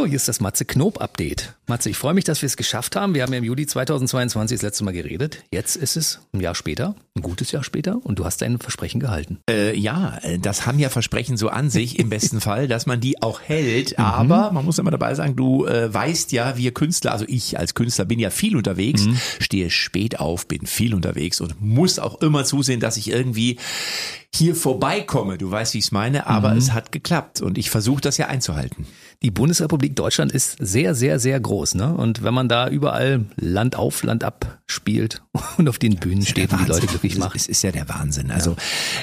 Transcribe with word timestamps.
So, 0.00 0.06
hier 0.06 0.16
ist 0.16 0.28
das 0.28 0.40
Matze 0.40 0.64
Knob 0.64 0.98
Update. 1.02 1.56
Matze, 1.66 1.90
ich 1.90 1.98
freue 1.98 2.14
mich, 2.14 2.24
dass 2.24 2.40
wir 2.40 2.46
es 2.46 2.56
geschafft 2.56 2.96
haben. 2.96 3.12
Wir 3.12 3.22
haben 3.22 3.34
ja 3.34 3.38
im 3.38 3.44
Juli 3.44 3.66
2022 3.66 4.56
das 4.56 4.62
letzte 4.62 4.82
Mal 4.82 4.92
geredet. 4.92 5.44
Jetzt 5.52 5.76
ist 5.76 5.94
es 5.98 6.20
ein 6.32 6.40
Jahr 6.40 6.54
später, 6.54 6.94
ein 7.14 7.20
gutes 7.20 7.52
Jahr 7.52 7.62
später 7.62 8.00
und 8.02 8.18
du 8.18 8.24
hast 8.24 8.40
dein 8.40 8.58
Versprechen 8.58 8.98
gehalten. 8.98 9.40
Äh, 9.48 9.76
ja, 9.76 10.18
das 10.40 10.64
haben 10.64 10.78
ja 10.78 10.88
Versprechen 10.88 11.36
so 11.36 11.50
an 11.50 11.68
sich 11.68 11.98
im 11.98 12.08
besten 12.08 12.40
Fall, 12.40 12.66
dass 12.66 12.86
man 12.86 13.02
die 13.02 13.20
auch 13.20 13.42
hält. 13.42 13.98
Mhm. 13.98 14.04
Aber 14.04 14.52
man 14.52 14.64
muss 14.64 14.78
immer 14.78 14.90
dabei 14.90 15.14
sagen, 15.14 15.36
du 15.36 15.66
äh, 15.66 15.92
weißt 15.92 16.32
ja, 16.32 16.56
wir 16.56 16.72
Künstler, 16.72 17.12
also 17.12 17.26
ich 17.28 17.58
als 17.58 17.74
Künstler 17.74 18.06
bin 18.06 18.18
ja 18.18 18.30
viel 18.30 18.56
unterwegs, 18.56 19.04
mhm. 19.04 19.18
stehe 19.38 19.68
spät 19.68 20.18
auf, 20.18 20.48
bin 20.48 20.64
viel 20.64 20.94
unterwegs 20.94 21.42
und 21.42 21.60
muss 21.60 21.98
auch 21.98 22.22
immer 22.22 22.46
zusehen, 22.46 22.80
dass 22.80 22.96
ich 22.96 23.10
irgendwie 23.10 23.58
hier 24.34 24.54
vorbeikomme. 24.54 25.36
Du 25.36 25.50
weißt, 25.50 25.74
wie 25.74 25.78
ich 25.78 25.84
es 25.84 25.92
meine, 25.92 26.26
aber 26.26 26.52
mhm. 26.52 26.58
es 26.58 26.72
hat 26.72 26.90
geklappt 26.90 27.42
und 27.42 27.58
ich 27.58 27.68
versuche 27.68 28.00
das 28.00 28.16
ja 28.16 28.28
einzuhalten. 28.28 28.86
Die 29.22 29.30
Bundesrepublik 29.30 29.94
Deutschland 29.96 30.32
ist 30.32 30.56
sehr, 30.60 30.94
sehr, 30.94 31.18
sehr 31.20 31.38
groß, 31.38 31.74
ne? 31.74 31.92
Und 31.92 32.22
wenn 32.22 32.32
man 32.32 32.48
da 32.48 32.68
überall 32.68 33.26
Land 33.36 33.76
auf, 33.76 34.02
Land 34.02 34.24
ab 34.24 34.60
spielt 34.66 35.20
und 35.58 35.68
auf 35.68 35.78
den 35.78 35.96
Bühnen 35.96 36.24
steht 36.24 36.52
und 36.52 36.62
die 36.62 36.68
Leute 36.68 36.86
glücklich 36.86 37.18
macht. 37.18 37.36
Es 37.36 37.46
ist 37.46 37.60
ja 37.60 37.70
der 37.70 37.86
Wahnsinn. 37.90 38.30
Also, 38.30 38.52
ja. 38.52 38.56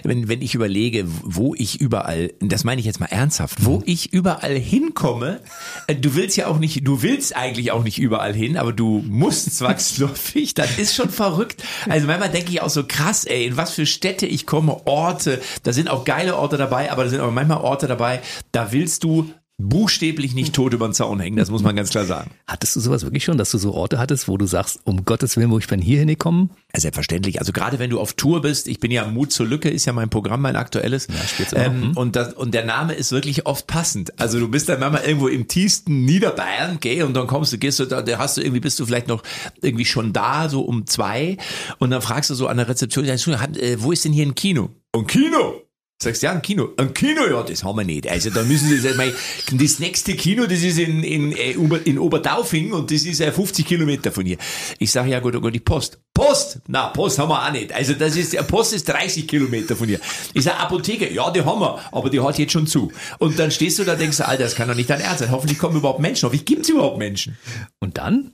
wenn, 0.06 0.28
wenn 0.28 0.42
ich 0.42 0.56
überlege, 0.56 1.04
wo 1.06 1.54
ich 1.54 1.80
überall, 1.80 2.34
das 2.40 2.64
meine 2.64 2.80
ich 2.80 2.88
jetzt 2.88 3.00
mal 3.00 3.06
ernsthaft, 3.12 3.64
wo 3.64 3.78
mhm. 3.78 3.84
ich 3.86 4.12
überall 4.12 4.56
hinkomme, 4.56 5.40
äh, 5.86 5.94
du 5.94 6.16
willst 6.16 6.36
ja 6.36 6.48
auch 6.48 6.58
nicht, 6.58 6.88
du 6.88 7.04
willst 7.04 7.36
eigentlich 7.36 7.72
auch 7.72 7.84
nicht 7.84 8.00
überall 8.00 8.34
hin, 8.34 8.58
aber 8.58 8.74
du 8.74 9.04
musst 9.08 9.56
zwangsläufig, 9.56 10.56
das 10.56 10.80
ist 10.80 10.96
schon 10.96 11.12
verrückt. 11.12 11.64
Also 11.88 12.08
manchmal 12.08 12.32
denke 12.32 12.50
ich 12.50 12.64
auch 12.64 12.72
so 12.72 12.86
krass, 12.88 13.26
ey, 13.26 13.46
in 13.46 13.56
was 13.56 13.70
für 13.70 13.86
Städte 13.86 14.26
ich 14.26 14.48
komme, 14.48 14.88
Orte, 14.88 15.40
da 15.62 15.74
sind 15.74 15.92
auch 15.92 16.06
geile 16.06 16.38
Orte 16.38 16.58
dabei, 16.58 16.92
aber 16.92 17.04
da 17.04 17.12
sind 17.12 17.20
auch 17.20 17.30
manchmal 17.30 17.60
Orte 17.60 17.86
dabei, 17.86 18.22
da 18.52 18.72
willst 18.72 19.04
du 19.04 19.32
buchstäblich 19.60 20.36
nicht 20.36 20.54
tot 20.54 20.74
über 20.74 20.88
den 20.88 20.94
Zaun 20.94 21.20
hängen, 21.20 21.36
das 21.36 21.50
muss 21.50 21.64
man 21.64 21.76
ganz 21.76 21.90
klar 21.90 22.06
sagen. 22.06 22.30
Hattest 22.46 22.76
du 22.76 22.80
sowas 22.80 23.04
wirklich 23.04 23.24
schon, 23.24 23.40
dass 23.40 23.50
du 23.50 23.58
so 23.58 23.74
Orte 23.74 23.98
hattest, 23.98 24.28
wo 24.28 24.38
du 24.38 24.46
sagst, 24.46 24.80
um 24.84 25.04
Gottes 25.04 25.36
Willen, 25.36 25.50
wo 25.50 25.58
ich 25.58 25.68
bin 25.68 25.82
hier 25.82 25.98
hingekommen? 26.00 26.52
Ja, 26.76 26.80
selbstverständlich. 26.80 27.40
Also 27.40 27.54
gerade 27.54 27.80
wenn 27.80 27.90
du 27.90 28.00
auf 28.00 28.14
Tour 28.14 28.42
bist, 28.42 28.68
ich 28.68 28.80
bin 28.80 28.92
ja 28.92 29.08
Mut 29.08 29.32
zur 29.32 29.48
Lücke, 29.48 29.70
ist 29.70 29.86
ja 29.86 29.94
mein 29.94 30.10
Programm, 30.10 30.42
mein 30.42 30.56
aktuelles. 30.56 31.08
Ja, 31.08 31.64
ähm, 31.64 31.82
hm? 31.82 31.98
und, 31.98 32.16
das, 32.16 32.36
und 32.36 32.54
der 32.54 32.66
Name 32.66 32.94
ist 32.94 33.12
wirklich 33.12 33.48
oft 33.48 33.66
passend. 33.66 34.20
Also 34.20 34.40
du 34.40 34.48
bist 34.48 34.70
dann 34.70 34.80
manchmal 34.80 35.06
irgendwo 35.06 35.28
im 35.28 35.48
tiefsten 35.48 36.06
Niederbayern, 36.06 36.80
gell, 36.80 37.04
und 37.04 37.16
dann 37.16 37.26
kommst 37.26 37.52
du, 37.52 37.58
gehst 37.58 37.80
du 37.80 37.86
da, 37.86 38.04
hast 38.20 38.38
du 38.38 38.42
irgendwie, 38.42 38.60
bist 38.60 38.80
du 38.80 38.86
vielleicht 38.86 39.08
noch 39.08 39.24
irgendwie 39.62 39.86
schon 39.86 40.14
da, 40.14 40.50
so 40.50 40.62
um 40.62 40.86
zwei, 40.86 41.38
und 41.80 41.90
dann 41.90 42.04
fragst 42.04 42.30
du 42.30 42.36
so 42.36 42.48
an 42.48 42.58
der 42.58 42.70
Rezeption, 42.70 43.06
äh, 43.06 43.78
wo 43.80 43.92
ist 43.92 44.06
denn 44.06 44.14
hier 44.14 44.26
ein 44.26 44.36
Kino? 44.36 44.70
Ein 44.94 45.08
Kino? 45.08 45.67
Sagst 46.00 46.22
ja, 46.22 46.32
ein 46.32 46.44
Kino. 46.44 46.70
Ein 46.78 46.94
Kino, 46.94 47.26
ja, 47.26 47.42
das 47.42 47.64
haben 47.64 47.76
wir 47.80 47.84
nicht. 47.84 48.08
Also 48.08 48.30
da 48.30 48.44
müssen 48.44 48.70
Sie 48.70 48.78
sagen, 48.78 49.14
das 49.54 49.80
nächste 49.80 50.14
Kino, 50.14 50.46
das 50.46 50.62
ist 50.62 50.78
in, 50.78 51.04
in, 51.04 51.32
äh, 51.32 51.54
in 51.86 51.98
Oberdaufing 51.98 52.72
und 52.72 52.92
das 52.92 53.04
ist 53.04 53.24
50 53.24 53.66
Kilometer 53.66 54.12
von 54.12 54.24
hier. 54.24 54.38
Ich 54.78 54.92
sage, 54.92 55.10
ja 55.10 55.20
gut, 55.20 55.36
oh 55.36 55.42
gut, 55.42 55.56
die 55.56 55.60
Post. 55.60 56.00
Post? 56.14 56.60
Na, 56.68 56.90
Post 56.90 57.18
haben 57.18 57.30
wir 57.30 57.44
auch 57.44 57.52
nicht. 57.52 57.74
Also 57.74 57.94
das 57.94 58.16
ist, 58.16 58.38
Post 58.48 58.74
ist 58.74 58.88
30 58.88 59.28
Kilometer 59.28 59.76
von 59.76 59.88
hier. 59.88 60.00
Ich 60.36 60.44
sage, 60.44 60.60
Apotheke, 60.60 61.12
ja, 61.12 61.32
die 61.32 61.44
haben 61.44 61.60
wir, 61.60 61.80
aber 61.92 62.12
die 62.12 62.20
hat 62.20 62.38
jetzt 62.38 62.52
schon 62.52 62.68
zu. 62.68 62.92
Und 63.18 63.40
dann 63.40 63.50
stehst 63.50 63.80
du 63.80 63.84
da 63.84 63.94
und 63.94 64.02
denkst, 64.02 64.22
Alter, 64.22 64.44
das 64.44 64.54
kann 64.54 64.68
doch 64.68 64.76
nicht 64.76 64.92
dein 64.92 65.02
Ernst 65.02 65.20
sein. 65.20 65.32
Hoffentlich 65.32 65.58
kommen 65.58 65.78
überhaupt 65.78 66.00
Menschen. 66.00 66.28
Hoffentlich 66.28 66.46
gibt 66.46 66.62
es 66.62 66.70
überhaupt 66.70 67.00
Menschen. 67.00 67.40
Und 67.80 67.98
dann? 67.98 68.34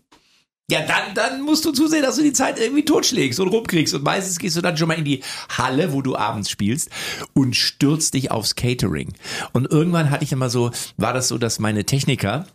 Ja, 0.74 0.82
dann, 0.82 1.14
dann 1.14 1.42
musst 1.44 1.66
du 1.66 1.72
zusehen, 1.72 2.02
dass 2.02 2.16
du 2.16 2.24
die 2.24 2.34
Zeit 2.34 2.60
irgendwie 2.60 2.84
totschlägst 2.84 3.40
und 3.40 3.50
rumkriegst. 3.50 3.94
Und 3.94 4.04
meistens 4.04 4.40
gehst 4.40 4.58
du 4.58 4.62
dann 4.62 4.76
schon 4.76 4.88
mal 4.88 4.98
in 4.98 5.06
die 5.06 5.22
Halle, 5.56 5.94
wo 5.94 6.02
du 6.02 6.16
abends 6.16 6.50
spielst 6.50 6.90
und 7.34 7.56
stürzt 7.56 8.16
dich 8.16 8.32
aufs 8.32 8.56
Catering. 8.56 9.14
Und 9.52 9.72
irgendwann 9.72 10.10
hatte 10.10 10.24
ich 10.24 10.32
immer 10.32 10.50
so, 10.50 10.72
war 10.98 11.14
das 11.14 11.28
so, 11.28 11.38
dass 11.38 11.60
meine 11.60 11.86
Techniker, 11.86 12.48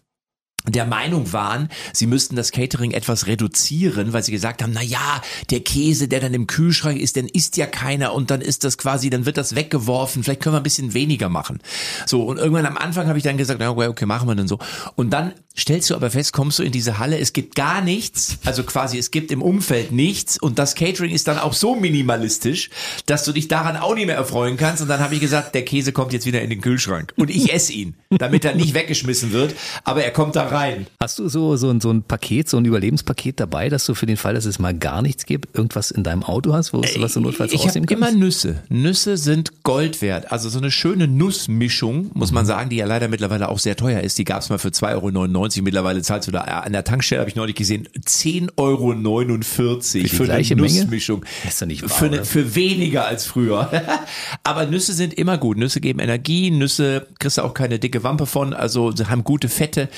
der 0.67 0.87
Meinung 0.87 1.33
waren, 1.33 1.69
sie 1.93 2.07
müssten 2.07 2.37
das 2.37 2.53
Catering 2.53 2.91
etwas 2.91 3.27
reduzieren, 3.27 4.13
weil 4.13 4.23
sie 4.23 4.33
gesagt 4.33 4.63
haben, 4.63 4.73
na 4.75 4.83
ja, 4.83 5.23
der 5.51 5.61
Käse, 5.61 6.09
der 6.09 6.21
dann 6.21 6.35
im 6.35 6.47
Kühlschrank 6.47 7.01
ist, 7.01 7.17
den 7.17 7.29
isst 7.29 7.57
ja 7.57 7.67
keiner 7.67 8.13
und 8.13 8.31
dann 8.31 8.41
ist 8.41 8.65
das 8.65 8.77
quasi, 8.77 9.09
dann 9.11 9.25
wird 9.25 9.37
das 9.37 9.55
weggeworfen, 9.55 10.25
vielleicht 10.25 10.43
können 10.43 10.55
wir 10.55 10.61
ein 10.61 10.65
bisschen 10.65 10.95
weniger 10.95 11.29
machen. 11.29 11.61
So, 12.07 12.25
und 12.25 12.39
irgendwann 12.39 12.67
am 12.67 12.77
Anfang 12.77 13.07
habe 13.09 13.19
ich 13.19 13.25
dann 13.25 13.37
gesagt, 13.37 13.61
na 13.61 13.71
okay, 13.71 14.07
machen 14.07 14.29
wir 14.29 14.35
dann 14.35 14.49
so. 14.49 14.59
Und 14.97 15.11
dann 15.11 15.33
stellst 15.59 15.91
du 15.91 15.95
aber 15.97 16.11
fest, 16.11 16.33
kommst 16.33 16.59
du 16.59 16.63
in 16.63 16.73
diese 16.73 16.99
Halle, 16.99 17.19
es 17.19 17.33
gibt 17.33 17.57
gar 17.57 17.81
nichts, 17.81 18.39
also 18.45 18.63
quasi 18.63 18.97
es 18.99 19.11
gibt 19.11 19.33
im 19.33 19.43
Umfeld 19.43 19.91
nichts 19.91 20.39
und 20.39 20.59
das 20.59 20.75
Catering 20.75 21.11
ist 21.11 21.27
dann 21.27 21.39
auch 21.39 21.53
so 21.53 21.75
minimalistisch, 21.75 22.71
dass 23.07 23.25
du 23.25 23.33
dich 23.33 23.49
daran 23.49 23.77
auch 23.77 23.95
nicht 23.95 24.07
mehr 24.07 24.17
erfreuen 24.17 24.57
kannst 24.57 24.83
und 24.83 24.89
dann 24.89 25.01
habe 25.01 25.15
ich 25.15 25.21
gesagt, 25.21 25.55
der 25.55 25.65
Käse 25.65 25.93
kommt 25.93 26.13
jetzt 26.13 26.27
wieder 26.27 26.43
in 26.43 26.51
den 26.51 26.61
Kühlschrank 26.61 27.13
und 27.17 27.31
ich 27.31 27.53
esse 27.53 27.73
ihn, 27.73 27.95
damit 28.11 28.45
er 28.45 28.55
nicht 28.55 28.75
weggeschmissen 28.75 29.33
wird, 29.33 29.55
aber 29.83 30.05
er 30.05 30.13
kommt 30.13 30.37
da 30.37 30.48
rein. 30.53 30.87
Hast 31.01 31.19
du 31.19 31.29
so, 31.29 31.57
so, 31.57 31.79
so 31.81 31.91
ein 31.91 32.03
Paket, 32.03 32.49
so 32.49 32.57
ein 32.57 32.65
Überlebenspaket 32.65 33.41
dabei, 33.41 33.69
dass 33.69 33.87
du 33.87 33.95
für 33.95 34.07
den 34.07 34.17
Fall, 34.17 34.35
dass 34.35 34.45
es 34.45 34.59
mal 34.59 34.75
gar 34.75 35.03
nichts 35.03 35.27
gibt, 35.27 35.57
irgendwas 35.57 35.91
in 35.91 36.03
deinem 36.05 36.23
Auto 36.23 36.53
hast, 36.53 36.73
wo 36.73 36.81
du 36.81 36.89
was 37.01 37.15
du 37.15 37.21
notfalls 37.21 37.53
Ich 37.53 37.67
habe 37.67 37.79
immer 37.79 38.11
Nüsse. 38.11 38.63
Nüsse 38.69 39.17
sind 39.17 39.63
Gold 39.63 40.03
wert. 40.03 40.33
Also 40.33 40.49
so 40.49 40.59
eine 40.59 40.71
schöne 40.71 41.09
Nussmischung, 41.09 42.11
muss 42.15 42.33
man 42.33 42.47
sagen, 42.47 42.71
die 42.71 42.77
ja 42.77 42.87
leider 42.87 43.09
mittlerweile 43.09 43.49
auch 43.49 43.59
sehr 43.59 43.77
teuer 43.77 44.01
ist. 44.01 44.19
Die 44.19 44.25
gab 44.25 44.43
es 44.43 44.51
mal 44.51 44.59
für 44.59 44.69
2,99 44.69 44.93
Euro. 44.95 45.63
Mittlerweile 45.63 46.03
zahlst 46.03 46.29
du 46.29 46.33
da 46.33 46.41
an 46.41 46.73
der 46.73 46.85
Tankstelle, 46.85 47.21
habe 47.21 47.31
ich 47.31 47.37
neulich 47.37 47.57
gesehen, 47.57 47.89
10,49 47.99 48.49
Euro 48.57 49.43
für, 49.43 49.81
für 50.09 50.33
eine 50.33 50.57
Nussmischung. 50.57 51.21
Menge? 51.21 51.49
Ist 51.49 51.63
doch 51.63 51.67
nicht 51.67 51.83
wahr, 51.83 51.91
für, 51.91 52.11
ne, 52.11 52.25
für 52.25 52.55
weniger 52.55 53.07
als 53.07 53.27
früher. 53.27 53.71
Aber 54.45 54.67
Nüsse 54.67 54.93
sind 54.93 55.15
immer 55.15 55.39
gut. 55.39 55.59
Nüsse 55.59 55.81
geben 55.81 56.01
Energie. 56.01 56.51
Nüsse 56.51 57.07
kriegst 57.19 57.39
du 57.39 57.43
auch 57.43 57.55
keine 57.55 57.79
dicke 57.79 58.03
Wampe 58.03 58.27
von. 58.27 58.55
Also 58.55 58.93
sie 58.93 59.09
haben 59.09 59.25
gute 59.25 59.49
Fette. 59.49 59.89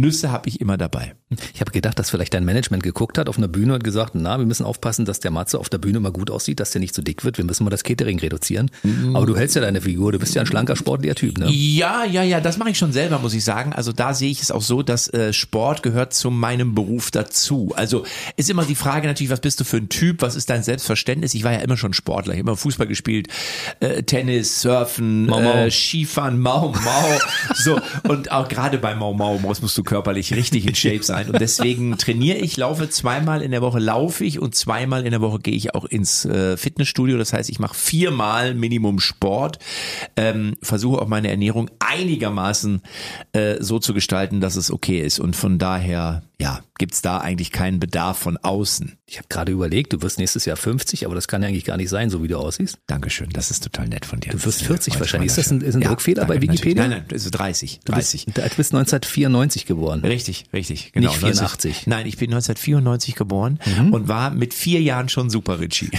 Nüsse 0.00 0.30
habe 0.30 0.48
ich 0.48 0.60
immer 0.60 0.76
dabei. 0.76 1.16
Ich 1.54 1.60
habe 1.60 1.70
gedacht, 1.70 1.98
dass 1.98 2.10
vielleicht 2.10 2.34
dein 2.34 2.44
Management 2.44 2.82
geguckt 2.82 3.18
hat 3.18 3.28
auf 3.28 3.38
einer 3.38 3.48
Bühne 3.48 3.74
und 3.74 3.84
gesagt, 3.84 4.14
na, 4.14 4.38
wir 4.38 4.46
müssen 4.46 4.64
aufpassen, 4.64 5.04
dass 5.04 5.20
der 5.20 5.30
Matze 5.30 5.58
auf 5.58 5.68
der 5.68 5.78
Bühne 5.78 6.00
mal 6.00 6.12
gut 6.12 6.30
aussieht, 6.30 6.60
dass 6.60 6.70
der 6.70 6.80
nicht 6.80 6.94
zu 6.94 7.00
so 7.00 7.04
dick 7.04 7.24
wird. 7.24 7.38
Wir 7.38 7.44
müssen 7.44 7.64
mal 7.64 7.70
das 7.70 7.84
Catering 7.84 8.18
reduzieren. 8.18 8.70
Mhm. 8.82 9.16
Aber 9.16 9.26
du 9.26 9.36
hältst 9.36 9.56
ja 9.56 9.62
deine 9.62 9.80
Figur, 9.80 10.12
du 10.12 10.18
bist 10.18 10.34
ja 10.34 10.42
ein 10.42 10.46
schlanker, 10.46 10.76
sportlicher 10.76 11.14
Typ, 11.14 11.38
ne? 11.38 11.50
Ja, 11.50 12.04
ja, 12.04 12.22
ja, 12.22 12.40
das 12.40 12.58
mache 12.58 12.70
ich 12.70 12.78
schon 12.78 12.92
selber, 12.92 13.18
muss 13.18 13.34
ich 13.34 13.44
sagen. 13.44 13.72
Also 13.72 13.92
da 13.92 14.14
sehe 14.14 14.30
ich 14.30 14.42
es 14.42 14.50
auch 14.50 14.62
so, 14.62 14.82
dass 14.82 15.12
äh, 15.12 15.32
Sport 15.32 15.82
gehört 15.82 16.14
zu 16.14 16.30
meinem 16.30 16.74
Beruf 16.74 17.10
dazu. 17.10 17.72
Also 17.76 18.04
ist 18.36 18.50
immer 18.50 18.64
die 18.64 18.74
Frage 18.74 19.06
natürlich, 19.06 19.30
was 19.30 19.40
bist 19.40 19.60
du 19.60 19.64
für 19.64 19.78
ein 19.78 19.88
Typ, 19.88 20.22
was 20.22 20.36
ist 20.36 20.50
dein 20.50 20.62
Selbstverständnis? 20.62 21.34
Ich 21.34 21.44
war 21.44 21.52
ja 21.52 21.58
immer 21.58 21.76
schon 21.76 21.92
Sportler, 21.92 22.34
ich 22.34 22.40
habe 22.40 22.50
immer 22.50 22.56
Fußball 22.56 22.86
gespielt, 22.86 23.28
äh, 23.80 24.02
Tennis, 24.02 24.60
Surfen, 24.60 25.26
Mau, 25.26 25.40
Mau. 25.40 25.54
Äh, 25.54 25.70
Skifahren, 25.70 26.38
Mau 26.38 26.72
Mau. 26.72 27.18
so 27.54 27.80
und 28.08 28.30
auch 28.30 28.48
gerade 28.48 28.78
bei 28.78 28.94
Mau 28.94 29.14
Mau 29.14 29.38
musst 29.38 29.76
du 29.76 29.82
körperlich 29.82 30.34
richtig 30.34 30.66
in 30.66 30.74
Shape 30.74 31.02
sein 31.02 31.23
und 31.28 31.40
deswegen 31.40 31.96
trainiere 31.98 32.38
ich, 32.38 32.56
laufe 32.56 32.88
zweimal 32.88 33.42
in 33.42 33.50
der 33.50 33.62
Woche 33.62 33.78
laufe 33.78 34.24
ich 34.24 34.38
und 34.38 34.54
zweimal 34.54 35.04
in 35.04 35.10
der 35.10 35.20
Woche 35.20 35.38
gehe 35.38 35.54
ich 35.54 35.74
auch 35.74 35.84
ins 35.84 36.24
äh, 36.24 36.56
Fitnessstudio. 36.56 37.18
Das 37.18 37.32
heißt, 37.32 37.50
ich 37.50 37.58
mache 37.58 37.74
viermal 37.74 38.54
Minimum 38.54 39.00
Sport, 39.00 39.58
ähm, 40.16 40.54
versuche 40.62 41.00
auch 41.00 41.08
meine 41.08 41.28
Ernährung 41.28 41.70
einigermaßen 41.78 42.82
äh, 43.32 43.56
so 43.60 43.78
zu 43.78 43.94
gestalten, 43.94 44.40
dass 44.40 44.56
es 44.56 44.70
okay 44.70 45.00
ist 45.00 45.18
und 45.18 45.36
von 45.36 45.58
daher 45.58 46.22
ja, 46.40 46.60
gibt's 46.78 47.02
da 47.02 47.18
eigentlich 47.18 47.52
keinen 47.52 47.78
Bedarf 47.78 48.18
von 48.18 48.36
außen. 48.36 48.98
Ich 49.06 49.18
habe 49.18 49.28
gerade 49.28 49.52
überlegt, 49.52 49.92
du 49.92 50.02
wirst 50.02 50.18
nächstes 50.18 50.44
Jahr 50.44 50.56
50, 50.56 51.06
aber 51.06 51.14
das 51.14 51.28
kann 51.28 51.42
ja 51.42 51.48
eigentlich 51.48 51.64
gar 51.64 51.76
nicht 51.76 51.88
sein, 51.88 52.10
so 52.10 52.22
wie 52.22 52.28
du 52.28 52.36
aussiehst. 52.36 52.78
Dankeschön, 52.88 53.30
das 53.30 53.50
ist 53.52 53.62
total 53.62 53.86
nett 53.88 54.04
von 54.04 54.18
dir. 54.18 54.32
Du 54.32 54.44
wirst 54.44 54.62
40 54.62 54.98
wahrscheinlich. 54.98 55.28
Ist 55.28 55.38
das 55.38 55.50
ein, 55.52 55.60
ist 55.60 55.76
ein 55.76 55.82
ja, 55.82 55.88
Druckfehler 55.88 56.22
danke, 56.22 56.34
bei 56.34 56.42
Wikipedia? 56.42 56.82
Natürlich. 56.82 57.02
Nein, 57.02 57.06
nein, 57.08 57.16
ist 57.16 57.30
30. 57.30 57.80
30. 57.84 58.24
Du 58.24 58.32
bist, 58.32 58.50
du 58.52 58.56
bist 58.56 58.74
1994 58.74 59.66
geboren. 59.66 60.00
Richtig, 60.00 60.46
richtig. 60.52 60.92
Genau. 60.92 61.10
Nicht 61.10 61.20
84. 61.20 61.72
90, 61.72 61.86
nein, 61.86 62.06
ich 62.06 62.16
bin 62.16 62.30
1994 62.30 63.14
geboren 63.14 63.60
mhm. 63.64 63.92
und 63.92 64.08
war 64.08 64.30
mit 64.30 64.54
vier 64.54 64.82
Jahren 64.82 65.08
schon 65.08 65.30
Super 65.30 65.60
Richie. 65.60 65.90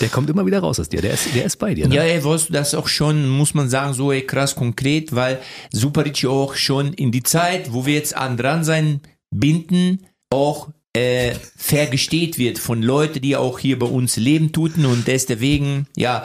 der 0.00 0.08
kommt 0.08 0.30
immer 0.30 0.46
wieder 0.46 0.60
raus 0.60 0.80
aus 0.80 0.88
dir. 0.88 1.02
Der 1.02 1.12
ist, 1.12 1.34
der 1.34 1.44
ist 1.44 1.56
bei 1.56 1.74
dir. 1.74 1.88
Ne? 1.88 1.94
Ja, 1.94 2.24
wusste 2.24 2.52
das 2.52 2.74
auch 2.74 2.88
schon, 2.88 3.28
muss 3.28 3.52
man 3.54 3.68
sagen, 3.68 3.92
so 3.92 4.12
krass 4.26 4.54
konkret, 4.54 5.14
weil 5.14 5.40
Super 5.70 6.04
Richie 6.04 6.28
auch 6.28 6.54
schon 6.62 6.92
in 6.92 7.12
die 7.12 7.22
Zeit, 7.22 7.72
wo 7.72 7.86
wir 7.86 7.94
jetzt 7.94 8.16
an 8.16 8.36
dran 8.36 8.64
sein 8.64 9.00
binden, 9.30 10.06
auch 10.30 10.68
äh, 10.94 11.34
vergesteht 11.56 12.36
wird 12.36 12.58
von 12.58 12.82
Leuten, 12.82 13.22
die 13.22 13.36
auch 13.36 13.58
hier 13.58 13.78
bei 13.78 13.86
uns 13.86 14.16
leben 14.16 14.52
tuten. 14.52 14.84
Und 14.84 15.06
deswegen, 15.06 15.86
ja, 15.96 16.24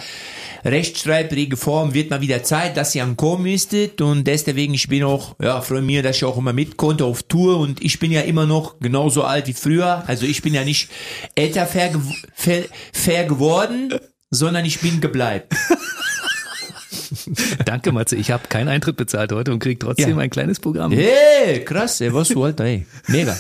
rechtschreibrige 0.66 1.56
Form 1.56 1.94
wird 1.94 2.10
mal 2.10 2.22
wieder 2.22 2.44
Zeit, 2.44 2.76
dass 2.76 2.92
sie 2.92 3.02
ankommen 3.02 3.44
müsstet. 3.44 4.02
Und 4.02 4.26
deswegen, 4.26 4.74
ich 4.74 4.90
bin 4.90 5.04
auch, 5.04 5.36
ja, 5.42 5.62
freue 5.62 5.82
mich, 5.82 6.02
dass 6.02 6.18
ich 6.18 6.26
auch 6.26 6.38
immer 6.38 6.54
mit 6.54 6.76
konnte 6.76 7.06
auf 7.06 7.24
Tour. 7.24 7.60
Und 7.60 7.82
ich 7.82 8.00
bin 8.00 8.12
ja 8.12 8.22
immer 8.22 8.46
noch 8.46 8.80
genauso 8.80 9.24
alt 9.24 9.48
wie 9.48 9.54
früher, 9.54 10.04
also 10.08 10.26
ich 10.26 10.42
bin 10.42 10.54
ja 10.54 10.66
nicht 10.66 10.90
älter 11.36 11.66
fair, 11.66 11.92
fair, 12.34 12.66
fair 12.92 13.24
geworden, 13.24 13.94
sondern 14.30 14.66
ich 14.66 14.80
bin 14.82 15.00
gebleibt. 15.00 15.54
Danke, 17.66 17.92
Matze. 17.92 18.16
Ich 18.16 18.32
habe 18.32 18.48
keinen 18.48 18.68
Eintritt 18.68 18.98
bezahlt 18.98 19.32
heute 19.32 19.52
und 19.52 19.60
krieg 19.60 19.80
trotzdem 19.80 20.18
ja. 20.18 20.18
ein 20.18 20.30
kleines 20.30 20.60
Programm. 20.60 20.92
Hey, 20.92 21.64
krass, 21.64 22.02
ey, 22.02 22.14
was 22.14 22.30
du 22.30 22.44
halt, 22.44 22.60
ey. 22.60 22.86
Mega. 23.08 23.38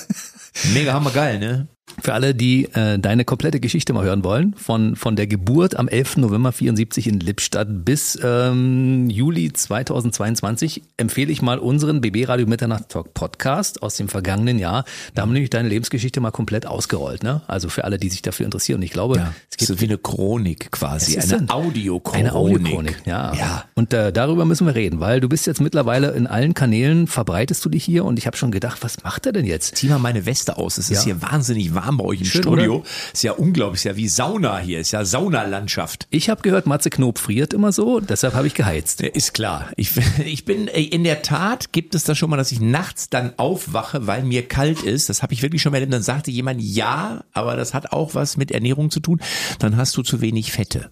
Mega 0.73 0.93
hammergeil, 0.93 1.39
ne? 1.39 1.67
Für 1.99 2.13
alle, 2.13 2.35
die 2.35 2.65
äh, 2.73 2.99
deine 2.99 3.25
komplette 3.25 3.59
Geschichte 3.59 3.91
mal 3.91 4.03
hören 4.03 4.23
wollen, 4.23 4.53
von, 4.55 4.95
von 4.95 5.15
der 5.15 5.25
Geburt 5.25 5.75
am 5.75 5.87
11. 5.87 6.17
November 6.17 6.51
74 6.51 7.07
in 7.07 7.19
Lippstadt 7.19 7.85
bis 7.85 8.17
ähm, 8.23 9.09
Juli 9.09 9.51
2022, 9.51 10.83
empfehle 10.97 11.31
ich 11.31 11.41
mal 11.41 11.57
unseren 11.57 12.01
BB 12.01 12.27
Radio 12.27 12.45
Mitternacht 12.45 12.89
Talk 12.89 13.15
Podcast 13.15 13.81
aus 13.81 13.95
dem 13.95 14.09
vergangenen 14.09 14.59
Jahr. 14.59 14.85
Da 15.15 15.23
haben 15.23 15.29
wir 15.29 15.33
nämlich 15.35 15.49
deine 15.49 15.69
Lebensgeschichte 15.69 16.19
mal 16.21 16.29
komplett 16.31 16.67
ausgerollt. 16.67 17.23
Ne? 17.23 17.41
Also 17.47 17.67
für 17.67 17.83
alle, 17.83 17.97
die 17.97 18.09
sich 18.09 18.21
dafür 18.21 18.45
interessieren. 18.45 18.77
Und 18.77 18.83
ich 18.83 18.91
glaube, 18.91 19.17
Ja, 19.17 19.33
es 19.49 19.57
gibt 19.57 19.67
so 19.67 19.79
wie 19.81 19.85
eine 19.85 19.97
Chronik 19.97 20.71
quasi, 20.71 21.15
ist 21.15 21.33
eine 21.33 21.43
ein- 21.43 21.49
Audiochronik. 21.49 22.19
Eine 22.19 22.33
Audiochronik, 22.35 23.01
ja. 23.05 23.33
Ja. 23.33 23.65
Und 23.73 23.93
äh, 23.93 24.13
darüber 24.13 24.45
müssen 24.45 24.67
wir 24.67 24.75
reden, 24.75 24.99
weil 24.99 25.19
du 25.19 25.29
bist 25.29 25.47
jetzt 25.47 25.61
mittlerweile 25.61 26.11
in 26.11 26.27
allen 26.27 26.53
Kanälen, 26.53 27.07
verbreitest 27.07 27.65
du 27.65 27.69
dich 27.69 27.83
hier 27.83 28.05
und 28.05 28.19
ich 28.19 28.27
habe 28.27 28.37
schon 28.37 28.51
gedacht, 28.51 28.79
was 28.83 29.03
macht 29.03 29.25
er 29.25 29.31
denn 29.31 29.45
jetzt? 29.45 29.75
Zieh 29.77 29.87
mal 29.87 29.97
meine 29.99 30.27
Weste 30.27 30.57
aus. 30.57 30.77
Es 30.77 30.91
ist 30.91 30.99
Ja. 30.99 31.13
hier 31.15 31.21
wahnsinnig 31.23 31.73
warm 31.73 31.76
bei 31.97 32.03
euch 32.03 32.19
im 32.19 32.25
Schön, 32.25 32.43
Studio. 32.43 32.75
oder? 32.77 32.85
Ist 33.13 33.23
ja 33.23 33.33
unglaublich, 33.33 33.79
ist 33.79 33.83
ja 33.85 33.95
wie 33.95 34.07
Sauna 34.07 34.59
hier, 34.59 34.79
ist 34.79 34.91
ja 34.91 35.05
Saunalandschaft. 35.05 36.07
Ich 36.09 36.29
habe 36.29 36.41
gehört, 36.41 36.67
Matze 36.67 36.89
Knob 36.89 37.19
friert 37.19 37.53
immer 37.53 37.71
so, 37.71 37.99
deshalb 37.99 38.33
habe 38.33 38.47
ich 38.47 38.53
geheizt. 38.53 39.01
Ist 39.01 39.33
klar. 39.33 39.69
Ich, 39.75 39.91
ich 40.25 40.45
bin 40.45 40.67
äh, 40.67 40.81
in 40.81 41.03
der 41.03 41.21
Tat 41.21 41.71
gibt 41.71 41.95
es 41.95 42.03
das 42.03 42.17
schon 42.17 42.29
mal, 42.29 42.37
dass 42.37 42.51
ich 42.51 42.59
nachts 42.59 43.09
dann 43.09 43.33
aufwache, 43.37 44.07
weil 44.07 44.23
mir 44.23 44.47
kalt 44.47 44.81
ist. 44.83 45.09
Das 45.09 45.23
habe 45.23 45.33
ich 45.33 45.41
wirklich 45.41 45.61
schon 45.61 45.71
mal 45.71 45.77
erlebt. 45.77 45.93
Dann 45.93 46.03
sagte 46.03 46.31
jemand, 46.31 46.61
ja, 46.61 47.23
aber 47.33 47.55
das 47.55 47.73
hat 47.73 47.91
auch 47.91 48.15
was 48.15 48.37
mit 48.37 48.51
Ernährung 48.51 48.89
zu 48.89 48.99
tun. 48.99 49.19
Dann 49.59 49.77
hast 49.77 49.95
du 49.97 50.03
zu 50.03 50.21
wenig 50.21 50.51
Fette. 50.51 50.91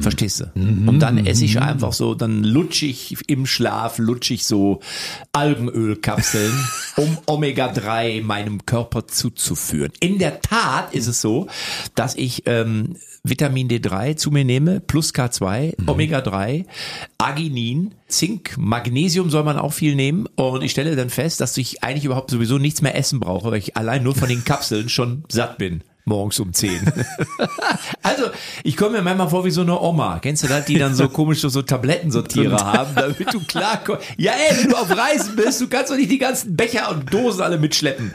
Verstehst 0.00 0.40
du? 0.40 0.44
Und 0.54 1.00
dann 1.00 1.18
esse 1.26 1.44
ich 1.44 1.60
einfach 1.60 1.92
so, 1.92 2.14
dann 2.14 2.44
lutsch 2.44 2.82
ich 2.82 3.16
im 3.28 3.46
Schlaf, 3.46 3.98
lutsch 3.98 4.30
ich 4.30 4.44
so 4.44 4.80
Algenölkapseln, 5.32 6.52
um 6.96 7.18
Omega-3 7.26 8.22
meinem 8.22 8.66
Körper 8.66 9.06
zuzuführen. 9.06 9.92
In 10.08 10.18
der 10.18 10.40
Tat 10.40 10.94
ist 10.94 11.06
es 11.06 11.20
so, 11.20 11.48
dass 11.94 12.14
ich 12.14 12.44
ähm, 12.46 12.96
Vitamin 13.24 13.68
D3 13.68 14.16
zu 14.16 14.30
mir 14.30 14.42
nehme, 14.42 14.80
plus 14.80 15.12
K2, 15.12 15.86
Omega-3, 15.86 16.64
Arginin, 17.18 17.94
Zink, 18.06 18.56
Magnesium 18.56 19.28
soll 19.28 19.44
man 19.44 19.58
auch 19.58 19.74
viel 19.74 19.94
nehmen. 19.94 20.26
Und 20.34 20.62
ich 20.62 20.70
stelle 20.70 20.96
dann 20.96 21.10
fest, 21.10 21.42
dass 21.42 21.58
ich 21.58 21.84
eigentlich 21.84 22.06
überhaupt 22.06 22.30
sowieso 22.30 22.56
nichts 22.56 22.80
mehr 22.80 22.96
essen 22.96 23.20
brauche, 23.20 23.50
weil 23.50 23.58
ich 23.58 23.76
allein 23.76 24.02
nur 24.02 24.14
von 24.14 24.30
den 24.30 24.44
Kapseln 24.44 24.88
schon 24.88 25.24
satt 25.28 25.58
bin. 25.58 25.82
Morgens 26.06 26.40
um 26.40 26.54
10. 26.54 26.90
also, 28.02 28.30
ich 28.64 28.78
komme 28.78 28.92
mir 28.92 29.02
manchmal 29.02 29.28
vor 29.28 29.44
wie 29.44 29.50
so 29.50 29.60
eine 29.60 29.78
Oma. 29.78 30.20
Kennst 30.20 30.42
du 30.42 30.48
das, 30.48 30.64
die 30.64 30.78
dann 30.78 30.94
so 30.94 31.08
komisch 31.10 31.40
so, 31.40 31.50
so 31.50 31.60
Tablettensortierer 31.60 32.64
haben, 32.64 32.94
damit 32.94 33.30
du 33.34 33.40
klarkommst. 33.40 34.06
Ja, 34.16 34.32
ey, 34.32 34.56
wenn 34.56 34.70
du 34.70 34.76
auf 34.76 34.90
Reisen 34.90 35.36
bist, 35.36 35.60
du 35.60 35.68
kannst 35.68 35.90
doch 35.90 35.96
nicht 35.96 36.10
die 36.10 36.16
ganzen 36.16 36.56
Becher 36.56 36.90
und 36.90 37.12
Dosen 37.12 37.42
alle 37.42 37.58
mitschleppen. 37.58 38.14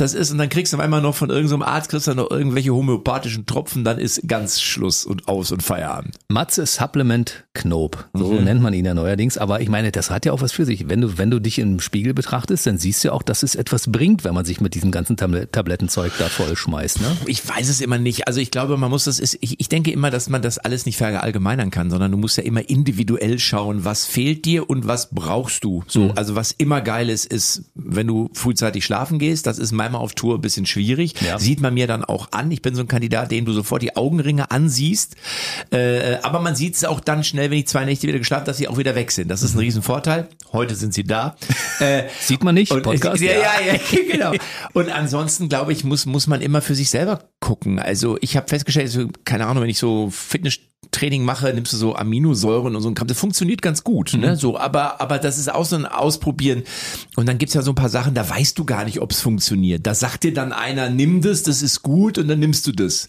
Das 0.00 0.14
ist, 0.14 0.30
und 0.30 0.38
dann 0.38 0.48
kriegst 0.48 0.72
du 0.72 0.78
einmal 0.78 1.02
noch 1.02 1.14
von 1.14 1.28
irgendeinem 1.30 1.62
Arzt, 1.62 1.90
kriegst 1.90 2.06
du 2.06 2.14
noch 2.14 2.30
irgendwelche 2.30 2.72
homöopathischen 2.72 3.46
Tropfen, 3.46 3.84
dann 3.84 3.98
ist 3.98 4.26
ganz 4.28 4.60
Schluss 4.60 5.04
und 5.04 5.28
aus 5.28 5.52
und 5.52 5.62
Feierabend. 5.62 6.14
Matze 6.28 6.64
Supplement 6.66 7.44
Knob, 7.54 8.08
so 8.14 8.32
Mhm. 8.34 8.44
nennt 8.44 8.62
man 8.62 8.72
ihn 8.74 8.84
ja 8.84 8.94
neuerdings. 8.94 9.36
Aber 9.38 9.60
ich 9.60 9.68
meine, 9.68 9.90
das 9.92 10.10
hat 10.10 10.24
ja 10.24 10.32
auch 10.32 10.40
was 10.40 10.52
für 10.52 10.64
sich. 10.64 10.88
Wenn 10.88 11.00
du, 11.00 11.18
wenn 11.18 11.30
du 11.30 11.40
dich 11.40 11.58
im 11.58 11.80
Spiegel 11.80 12.14
betrachtest, 12.14 12.66
dann 12.66 12.78
siehst 12.78 13.02
du 13.02 13.08
ja 13.08 13.14
auch, 13.14 13.22
dass 13.22 13.42
es 13.42 13.54
etwas 13.56 13.90
bringt, 13.90 14.22
wenn 14.24 14.34
man 14.34 14.44
sich 14.44 14.60
mit 14.60 14.74
diesem 14.74 14.90
ganzen 14.90 15.16
Tablet 15.16 15.52
Tablettenzeug 15.52 16.12
da 16.18 16.26
vollschmeißt. 16.28 17.00
Ne? 17.00 17.16
Ich 17.26 17.46
weiß 17.48 17.68
es 17.68 17.80
immer 17.80 17.98
nicht. 17.98 18.28
Also 18.28 18.40
ich 18.40 18.50
glaube, 18.50 18.76
man 18.76 18.90
muss 18.90 19.04
das, 19.04 19.18
ist, 19.18 19.36
ich, 19.40 19.58
ich 19.60 19.68
denke 19.68 19.90
immer, 19.90 20.10
dass 20.10 20.28
man 20.28 20.42
das 20.42 20.58
alles 20.58 20.86
nicht 20.86 20.96
verallgemeinern 20.96 21.70
kann, 21.70 21.90
sondern 21.90 22.12
du 22.12 22.18
musst 22.18 22.36
ja 22.36 22.44
immer 22.44 22.68
individuell 22.70 23.38
schauen, 23.40 23.84
was 23.84 24.04
fehlt 24.06 24.44
dir 24.44 24.70
und 24.70 24.86
was 24.86 25.10
brauchst 25.10 25.64
du. 25.64 25.82
So, 25.88 26.12
also 26.14 26.36
was 26.36 26.52
immer 26.52 26.80
geil 26.80 27.08
ist, 27.10 27.26
ist, 27.26 27.64
wenn 27.74 28.06
du 28.06 28.30
frühzeitig 28.34 28.84
schlafen 28.84 29.18
gehst, 29.18 29.46
das 29.46 29.58
ist 29.58 29.72
manchmal 29.88 30.04
auf 30.04 30.14
Tour 30.14 30.36
ein 30.36 30.40
bisschen 30.40 30.66
schwierig. 30.66 31.14
Ja. 31.20 31.38
Sieht 31.38 31.60
man 31.60 31.74
mir 31.74 31.86
dann 31.86 32.04
auch 32.04 32.28
an. 32.32 32.50
Ich 32.50 32.62
bin 32.62 32.74
so 32.74 32.82
ein 32.82 32.88
Kandidat, 32.88 33.30
den 33.30 33.44
du 33.44 33.52
sofort 33.52 33.82
die 33.82 33.96
Augenringe 33.96 34.50
ansiehst. 34.50 35.16
Äh, 35.70 36.16
aber 36.22 36.40
man 36.40 36.54
sieht 36.54 36.74
es 36.74 36.84
auch 36.84 37.00
dann 37.00 37.24
schnell, 37.24 37.50
wenn 37.50 37.58
ich 37.58 37.66
zwei 37.68 37.84
Nächte 37.84 38.06
wieder 38.06 38.18
geschlafen, 38.18 38.44
dass 38.44 38.58
sie 38.58 38.68
auch 38.68 38.78
wieder 38.78 38.94
weg 38.94 39.10
sind. 39.10 39.28
Das 39.28 39.42
ist 39.42 39.54
ein 39.54 39.58
Riesenvorteil. 39.58 40.28
Heute 40.52 40.74
sind 40.74 40.94
sie 40.94 41.04
da. 41.04 41.36
Äh, 41.80 42.08
Sieht 42.20 42.42
man 42.42 42.56
nicht? 42.56 42.72
und 42.72 42.82
Podcast? 42.82 43.22
Ja, 43.22 43.30
ja, 43.30 43.52
ja, 43.64 43.78
genau. 44.12 44.32
Und 44.72 44.90
ansonsten, 44.90 45.48
glaube 45.48 45.72
ich, 45.72 45.84
muss, 45.84 46.06
muss 46.06 46.26
man 46.26 46.40
immer 46.40 46.60
für 46.60 46.74
sich 46.74 46.90
selber 46.90 47.20
gucken. 47.38 47.78
Also 47.78 48.18
ich 48.20 48.36
habe 48.36 48.48
festgestellt, 48.48 48.90
so, 48.90 49.08
keine 49.24 49.46
Ahnung, 49.46 49.62
wenn 49.62 49.70
ich 49.70 49.78
so 49.78 50.10
Fitnesstraining 50.98 51.24
mache, 51.24 51.52
nimmst 51.52 51.72
du 51.72 51.76
so 51.76 51.94
Aminosäuren 51.94 52.74
und 52.74 52.82
so 52.82 52.88
ein 52.88 52.94
Kram. 52.94 53.08
Das 53.08 53.18
funktioniert 53.18 53.62
ganz 53.62 53.84
gut, 53.84 54.14
ne? 54.14 54.36
So, 54.36 54.58
aber, 54.58 55.00
aber 55.00 55.18
das 55.18 55.38
ist 55.38 55.52
auch 55.52 55.64
so 55.64 55.76
ein 55.76 55.86
Ausprobieren. 55.86 56.62
Und 57.16 57.26
dann 57.28 57.38
gibt's 57.38 57.54
ja 57.54 57.62
so 57.62 57.72
ein 57.72 57.76
paar 57.76 57.88
Sachen, 57.88 58.14
da 58.14 58.28
weißt 58.28 58.58
du 58.58 58.64
gar 58.64 58.84
nicht, 58.84 59.00
ob's 59.00 59.20
funktioniert. 59.20 59.86
Da 59.86 59.94
sagt 59.94 60.24
dir 60.24 60.32
dann 60.32 60.52
einer, 60.52 60.90
nimm 60.90 61.20
das, 61.20 61.42
das 61.42 61.62
ist 61.62 61.82
gut 61.82 62.18
und 62.18 62.28
dann 62.28 62.38
nimmst 62.38 62.66
du 62.66 62.72
das. 62.72 63.06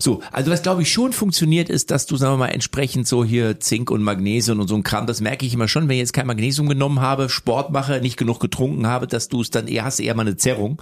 So, 0.00 0.20
also 0.32 0.50
was 0.50 0.62
glaube 0.62 0.82
ich 0.82 0.92
schon 0.92 1.12
funktioniert, 1.12 1.68
ist, 1.68 1.90
dass 1.90 2.06
du, 2.06 2.16
sagen 2.16 2.34
wir 2.34 2.38
mal, 2.38 2.48
entsprechend 2.48 3.06
so 3.08 3.24
hier 3.24 3.60
Zink 3.60 3.90
und 3.90 4.02
Magnesium 4.02 4.60
und 4.60 4.68
so 4.68 4.74
ein 4.74 4.82
Kram, 4.82 5.06
das 5.06 5.20
merke 5.20 5.46
ich 5.46 5.54
immer 5.54 5.68
schon, 5.68 5.88
wenn 5.88 5.96
ich 5.96 6.00
jetzt 6.00 6.12
kein 6.12 6.26
Magnesium 6.26 6.68
genommen 6.68 7.00
habe, 7.00 7.28
Sport 7.28 7.70
mache, 7.70 8.00
nicht 8.00 8.16
genug 8.16 8.40
getrunken 8.40 8.86
habe, 8.86 9.06
dass 9.06 9.28
du 9.28 9.40
es 9.40 9.50
dann 9.50 9.68
eher 9.68 9.84
hast, 9.84 10.00
eher 10.00 10.14
mal 10.14 10.22
eine 10.22 10.36
Zerrung. 10.36 10.80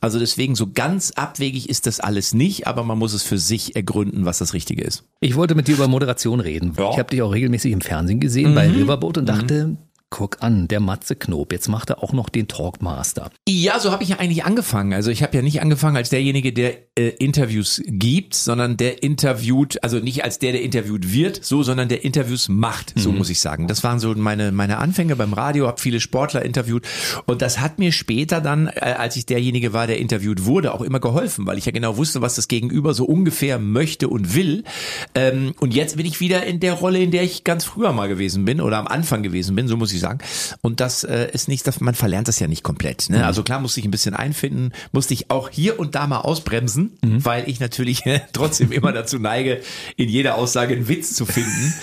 Also 0.00 0.18
deswegen 0.18 0.54
so 0.54 0.70
ganz 0.72 1.12
abwegig 1.12 1.68
ist 1.68 1.86
das 1.86 2.00
alles 2.00 2.34
nicht, 2.34 2.66
aber 2.66 2.84
man 2.84 2.98
muss 2.98 3.12
es 3.12 3.22
für 3.22 3.38
sich 3.38 3.76
ergründen, 3.76 4.24
was 4.24 4.38
das 4.38 4.54
Richtige 4.54 4.82
ist. 4.82 5.04
Ich 5.20 5.36
wollte 5.36 5.54
mit 5.54 5.67
dir 5.68 5.74
über 5.76 5.88
Moderation 5.88 6.40
reden. 6.40 6.72
Ja. 6.76 6.90
Ich 6.90 6.98
habe 6.98 7.10
dich 7.10 7.22
auch 7.22 7.32
regelmäßig 7.32 7.72
im 7.72 7.80
Fernsehen 7.80 8.20
gesehen 8.20 8.54
bei 8.54 8.68
Riverboat 8.68 9.18
und 9.18 9.26
dachte, 9.28 9.76
guck 10.10 10.42
an, 10.42 10.68
der 10.68 10.80
Matze 10.80 11.16
Knob, 11.16 11.52
jetzt 11.52 11.68
macht 11.68 11.90
er 11.90 12.02
auch 12.02 12.12
noch 12.12 12.28
den 12.28 12.48
Talkmaster. 12.48 13.30
Ja, 13.48 13.78
so 13.78 13.92
habe 13.92 14.02
ich 14.02 14.08
ja 14.10 14.16
eigentlich 14.16 14.44
angefangen. 14.44 14.94
Also 14.94 15.10
ich 15.10 15.22
habe 15.22 15.36
ja 15.36 15.42
nicht 15.42 15.60
angefangen 15.60 15.96
als 15.96 16.08
derjenige, 16.08 16.52
der 16.52 16.78
äh, 16.98 17.08
Interviews 17.18 17.82
gibt, 17.86 18.34
sondern 18.34 18.76
der 18.76 19.02
interviewt, 19.02 19.82
also 19.82 19.98
nicht 19.98 20.24
als 20.24 20.38
der, 20.38 20.52
der 20.52 20.62
interviewt 20.62 21.12
wird, 21.12 21.44
so, 21.44 21.62
sondern 21.62 21.88
der 21.88 22.04
Interviews 22.04 22.48
macht, 22.48 22.94
so 22.96 23.12
muss 23.12 23.28
ich 23.30 23.40
sagen. 23.40 23.68
Das 23.68 23.84
waren 23.84 23.98
so 23.98 24.14
meine 24.14 24.50
meine 24.50 24.78
Anfänge 24.78 25.14
beim 25.14 25.32
Radio, 25.32 25.66
habe 25.66 25.80
viele 25.80 26.00
Sportler 26.00 26.42
interviewt 26.42 26.86
und 27.26 27.42
das 27.42 27.60
hat 27.60 27.78
mir 27.78 27.92
später 27.92 28.40
dann, 28.40 28.68
äh, 28.68 28.94
als 28.98 29.16
ich 29.16 29.26
derjenige 29.26 29.72
war, 29.72 29.86
der 29.86 29.98
interviewt 29.98 30.44
wurde, 30.44 30.72
auch 30.72 30.82
immer 30.82 31.00
geholfen, 31.00 31.46
weil 31.46 31.58
ich 31.58 31.66
ja 31.66 31.72
genau 31.72 31.96
wusste, 31.96 32.22
was 32.22 32.34
das 32.34 32.48
Gegenüber 32.48 32.94
so 32.94 33.04
ungefähr 33.04 33.58
möchte 33.58 34.08
und 34.08 34.34
will. 34.34 34.64
Ähm, 35.14 35.54
und 35.60 35.74
jetzt 35.74 35.96
bin 35.96 36.06
ich 36.06 36.20
wieder 36.20 36.44
in 36.44 36.60
der 36.60 36.72
Rolle, 36.72 37.00
in 37.00 37.10
der 37.10 37.22
ich 37.22 37.44
ganz 37.44 37.64
früher 37.64 37.92
mal 37.92 38.08
gewesen 38.08 38.44
bin 38.44 38.60
oder 38.60 38.78
am 38.78 38.86
Anfang 38.86 39.22
gewesen 39.22 39.54
bin, 39.54 39.68
so 39.68 39.76
muss 39.76 39.92
ich 39.92 39.97
sagen. 40.00 40.18
Und 40.62 40.80
das 40.80 41.04
äh, 41.04 41.28
ist 41.32 41.48
nicht, 41.48 41.66
dass 41.66 41.80
man 41.80 41.94
verlernt 41.94 42.28
das 42.28 42.38
ja 42.38 42.46
nicht 42.48 42.62
komplett. 42.62 43.10
Ne? 43.10 43.24
Also 43.26 43.42
klar 43.42 43.60
musste 43.60 43.80
ich 43.80 43.86
ein 43.86 43.90
bisschen 43.90 44.14
einfinden, 44.14 44.72
musste 44.92 45.14
ich 45.14 45.30
auch 45.30 45.48
hier 45.50 45.78
und 45.78 45.94
da 45.94 46.06
mal 46.06 46.18
ausbremsen, 46.20 46.92
weil 47.02 47.48
ich 47.48 47.60
natürlich 47.60 48.04
trotzdem 48.32 48.72
immer 48.72 48.92
dazu 48.92 49.18
neige, 49.18 49.60
in 49.96 50.08
jeder 50.08 50.36
Aussage 50.36 50.74
einen 50.74 50.88
Witz 50.88 51.14
zu 51.14 51.26
finden. 51.26 51.74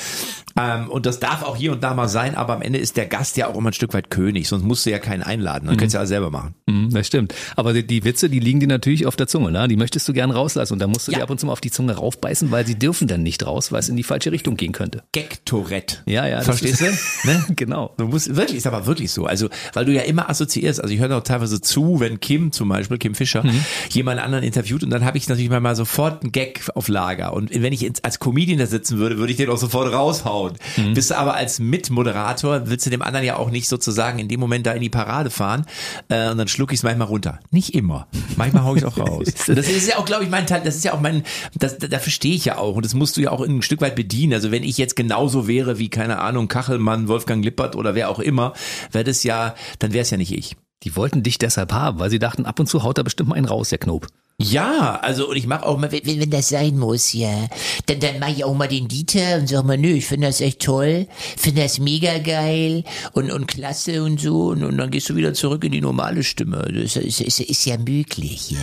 Ähm, 0.57 0.89
und 0.89 1.05
das 1.05 1.19
darf 1.19 1.43
auch 1.43 1.57
hier 1.57 1.73
und 1.73 1.83
da 1.83 1.93
mal 1.93 2.07
sein, 2.07 2.33
aber 2.35 2.53
am 2.53 2.61
Ende 2.61 2.79
ist 2.79 2.95
der 2.95 3.07
Gast 3.07 3.35
ja 3.35 3.47
auch 3.47 3.57
immer 3.57 3.71
ein 3.71 3.73
Stück 3.73 3.93
weit 3.93 4.09
König, 4.09 4.47
sonst 4.47 4.63
musst 4.63 4.85
du 4.85 4.89
ja 4.91 4.99
keinen 4.99 5.21
einladen. 5.21 5.67
Dann 5.67 5.75
könntest 5.75 5.95
du 5.95 5.97
ja 5.97 5.99
alles 5.99 6.09
selber 6.09 6.31
machen. 6.31 6.55
Mhm, 6.65 6.91
das 6.91 7.07
stimmt. 7.07 7.33
Aber 7.57 7.73
die, 7.73 7.85
die 7.85 8.05
Witze, 8.05 8.29
die 8.29 8.39
liegen 8.39 8.61
dir 8.61 8.67
natürlich 8.67 9.05
auf 9.05 9.17
der 9.17 9.27
Zunge, 9.27 9.51
ne? 9.51 9.67
Die 9.67 9.75
möchtest 9.75 10.07
du 10.07 10.13
gern 10.13 10.31
rauslassen 10.31 10.71
und 10.73 10.79
da 10.79 10.87
musst 10.87 11.09
du 11.09 11.11
Ja. 11.11 11.17
dir 11.17 11.23
ab 11.23 11.29
und 11.29 11.41
zu 11.41 11.45
mal 11.45 11.51
auf 11.51 11.59
die 11.59 11.71
Zunge 11.71 11.93
raufbeißen, 11.97 12.51
weil 12.51 12.65
sie 12.65 12.75
dürfen 12.79 13.09
dann 13.09 13.21
nicht 13.21 13.45
raus, 13.45 13.73
weil 13.73 13.81
es 13.81 13.89
in 13.89 13.97
die 13.97 14.03
falsche 14.03 14.31
Richtung 14.31 14.55
gehen 14.55 14.71
könnte. 14.71 15.03
Gag-Tourette. 15.11 15.97
Ja, 16.05 16.25
ja. 16.25 16.37
das 16.37 16.45
Verstehst 16.45 16.79
du? 16.81 16.85
Ne? 17.25 17.43
genau. 17.55 17.93
Du 18.05 18.11
musst, 18.11 18.35
wirklich, 18.35 18.57
ist 18.57 18.67
aber 18.67 18.85
wirklich 18.85 19.11
so. 19.11 19.25
Also, 19.25 19.49
weil 19.73 19.85
du 19.85 19.93
ja 19.93 20.01
immer 20.01 20.29
assoziierst. 20.29 20.81
Also, 20.81 20.93
ich 20.93 20.99
höre 20.99 21.15
auch 21.17 21.23
teilweise 21.23 21.61
zu, 21.61 21.99
wenn 21.99 22.19
Kim 22.19 22.51
zum 22.51 22.69
Beispiel, 22.69 22.97
Kim 22.97 23.15
Fischer, 23.15 23.43
jemand 23.89 24.21
anderen 24.21 24.43
interviewt 24.43 24.83
und 24.83 24.89
dann 24.89 25.05
habe 25.05 25.17
ich 25.17 25.27
natürlich 25.27 25.49
mal, 25.49 25.75
sofort 25.75 26.23
einen 26.23 26.31
Gag 26.31 26.69
auf 26.75 26.87
Lager. 26.87 27.33
Und 27.33 27.51
wenn 27.53 27.73
ich 27.73 27.81
jetzt 27.81 28.05
als 28.05 28.19
Comedian 28.19 28.59
da 28.59 28.65
sitzen 28.65 28.97
würde, 28.97 29.17
würde 29.17 29.31
ich 29.31 29.37
den 29.37 29.49
auch 29.49 29.57
sofort 29.57 29.91
raushauen. 29.91 30.53
Bist 30.93 31.11
du 31.11 31.17
aber 31.17 31.35
als 31.35 31.59
Mitmoderator, 31.59 32.69
willst 32.69 32.85
du 32.85 32.89
dem 32.89 33.01
anderen 33.01 33.25
ja 33.25 33.37
auch 33.37 33.49
nicht 33.49 33.67
sozusagen 33.67 34.19
in 34.19 34.27
dem 34.27 34.39
Moment 34.39 34.65
da 34.65 34.71
in 34.71 34.81
die 34.81 34.89
Parade 34.89 35.29
fahren. 35.29 35.65
Äh, 36.09 36.29
und 36.29 36.37
dann 36.37 36.47
schluck 36.47 36.71
ich 36.71 36.79
es 36.79 36.83
manchmal 36.83 37.07
runter. 37.07 37.39
Nicht 37.51 37.73
immer. 37.75 38.07
Manchmal 38.35 38.63
hau 38.63 38.75
ich 38.75 38.83
es 38.83 38.87
auch 38.87 38.97
raus. 38.97 39.27
das 39.47 39.67
ist 39.67 39.87
ja 39.87 39.97
auch, 39.97 40.05
glaube 40.05 40.23
ich, 40.23 40.29
mein 40.29 40.47
Teil, 40.47 40.61
das 40.63 40.75
ist 40.75 40.83
ja 40.83 40.93
auch 40.93 41.01
mein, 41.01 41.23
das, 41.57 41.77
dafür 41.77 42.11
stehe 42.11 42.35
ich 42.35 42.45
ja 42.45 42.57
auch. 42.57 42.75
Und 42.75 42.85
das 42.85 42.93
musst 42.93 43.17
du 43.17 43.21
ja 43.21 43.31
auch 43.31 43.41
ein 43.41 43.61
Stück 43.61 43.81
weit 43.81 43.95
bedienen. 43.95 44.33
Also 44.33 44.51
wenn 44.51 44.63
ich 44.63 44.77
jetzt 44.77 44.95
genauso 44.95 45.47
wäre 45.47 45.79
wie, 45.79 45.89
keine 45.89 46.19
Ahnung, 46.19 46.47
Kachelmann, 46.47 47.07
Wolfgang 47.07 47.43
Lippert 47.43 47.75
oder 47.75 47.94
wer 47.95 48.09
auch 48.09 48.19
immer, 48.19 48.53
wäre 48.91 49.03
das 49.03 49.23
ja, 49.23 49.55
dann 49.79 49.93
wäre 49.93 50.03
es 50.03 50.09
ja 50.09 50.17
nicht 50.17 50.33
ich. 50.33 50.55
Die 50.83 50.95
wollten 50.95 51.23
dich 51.23 51.37
deshalb 51.37 51.73
haben, 51.73 51.99
weil 51.99 52.09
sie 52.09 52.19
dachten, 52.19 52.45
ab 52.45 52.59
und 52.59 52.67
zu 52.67 52.83
haut 52.83 52.97
er 52.97 53.03
bestimmt 53.03 53.29
mal 53.29 53.35
einen 53.35 53.47
raus, 53.47 53.69
der 53.69 53.79
Knob. 53.79 54.07
Ja, 54.37 54.99
also 55.01 55.29
und 55.29 55.37
ich 55.37 55.47
mache 55.47 55.65
auch 55.65 55.77
mal, 55.77 55.89
wenn, 55.93 56.19
wenn 56.19 56.29
das 56.29 56.49
sein 56.49 56.77
muss, 56.77 57.13
ja. 57.13 57.47
Dann, 57.85 58.01
dann 58.01 58.19
mache 58.19 58.31
ich 58.31 58.43
auch 58.43 58.53
mal 58.53 58.67
den 58.67 58.89
Dieter 58.89 59.37
und 59.37 59.47
sag 59.47 59.63
mal, 59.63 59.77
nö, 59.77 59.93
ich 59.93 60.05
finde 60.05 60.27
das 60.27 60.41
echt 60.41 60.61
toll, 60.61 61.07
finde 61.37 61.61
das 61.61 61.79
mega 61.79 62.17
geil 62.17 62.83
und, 63.13 63.31
und 63.31 63.47
klasse 63.47 64.03
und 64.03 64.19
so. 64.19 64.47
Und, 64.47 64.63
und 64.63 64.77
dann 64.77 64.91
gehst 64.91 65.09
du 65.09 65.15
wieder 65.15 65.33
zurück 65.33 65.63
in 65.63 65.71
die 65.71 65.79
normale 65.79 66.21
Stimme. 66.23 66.67
Das 66.69 66.97
ist, 66.97 67.21
ist, 67.21 67.39
ist 67.39 67.65
ja 67.65 67.77
möglich, 67.77 68.51
ja. 68.51 68.59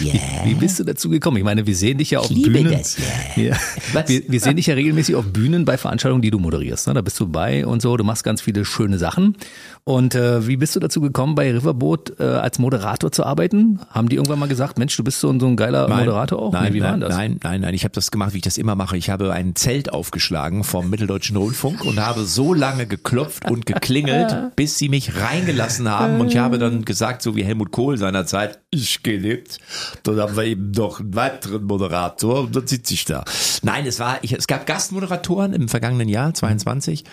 Ja. 0.00 0.14
Wie 0.44 0.54
bist 0.54 0.78
du 0.78 0.84
dazu 0.84 1.10
gekommen? 1.10 1.36
Ich 1.36 1.44
meine, 1.44 1.66
wir 1.66 1.76
sehen 1.76 1.98
dich 1.98 2.12
ja 2.12 2.20
auf 2.20 2.30
Ich 2.30 2.36
liebe 2.36 2.50
Bühnen. 2.50 2.72
das, 2.72 2.96
ja. 3.36 3.42
Ja. 3.42 3.56
Was? 3.92 4.08
Wir, 4.08 4.22
wir 4.26 4.40
sehen 4.40 4.56
dich 4.56 4.66
ja 4.66 4.74
regelmäßig 4.74 5.16
auf 5.16 5.26
Bühnen 5.26 5.64
bei 5.64 5.76
Veranstaltungen, 5.76 6.22
die 6.22 6.30
du 6.30 6.38
moderierst. 6.38 6.86
Ne? 6.86 6.94
Da 6.94 7.02
bist 7.02 7.20
du 7.20 7.26
bei 7.26 7.66
und 7.66 7.82
so. 7.82 7.96
Du 7.96 8.04
machst 8.04 8.24
ganz 8.24 8.40
viele 8.40 8.64
schöne 8.64 8.98
Sachen. 8.98 9.36
Und 9.84 10.14
äh, 10.14 10.46
wie 10.46 10.56
bist 10.56 10.76
du 10.76 10.80
dazu 10.80 11.00
gekommen, 11.00 11.34
bei 11.34 11.52
Riverboat 11.52 12.14
äh, 12.20 12.22
als 12.22 12.58
Moderator 12.58 13.12
zu 13.12 13.24
arbeiten? 13.24 13.80
Haben 13.90 14.08
die 14.08 14.16
irgendwann 14.16 14.38
mal 14.38 14.48
gesagt, 14.48 14.78
Mensch, 14.78 14.91
Mensch, 14.92 14.96
du 14.98 15.04
bist 15.04 15.20
so, 15.20 15.30
ein- 15.30 15.40
so 15.40 15.46
ein 15.46 15.56
geiler 15.56 15.88
Moderator 15.88 16.38
auch? 16.40 16.52
Nein, 16.52 16.64
nee, 16.64 16.74
wie 16.74 16.80
nein, 16.80 17.00
war 17.00 17.08
das? 17.08 17.16
nein, 17.16 17.40
nein, 17.42 17.60
nein. 17.62 17.74
Ich 17.74 17.84
habe 17.84 17.94
das 17.94 18.10
gemacht, 18.10 18.34
wie 18.34 18.38
ich 18.38 18.42
das 18.42 18.58
immer 18.58 18.74
mache. 18.74 18.96
Ich 18.98 19.08
habe 19.08 19.32
ein 19.32 19.54
Zelt 19.54 19.90
aufgeschlagen 19.92 20.64
vom 20.64 20.90
Mitteldeutschen 20.90 21.36
Rundfunk 21.36 21.84
und 21.84 21.98
habe 21.98 22.24
so 22.24 22.52
lange 22.52 22.86
geklopft 22.86 23.50
und 23.50 23.64
geklingelt, 23.64 24.34
bis 24.56 24.76
sie 24.78 24.88
mich 24.90 25.16
reingelassen 25.18 25.88
haben. 25.88 26.20
Und 26.20 26.28
ich 26.32 26.36
habe 26.38 26.58
dann 26.58 26.84
gesagt, 26.84 27.22
so 27.22 27.36
wie 27.36 27.44
Helmut 27.44 27.70
Kohl 27.70 27.96
seinerzeit, 27.96 28.58
ich 28.70 29.02
gehe 29.02 29.20
nicht. 29.20 29.58
Dann 30.02 30.20
haben 30.20 30.36
wir 30.36 30.44
eben 30.44 30.72
noch 30.72 31.00
einen 31.00 31.14
weiteren 31.14 31.64
Moderator 31.64 32.40
und 32.40 32.54
dann 32.56 32.66
sitze 32.66 32.92
ich 32.94 33.04
da. 33.06 33.24
Nein, 33.62 33.86
es 33.86 33.98
war, 33.98 34.18
ich, 34.22 34.32
es 34.32 34.46
gab 34.46 34.66
Gastmoderatoren 34.66 35.52
im 35.54 35.68
vergangenen 35.68 36.08
Jahr, 36.08 36.34
22. 36.34 37.04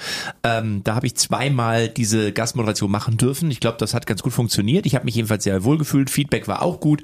Ähm, 0.43 0.81
da 0.83 0.95
habe 0.95 1.07
ich 1.07 1.15
zweimal 1.15 1.87
diese 1.87 2.31
Gastmoderation 2.33 2.91
machen 2.91 3.17
dürfen. 3.17 3.49
Ich 3.51 3.59
glaube, 3.61 3.77
das 3.79 3.93
hat 3.93 4.05
ganz 4.05 4.21
gut 4.21 4.33
funktioniert. 4.33 4.85
Ich 4.85 4.95
habe 4.95 5.05
mich 5.05 5.15
jedenfalls 5.15 5.43
sehr 5.45 5.63
wohl 5.63 5.77
gefühlt. 5.77 6.09
Feedback 6.09 6.47
war 6.47 6.61
auch 6.61 6.79
gut. 6.79 7.01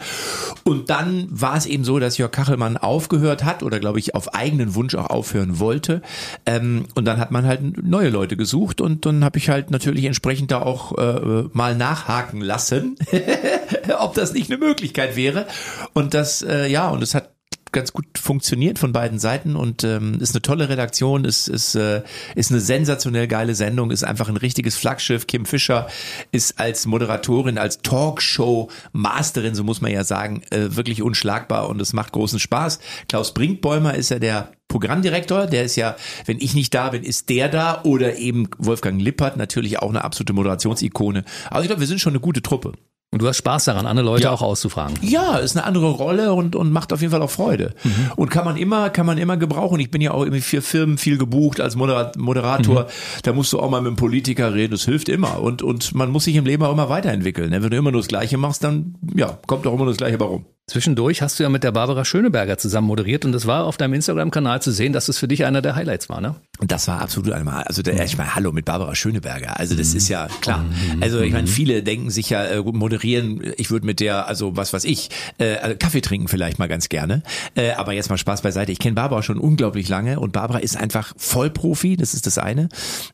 Und 0.68 0.90
dann 0.90 1.28
war 1.30 1.56
es 1.56 1.68
eben 1.68 1.84
so, 1.84 2.00
dass 2.00 2.18
Jörg 2.18 2.32
Kachelmann 2.32 2.76
aufgehört 2.78 3.44
hat 3.44 3.62
oder 3.62 3.80
glaube 3.80 4.00
ich 4.00 4.16
auf 4.16 4.34
eigenen 4.34 4.74
Wunsch 4.74 4.96
auch 4.96 5.12
aufhören 5.12 5.60
wollte. 5.60 6.02
Ähm, 6.48 6.88
und 6.96 7.06
dann 7.06 7.20
hat 7.20 7.30
man 7.30 7.46
halt 7.46 7.84
neue 7.84 8.10
Leute 8.10 8.36
gesucht 8.36 8.82
und 8.82 9.06
dann 9.06 9.24
habe 9.24 9.38
ich 9.38 9.50
halt 9.50 9.70
natürlich 9.70 10.06
entsprechend 10.06 10.50
da 10.50 10.64
auch 10.64 10.98
äh, 10.98 11.44
mal 11.54 11.76
nachhaken 11.76 12.42
lassen, 12.42 12.98
ob 14.00 14.16
das 14.16 14.34
nicht 14.34 14.50
eine 14.50 14.58
Möglichkeit 14.58 15.16
wäre. 15.16 15.46
Und 15.94 16.16
das, 16.16 16.42
äh, 16.42 16.66
ja, 16.66 16.90
und 16.90 17.04
es 17.04 17.14
hat 17.14 17.35
ganz 17.75 17.94
gut 17.94 18.05
funktioniert 18.17 18.79
von 18.79 18.91
beiden 18.91 19.20
Seiten 19.20 19.55
und 19.55 19.84
ähm, 19.84 20.20
ist 20.20 20.34
eine 20.34 20.41
tolle 20.41 20.70
Redaktion, 20.70 21.25
ist 21.25 21.48
ist 21.48 21.75
äh, 21.75 22.01
ist 22.34 22.50
eine 22.50 22.62
sensationell 22.62 23.27
geile 23.27 23.53
Sendung, 23.53 23.91
ist 23.91 24.03
einfach 24.03 24.29
ein 24.29 24.38
richtiges 24.38 24.75
Flaggschiff. 24.75 25.27
Kim 25.27 25.46
Fischer 25.46 25.88
ist 26.32 26.60
als 26.60 26.88
Moderatorin, 26.88 27.60
als 27.60 27.82
Talkshow 27.84 28.72
Masterin, 28.94 29.53
so 29.53 29.63
muss 29.63 29.82
man 29.82 29.91
ja 29.91 30.03
sagen, 30.03 30.41
äh, 30.50 30.75
wirklich 30.75 31.03
unschlagbar 31.03 31.70
und 31.70 31.79
es 31.79 31.94
macht 31.94 32.13
großen 32.13 32.39
Spaß. 32.39 32.79
Klaus 33.08 33.34
Brinkbäumer 33.34 33.94
ist 33.94 34.10
ja 34.10 34.17
der 34.17 34.51
Programmdirektor, 34.67 35.46
der 35.46 35.63
ist 35.63 35.75
ja, 35.75 35.96
wenn 36.25 36.39
ich 36.39 36.55
nicht 36.55 36.74
da 36.74 36.89
bin, 36.89 37.03
ist 37.03 37.29
der 37.29 37.50
da 37.50 37.84
oder 37.84 38.17
eben 38.17 38.50
Wolfgang 38.58 39.00
Lippert, 39.01 39.38
natürlich 39.38 39.79
auch 39.79 39.89
eine 39.89 40.03
absolute 40.03 40.34
Moderationsikone. 40.34 41.24
Aber 41.50 41.62
ich 41.62 41.67
glaube, 41.67 41.82
wir 41.82 41.88
sind 41.88 42.01
schon 42.01 42.13
eine 42.13 42.20
gute 42.20 42.41
Truppe. 42.41 42.74
Und 43.12 43.22
du 43.22 43.28
hast 43.30 43.38
Spaß 43.38 43.64
daran, 43.66 43.86
andere 43.86 44.06
Leute 44.06 44.24
Ja. 44.24 44.32
auch 44.32 44.42
auszufragen. 44.42 44.98
Ja, 45.02 45.38
ist 45.38 45.56
eine 45.56 45.66
andere 45.66 45.90
Rolle 45.90 46.34
und, 46.34 46.54
und 46.56 46.72
macht 46.74 46.92
auf 46.92 47.00
jeden 47.00 47.12
Fall 47.12 47.22
auch 47.22 47.30
Freude. 47.30 47.74
Und 48.18 48.30
kann 48.30 48.44
man 48.44 48.58
immer, 48.58 48.90
kann 48.90 49.06
man 49.06 49.18
immer 49.18 49.38
gebrauchen. 49.38 49.80
Ich 49.80 49.90
bin 49.90 50.02
ja 50.02 50.12
auch 50.12 50.22
irgendwie 50.22 50.42
für 50.42 50.62
Firmen 50.62 50.98
viel 50.98 51.18
gebucht 51.18 51.62
als 51.62 51.78
Modera- 51.78 52.12
Moderator. 52.18 52.88
Da 53.24 53.32
musst 53.32 53.54
du 53.54 53.60
auch 53.62 53.70
mal 53.70 53.80
mit 53.80 53.88
einem 53.88 53.96
Politiker 53.96 54.54
reden. 54.54 54.72
Das 54.72 54.84
hilft 54.84 55.08
immer. 55.08 55.40
Und, 55.40 55.62
und 55.62 55.96
man 55.96 56.10
muss 56.12 56.26
sich 56.26 56.36
im 56.36 56.46
Leben 56.46 56.64
auch 56.64 56.74
immer 56.74 56.90
weiterentwickeln. 56.90 57.52
ne? 57.52 57.64
Wenn 57.64 57.70
du 57.70 57.78
immer 57.78 57.92
nur 57.92 58.02
das 58.02 58.10
Gleiche 58.10 58.38
machst, 58.38 58.66
dann, 58.66 58.96
ja, 59.16 59.38
kommt 59.48 59.66
auch 59.66 59.72
immer 59.74 59.84
nur 59.86 59.94
das 59.94 59.98
Gleiche 59.98 60.20
warum. 60.20 60.46
Zwischendurch 60.68 61.22
hast 61.22 61.38
du 61.38 61.44
ja 61.44 61.50
mit 61.50 61.64
der 61.64 61.72
Barbara 61.72 62.04
Schöneberger 62.06 62.58
zusammen 62.58 62.88
moderiert 62.88 63.24
und 63.24 63.36
es 63.36 63.46
war 63.46 63.66
auf 63.66 63.78
deinem 63.78 63.94
Instagram-Kanal 63.94 64.64
zu 64.64 64.72
sehen, 64.72 64.94
dass 64.94 65.10
es 65.10 65.20
für 65.20 65.28
dich 65.28 65.46
einer 65.46 65.62
der 65.62 65.76
Highlights 65.76 66.10
war, 66.10 66.22
ne? 66.22 66.36
Und 66.58 66.72
das 66.72 66.88
war 66.88 67.02
absolut 67.02 67.34
einmal, 67.34 67.66
also 67.66 67.84
der, 67.84 68.04
ich 68.04 68.18
meine, 68.18 68.34
hallo 68.34 68.52
mit 68.52 68.66
Barbara 68.66 68.96
Schöneberger. 68.96 69.60
Also 69.60 69.76
das 69.76 69.94
ist 69.94 70.10
ja 70.10 70.28
klar. 70.42 70.66
Also 71.02 71.22
ich 71.22 71.34
meine, 71.34 71.46
viele 71.46 71.84
denken 71.84 72.10
sich 72.10 72.32
ja, 72.32 72.44
äh, 72.46 72.64
moderieren, 72.64 73.54
ich 73.58 73.70
würde 73.70 73.86
mit 73.86 74.00
der, 74.00 74.28
also 74.28 74.58
was 74.58 74.74
weiß 74.74 74.86
ich, 74.86 75.10
äh, 75.38 75.58
also 75.58 75.76
Kaffee 75.78 76.02
trinken 76.02 76.28
vielleicht 76.28 76.58
mal 76.58 76.68
ganz 76.68 76.90
gerne. 76.90 77.22
Äh, 77.54 77.74
aber 77.74 77.94
jetzt 77.94 78.10
mal 78.10 78.18
Spaß 78.18 78.42
beiseite. 78.42 78.72
Ich 78.72 78.80
kenne 78.80 78.96
Barbara 78.96 79.22
schon 79.22 79.38
unglaublich 79.38 79.88
lange 79.88 80.20
und 80.20 80.32
Barbara 80.32 80.58
ist 80.58 80.78
einfach 80.78 81.14
Vollprofi, 81.16 81.96
das 81.96 82.16
ist 82.16 82.26
das 82.26 82.40
eine. 82.40 82.70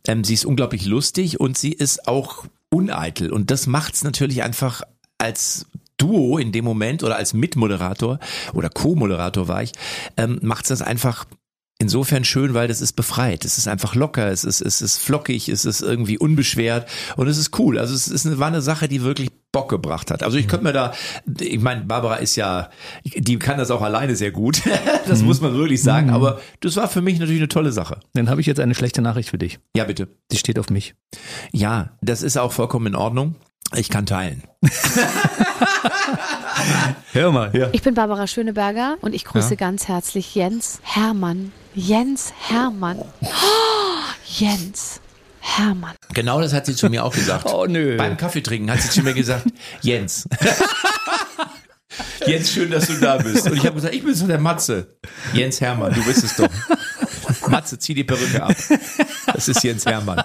Ähm, 0.07 0.23
sie 0.23 0.35
ist 0.35 0.45
unglaublich 0.45 0.85
lustig 0.85 1.41
und 1.41 1.57
sie 1.57 1.73
ist 1.73 2.07
auch 2.07 2.45
uneitel. 2.69 3.29
Und 3.29 3.51
das 3.51 3.67
macht's 3.67 4.05
natürlich 4.05 4.41
einfach 4.41 4.83
als 5.17 5.65
Duo 6.01 6.37
in 6.37 6.51
dem 6.51 6.65
Moment 6.65 7.03
oder 7.03 7.15
als 7.15 7.33
Mitmoderator 7.33 8.19
oder 8.53 8.69
Co-Moderator 8.69 9.47
war 9.47 9.63
ich, 9.63 9.71
ähm, 10.17 10.39
macht's 10.41 10.69
das 10.69 10.81
einfach 10.81 11.25
insofern 11.81 12.23
schön, 12.23 12.53
weil 12.53 12.67
das 12.67 12.79
ist 12.79 12.93
befreit. 12.93 13.43
Es 13.43 13.57
ist 13.57 13.67
einfach 13.67 13.95
locker, 13.95 14.31
es 14.31 14.43
ist, 14.43 14.61
es 14.61 14.81
ist 14.81 14.97
flockig, 14.97 15.49
es 15.49 15.65
ist 15.65 15.81
irgendwie 15.81 16.17
unbeschwert 16.17 16.87
und 17.17 17.27
es 17.27 17.37
ist 17.37 17.57
cool. 17.59 17.79
Also 17.79 17.95
es 17.95 18.07
ist 18.07 18.25
eine, 18.25 18.37
war 18.39 18.47
eine 18.47 18.61
Sache, 18.61 18.87
die 18.87 19.01
wirklich 19.01 19.31
Bock 19.51 19.69
gebracht 19.69 20.11
hat. 20.11 20.23
Also 20.23 20.37
ich 20.37 20.47
könnte 20.47 20.63
mir 20.63 20.73
da, 20.73 20.93
ich 21.39 21.59
meine, 21.59 21.81
Barbara 21.81 22.15
ist 22.15 22.35
ja, 22.35 22.69
die 23.03 23.37
kann 23.39 23.57
das 23.57 23.71
auch 23.71 23.81
alleine 23.81 24.15
sehr 24.15 24.31
gut. 24.31 24.61
das 25.07 25.23
muss 25.23 25.41
man 25.41 25.53
wirklich 25.55 25.81
sagen. 25.81 26.11
Aber 26.11 26.39
das 26.61 26.75
war 26.77 26.87
für 26.87 27.01
mich 27.01 27.19
natürlich 27.19 27.41
eine 27.41 27.49
tolle 27.49 27.71
Sache. 27.71 27.99
Dann 28.13 28.29
habe 28.29 28.39
ich 28.39 28.47
jetzt 28.47 28.59
eine 28.59 28.75
schlechte 28.75 29.01
Nachricht 29.01 29.29
für 29.29 29.39
dich. 29.39 29.59
Ja, 29.75 29.83
bitte. 29.85 30.07
Sie 30.31 30.37
steht 30.37 30.59
auf 30.59 30.69
mich. 30.69 30.93
Ja, 31.51 31.97
das 32.01 32.21
ist 32.21 32.37
auch 32.37 32.51
vollkommen 32.51 32.87
in 32.87 32.95
Ordnung. 32.95 33.35
Ich 33.75 33.89
kann 33.89 34.05
teilen. 34.05 34.43
Hör 37.13 37.31
mal. 37.31 37.51
Ja. 37.55 37.69
Ich 37.71 37.81
bin 37.81 37.93
Barbara 37.93 38.27
Schöneberger 38.27 38.97
und 39.01 39.13
ich 39.13 39.23
grüße 39.25 39.55
ganz 39.55 39.87
herzlich 39.87 40.35
Jens 40.35 40.79
Hermann. 40.83 41.51
Jens 41.73 42.33
Hermann. 42.37 42.99
Oh, 43.21 43.27
Jens 44.25 44.99
Hermann. 45.39 45.95
Genau 46.13 46.41
das 46.41 46.53
hat 46.53 46.65
sie 46.65 46.75
zu 46.75 46.89
mir 46.89 47.03
auch 47.03 47.13
gesagt. 47.13 47.45
Oh, 47.51 47.65
nö. 47.65 47.97
Beim 47.97 48.17
Kaffeetrinken 48.17 48.69
hat 48.71 48.81
sie 48.81 48.89
zu 48.89 49.03
mir 49.03 49.13
gesagt, 49.13 49.45
Jens. 49.81 50.27
Jens, 52.25 52.51
schön, 52.51 52.71
dass 52.71 52.87
du 52.87 52.93
da 52.99 53.17
bist. 53.17 53.45
Und 53.49 53.57
ich 53.57 53.65
habe 53.65 53.75
gesagt, 53.75 53.93
ich 53.93 54.03
bin 54.03 54.13
so 54.13 54.27
der 54.27 54.39
Matze. 54.39 54.97
Jens 55.33 55.59
Hermann, 55.59 55.93
du 55.93 56.03
bist 56.03 56.23
es 56.23 56.35
doch. 56.35 56.49
Matze, 57.49 57.79
zieh 57.79 57.93
die 57.93 58.03
Perücke 58.03 58.41
ab. 58.43 58.55
Das 59.33 59.47
ist 59.49 59.63
Jens 59.63 59.85
Hermann. 59.85 60.23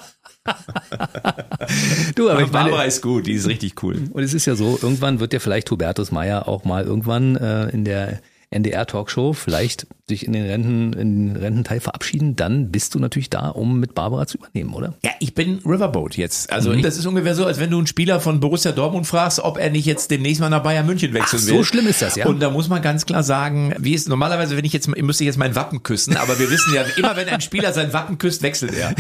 Du, 2.15 2.31
aber 2.31 2.43
ich 2.43 2.53
meine, 2.53 2.71
Barbara 2.71 2.85
ist 2.85 3.03
gut, 3.03 3.27
die 3.27 3.33
ist 3.33 3.49
richtig 3.49 3.83
cool. 3.83 4.09
und 4.13 4.23
es 4.23 4.35
ist 4.35 4.47
ja 4.47 4.55
so, 4.55 4.79
irgendwann 4.81 5.21
wird 5.21 5.33
ja 5.33 5.39
vielleicht 5.39 5.71
Hubertus 5.71 6.13
Meyer 6.13 6.49
auch 6.49 6.65
mal 6.65 6.85
irgendwann 6.85 7.37
äh, 7.37 7.69
in 7.71 7.85
der 7.85 8.21
NDR-Talkshow 8.51 9.33
vielleicht 9.33 9.87
sich 10.09 10.25
in 10.25 10.35
den 10.35 10.47
Renten, 10.47 10.93
in 10.93 11.35
den 11.35 11.37
Rententeil 11.37 11.81
verabschieden, 11.81 12.37
dann 12.37 12.71
bist 12.71 12.95
du 12.95 13.01
natürlich 13.01 13.29
da, 13.29 13.49
um 13.49 13.81
mit 13.81 13.95
Barbara 13.95 14.29
zu 14.29 14.39
übernehmen, 14.39 14.73
oder? 14.73 14.95
Ja, 15.05 15.11
ich 15.19 15.35
bin 15.35 15.59
Riverboat 15.67 16.17
jetzt. 16.17 16.53
Also 16.53 16.73
das 16.77 16.97
ist 16.97 17.07
ungefähr 17.07 17.35
so, 17.35 17.45
als 17.45 17.59
wenn 17.59 17.71
du 17.71 17.79
einen 17.79 17.89
Spieler 17.89 18.21
von 18.21 18.39
Borussia 18.39 18.71
Dortmund 18.71 19.09
fragst, 19.09 19.41
ob 19.41 19.59
er 19.59 19.69
nicht 19.71 19.85
jetzt 19.85 20.13
demnächst 20.13 20.41
mal 20.41 20.49
nach 20.49 20.63
Bayern 20.63 20.87
München 20.87 21.13
wechseln 21.13 21.41
Ach, 21.43 21.47
will. 21.49 21.57
so 21.57 21.65
schlimm 21.65 21.89
ist 21.89 22.03
das, 22.03 22.15
ja. 22.15 22.27
Und 22.27 22.39
da 22.39 22.51
muss 22.51 22.69
man 22.69 22.83
ganz 22.83 23.05
klar 23.05 23.25
sagen, 23.25 23.75
wie 23.81 23.95
ist 23.95 24.09
normalerweise, 24.09 24.57
wenn 24.57 24.65
ich 24.65 24.73
jetzt, 24.73 24.87
müsste 24.87 25.25
ich 25.25 25.27
jetzt 25.27 25.39
mein 25.39 25.57
Wappen 25.57 25.83
küssen, 25.83 26.17
aber 26.17 26.39
wir 26.39 26.49
wissen 26.53 26.73
ja, 26.73 26.85
immer 26.97 27.17
wenn 27.17 27.29
ein 27.29 27.41
Spieler 27.41 27.73
sein 27.73 27.93
Wappen 27.93 28.19
küsst, 28.19 28.43
wechselt 28.43 28.75
er. 28.75 28.95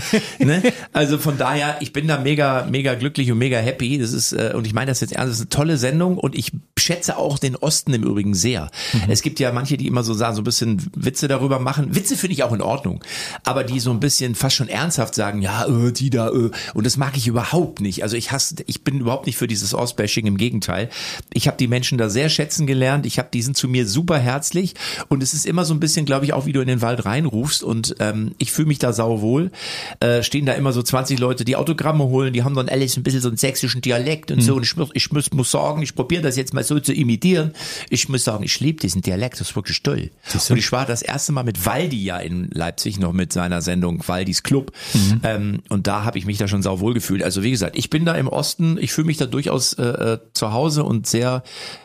Ne? 0.45 0.61
Also 0.93 1.19
von 1.19 1.39
daher, 1.39 1.77
ich 1.81 1.93
bin 1.93 2.09
da 2.09 2.19
mega, 2.19 2.67
mega 2.69 2.95
glücklich 2.95 3.31
und 3.31 3.39
mega 3.39 3.59
happy. 3.59 3.99
Das 3.99 4.13
ist, 4.13 4.33
äh, 4.33 4.53
und 4.57 4.67
ich 4.67 4.75
meine 4.75 4.91
das 4.91 5.01
jetzt 5.01 5.13
ernst, 5.13 5.31
das 5.31 5.37
ist 5.37 5.43
eine 5.43 5.51
tolle 5.51 5.77
Sendung 5.77 6.19
und 6.19 6.35
ich 6.35 6.51
schätze 6.79 7.17
auch 7.17 7.39
den 7.39 7.55
Osten 7.55 7.95
im 7.95 8.03
Übrigen 8.03 8.35
sehr. 8.35 8.71
Es 9.09 9.23
gibt 9.23 9.39
ja 9.41 9.53
manche, 9.53 9.77
die 9.77 9.87
immer 9.87 10.03
so 10.03 10.15
sagen, 10.15 10.35
so 10.35 10.41
ein 10.41 10.45
bisschen 10.45 10.81
Witze 10.97 11.29
darüber 11.29 11.59
machen. 11.59 11.95
Witze 11.95 12.17
finde 12.17 12.33
ich 12.35 12.43
auch 12.43 12.53
in 12.53 12.63
Ordnung, 12.63 13.05
aber 13.45 13.63
die 13.65 13.79
so 13.81 13.91
ein 13.91 14.01
bisschen 14.01 14.35
fast 14.35 14.57
schon 14.57 14.69
ernsthaft 14.69 15.15
sagen, 15.15 15.43
ja, 15.43 15.67
äh, 15.67 15.93
die 15.93 16.11
da, 16.11 16.31
äh, 16.31 16.51
und 16.75 16.85
das 16.87 16.97
mag 16.97 17.17
ich 17.17 17.27
überhaupt 17.27 17.81
nicht. 17.81 18.03
Also 18.03 18.17
ich 18.17 18.33
hasse, 18.33 18.57
ich 18.67 18.83
bin 18.83 19.01
überhaupt 19.01 19.27
nicht 19.27 19.37
für 19.37 19.47
dieses 19.47 19.75
Ostbashing, 19.75 20.27
im 20.27 20.37
Gegenteil. 20.39 20.89
Ich 21.33 21.47
habe 21.47 21.57
die 21.59 21.69
Menschen 21.69 21.99
da 21.99 22.09
sehr 22.09 22.29
schätzen 22.31 22.67
gelernt. 22.67 23.05
Ich 23.07 23.19
habe, 23.19 23.29
die 23.33 23.43
sind 23.43 23.57
zu 23.57 23.69
mir 23.69 23.87
super 23.87 24.19
herzlich 24.19 24.75
und 25.09 25.23
es 25.23 25.35
ist 25.35 25.45
immer 25.47 25.65
so 25.67 25.75
ein 25.75 25.81
bisschen, 25.81 26.07
glaube 26.07 26.25
ich, 26.25 26.33
auch 26.33 26.47
wie 26.47 26.53
du 26.53 26.61
in 26.61 26.69
den 26.69 26.81
Wald 26.83 27.05
reinrufst 27.05 27.63
und 27.63 27.97
ähm, 28.01 28.35
ich 28.39 28.51
fühle 28.53 28.69
mich 28.69 28.79
da 28.79 28.93
sauwohl. 28.95 29.51
Äh, 30.01 30.23
stehen 30.23 30.47
da 30.47 30.55
immer 30.55 30.73
so 30.73 30.83
20 30.83 31.19
Leute, 31.19 31.45
die 31.45 31.57
Autogramme 31.57 32.05
holen, 32.05 32.33
die 32.33 32.43
haben 32.43 32.55
dann 32.55 32.69
alles 32.71 32.97
ein 32.97 33.03
bisschen 33.03 33.21
so 33.21 33.29
einen 33.29 33.37
sächsischen 33.37 33.83
Dialekt 33.83 34.31
und 34.31 34.41
so 34.41 34.55
und 34.57 34.63
ich, 34.63 34.77
muss- 34.77 34.91
ich 34.95 35.13
muss, 35.13 35.31
muss 35.33 35.51
sagen, 35.51 35.83
ich 35.83 35.95
probiere 35.95 36.23
das 36.23 36.37
jetzt 36.37 36.55
mal 36.55 36.65
so 36.65 36.81
zu 36.81 36.93
imitieren. 36.95 37.53
Ich 37.91 38.09
muss 38.09 38.25
sagen, 38.25 38.43
ich 38.45 38.59
liebe 38.61 38.81
diesen 38.81 39.03
Dialekt, 39.03 39.41
das 39.41 39.51
ist 39.51 39.57
wirklich 39.57 39.83
toll. 39.83 40.11
Und 40.51 40.57
ich 40.59 40.73
war 40.73 40.86
das 40.87 41.03
erste 41.03 41.33
Mal 41.33 41.45
mit 41.45 41.67
Waldi 41.67 42.03
ja 42.03 42.19
in 42.19 42.49
Leipzig 42.53 42.99
noch 42.99 43.13
mit 43.13 43.33
seiner 43.33 43.63
Sendung 43.63 44.03
Waldis 44.07 44.43
Club 44.43 44.73
ähm, 45.23 45.63
und 45.69 45.87
da 45.87 46.05
habe 46.05 46.19
ich 46.19 46.27
mich 46.27 46.39
da 46.39 46.49
schon 46.49 46.63
sauwohl 46.63 46.95
gefühlt. 46.95 47.23
Also 47.23 47.43
wie 47.43 47.51
gesagt, 47.51 47.77
ich 47.77 47.91
bin 47.91 48.05
da 48.05 48.15
im 48.15 48.29
Osten, 48.29 48.79
ich 48.81 48.93
fühle 48.93 49.07
mich 49.07 49.17
da 49.17 49.27
durchaus 49.27 49.75
äh, 49.75 49.83
äh, 49.83 50.19
zu 50.33 50.53
Hause 50.53 50.85
und 50.85 51.07
sehr 51.07 51.43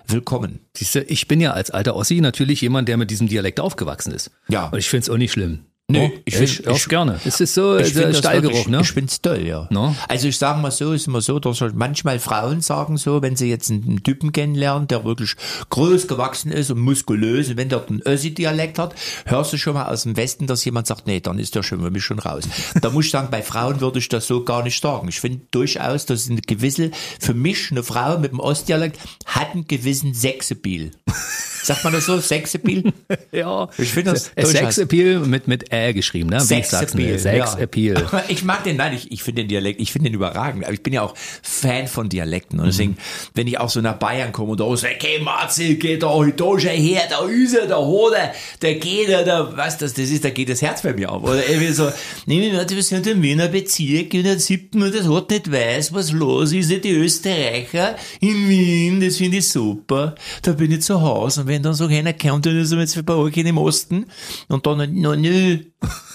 willkommen. 0.07 0.59
Siehst 0.75 0.95
du, 0.95 1.03
ich 1.03 1.27
bin 1.27 1.41
ja 1.41 1.51
als 1.51 1.71
alter 1.71 1.95
Ossi 1.95 2.21
natürlich 2.21 2.61
jemand, 2.61 2.87
der 2.87 2.97
mit 2.97 3.11
diesem 3.11 3.27
Dialekt 3.27 3.59
aufgewachsen 3.59 4.13
ist. 4.13 4.31
Ja. 4.47 4.67
Und 4.67 4.79
ich 4.79 4.89
finde 4.89 5.03
es 5.03 5.09
auch 5.09 5.17
nicht 5.17 5.31
schlimm. 5.31 5.65
Nee, 5.91 6.07
No? 6.07 6.13
ich 6.25 6.39
ich, 6.39 6.65
ich- 6.65 6.87
gerne. 6.89 7.19
Es 7.25 7.39
ist 7.39 7.53
so 7.53 7.77
Ich 7.77 7.93
das 7.93 8.17
Stallgeruch, 8.19 8.53
wirklich- 8.53 8.67
ne? 8.67 8.81
Ich 8.81 8.91
find's 8.91 9.21
toll, 9.21 9.41
ja. 9.45 9.67
No? 9.69 9.95
Also 10.07 10.27
ich 10.27 10.37
sage 10.37 10.59
mal 10.61 10.71
so, 10.71 10.93
ist 10.93 11.07
immer 11.07 11.21
so, 11.21 11.39
dass 11.39 11.61
halt 11.61 11.75
manchmal 11.75 12.19
Frauen 12.19 12.61
sagen 12.61 12.97
so, 12.97 13.21
wenn 13.21 13.35
sie 13.35 13.49
jetzt 13.49 13.69
einen, 13.69 14.01
Typen 14.03 14.31
kennenlernen, 14.31 14.87
der 14.87 15.03
wirklich 15.05 15.35
groß 15.69 16.07
gewachsen 16.07 16.51
ist 16.51 16.71
und 16.71 16.79
muskulös, 16.79 17.49
und 17.49 17.57
wenn 17.57 17.69
der 17.69 17.85
einen 17.87 18.01
Össi-Dialekt 18.05 18.79
hat, 18.79 18.95
hörst 19.25 19.53
du 19.53 19.57
schon 19.57 19.73
mal 19.73 19.85
aus 19.85 20.03
dem 20.03 20.17
Westen, 20.17 20.47
dass 20.47 20.65
jemand 20.65 20.87
sagt, 20.87 21.07
nee, 21.07 21.19
dann 21.19 21.37
ist 21.39 21.55
der 21.55 21.63
schon 21.63 21.81
für 21.81 21.91
mich 21.91 22.03
schon 22.03 22.19
raus. 22.19 22.43
Da 22.81 22.89
muss 22.89 23.05
ich 23.05 23.11
sagen, 23.11 23.27
bei 23.31 23.41
Frauen 23.41 23.81
würde 23.81 23.99
ich 23.99 24.09
das 24.09 24.27
so 24.27 24.43
gar 24.43 24.63
nicht 24.63 24.81
sagen. 24.81 25.07
Ich 25.09 25.19
finde 25.19 25.41
durchaus, 25.51 26.05
dass 26.05 26.29
eine 26.29 26.41
gewisse, 26.41 26.91
für 27.19 27.33
mich 27.33 27.71
eine 27.71 27.83
Frau 27.83 28.17
mit 28.17 28.31
dem 28.31 28.39
Ostdialekt 28.39 28.99
hat 29.25 29.51
einen 29.53 29.67
gewissen 29.67 30.13
Sexappeal. 30.13 30.91
Sagt 31.63 31.83
man 31.83 31.93
das 31.93 32.05
so? 32.07 32.19
Sexappeal? 32.19 32.91
Ja, 33.31 33.69
Ich 33.77 33.89
finde 33.91 34.11
das 34.11 34.25
Sex 34.25 34.51
durchaus- 34.51 34.77
Appeal 34.77 35.19
mit, 35.21 35.47
mit 35.47 35.71
Ä 35.81 35.93
geschrieben, 35.93 36.29
ne? 36.29 36.37
Wie 36.47 36.59
ich 36.59 36.67
sag's 36.67 36.93
mir. 36.93 37.17
Sex 37.19 37.57
ja. 37.75 38.23
Ich 38.27 38.43
mag 38.43 38.63
den, 38.63 38.77
nein, 38.77 38.93
ich, 38.93 39.11
ich 39.11 39.23
finde 39.23 39.41
den 39.41 39.49
Dialekt, 39.49 39.81
ich 39.81 39.91
finde 39.91 40.09
den 40.09 40.15
überragend. 40.15 40.63
Aber 40.63 40.73
ich 40.73 40.83
bin 40.83 40.93
ja 40.93 41.01
auch 41.01 41.13
Fan 41.41 41.87
von 41.87 42.09
Dialekten. 42.09 42.59
Und 42.59 42.67
deswegen, 42.67 42.97
wenn 43.33 43.47
ich 43.47 43.57
auch 43.59 43.69
so 43.69 43.81
nach 43.81 43.95
Bayern 43.95 44.31
komme 44.31 44.51
und 44.51 44.59
da 44.59 44.71
ist, 44.73 44.83
okay, 44.83 45.19
Marcel, 45.21 45.75
geht 45.75 46.03
da 46.03 46.09
heute 46.09 46.45
her, 46.69 47.01
da 47.09 47.25
ist 47.25 47.53
er, 47.53 47.67
da 47.67 47.77
hat 47.77 48.13
er, 48.13 48.33
da 48.59 48.73
geht 48.73 49.09
er, 49.09 49.23
da, 49.23 49.55
was 49.55 49.77
das, 49.77 49.93
das 49.93 50.09
ist, 50.09 50.23
da 50.23 50.29
geht 50.29 50.49
das 50.49 50.61
Herz 50.61 50.81
bei 50.81 50.93
mir 50.93 51.11
auf. 51.11 51.23
Oder 51.23 51.47
irgendwie 51.47 51.71
so, 51.71 51.91
nehmen 52.25 52.51
wir, 52.51 52.69
wir 52.69 52.83
sind 52.83 53.07
im 53.07 53.21
Wiener 53.21 53.47
Bezirk 53.47 54.13
in 54.13 54.23
der 54.23 54.39
siebten 54.39 54.81
und 54.83 54.93
das 54.93 55.07
hat 55.07 55.29
nicht 55.29 55.51
weiß, 55.51 55.93
was 55.93 56.11
los 56.11 56.53
ist, 56.53 56.71
die 56.83 56.91
Österreicher 56.91 57.95
in 58.19 58.49
Wien, 58.49 59.01
das 59.01 59.17
finde 59.17 59.37
ich 59.37 59.49
super. 59.49 60.15
Da 60.41 60.53
bin 60.53 60.71
ich 60.71 60.81
zu 60.81 61.01
Hause 61.01 61.41
und 61.41 61.47
wenn 61.47 61.63
dann 61.63 61.73
so 61.73 61.85
einer 61.85 62.13
kommt, 62.13 62.45
dann 62.45 62.57
ist 62.57 62.71
er 62.71 62.79
jetzt 62.79 63.05
bei 63.05 63.13
euch 63.13 63.35
in 63.37 63.45
dem 63.45 63.57
Osten 63.57 64.05
und 64.47 64.65
dann, 64.65 64.93
no, 64.99 65.15
nö, 65.15 65.59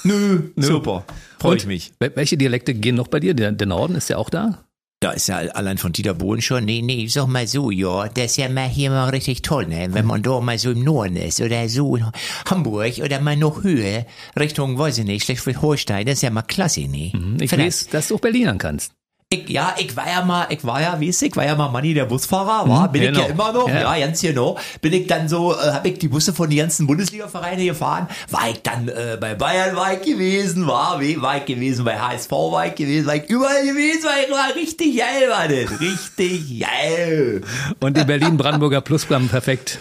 nö, 0.04 0.40
super. 0.56 1.04
Freue 1.38 1.56
ich 1.56 1.66
mich. 1.66 1.92
wel- 2.00 2.12
Welche 2.16 2.36
Dialekte 2.36 2.74
gehen 2.74 2.94
noch 2.96 3.08
bei 3.08 3.20
dir? 3.20 3.34
Der, 3.34 3.52
der 3.52 3.66
Norden 3.66 3.94
ist 3.94 4.08
ja 4.10 4.16
auch 4.18 4.30
da? 4.30 4.62
Da 5.00 5.10
ist 5.12 5.28
ja 5.28 5.36
allein 5.36 5.76
von 5.76 5.92
Dieter 5.92 6.14
Bohlen 6.14 6.40
schon. 6.40 6.64
Nee, 6.64 6.80
nee, 6.80 7.04
ich 7.04 7.12
sag 7.12 7.26
mal 7.26 7.46
so, 7.46 7.70
ja, 7.70 8.08
das 8.08 8.24
ist 8.32 8.36
ja 8.38 8.48
mal 8.48 8.66
hier 8.66 8.88
mal 8.90 9.10
richtig 9.10 9.42
toll, 9.42 9.66
ne? 9.66 9.88
Wenn 9.92 10.06
man 10.06 10.22
da 10.22 10.40
mal 10.40 10.58
so 10.58 10.70
im 10.70 10.82
Norden 10.84 11.16
ist 11.16 11.38
oder 11.42 11.68
so 11.68 11.96
in 11.96 12.06
Hamburg 12.48 12.94
oder 13.04 13.20
mal 13.20 13.36
noch 13.36 13.62
höher, 13.62 14.06
Richtung, 14.38 14.78
weiß 14.78 14.96
ich 14.98 15.04
nicht, 15.04 15.24
Schleswig-Holstein, 15.26 16.06
das 16.06 16.14
ist 16.14 16.22
ja 16.22 16.30
mal 16.30 16.40
klasse, 16.42 16.88
ne? 16.88 17.12
Ich 17.40 17.50
Vielleicht- 17.50 17.66
weiß, 17.66 17.88
dass 17.88 18.08
du 18.08 18.14
auch 18.16 18.20
Berlinern 18.20 18.56
kannst. 18.56 18.92
Ich, 19.28 19.49
ja, 19.49 19.75
ich 19.76 19.97
war 19.97 20.06
ja 20.09 20.25
mal, 20.25 20.47
ich 20.50 20.64
war 20.64 20.80
ja, 20.80 21.00
wie 21.00 21.09
ist 21.09 21.21
ich, 21.21 21.35
war 21.35 21.45
ja 21.45 21.56
mal 21.56 21.68
Manni 21.68 21.92
der 21.95 22.04
Busfahrer, 22.04 22.68
war, 22.68 22.92
bin 22.92 23.02
ich 23.02 23.09
genau. 23.09 23.23
ja 23.23 23.26
immer 23.26 23.52
noch, 23.52 23.68
Ja. 23.68 23.97
ja, 23.97 24.06
ganz 24.06 24.21
genau. 24.21 24.56
Bin 24.80 24.92
ich 24.92 25.09
dann 25.09 25.28
so, 25.28 25.52
äh, 25.52 25.73
habe 25.73 25.88
ich 25.88 25.99
die 25.99 26.06
Busse 26.06 26.33
von 26.33 26.49
den 26.49 26.59
ganzen 26.61 26.87
Bundesliga-Vereine 26.87 27.64
gefahren, 27.64 28.06
war 28.30 28.49
ich 28.49 28.62
dann 28.62 28.87
äh, 28.87 29.18
bei 29.21 29.35
Bayern 29.35 29.75
war 29.75 29.95
ich 29.95 30.02
gewesen, 30.02 30.68
war, 30.68 31.00
war 31.00 31.38
ich 31.38 31.45
gewesen, 31.45 31.85
bei 31.85 31.99
HSV 31.99 32.30
war 32.30 32.68
ich 32.68 32.76
gewesen, 32.76 33.09
war 33.09 33.16
ich 33.16 33.28
überall 33.28 33.66
gewesen, 33.66 34.04
war 34.04 34.12
ich 34.25 34.30
war 34.30 34.54
richtig 34.54 34.97
geil, 34.97 35.28
war 35.28 35.49
das, 35.49 35.80
richtig 35.80 36.61
geil. 36.61 37.40
Und 37.80 37.97
die 37.97 38.04
Berlin-Brandenburger 38.04 38.80
Plusprogramm 38.80 39.28
perfekt. 39.28 39.80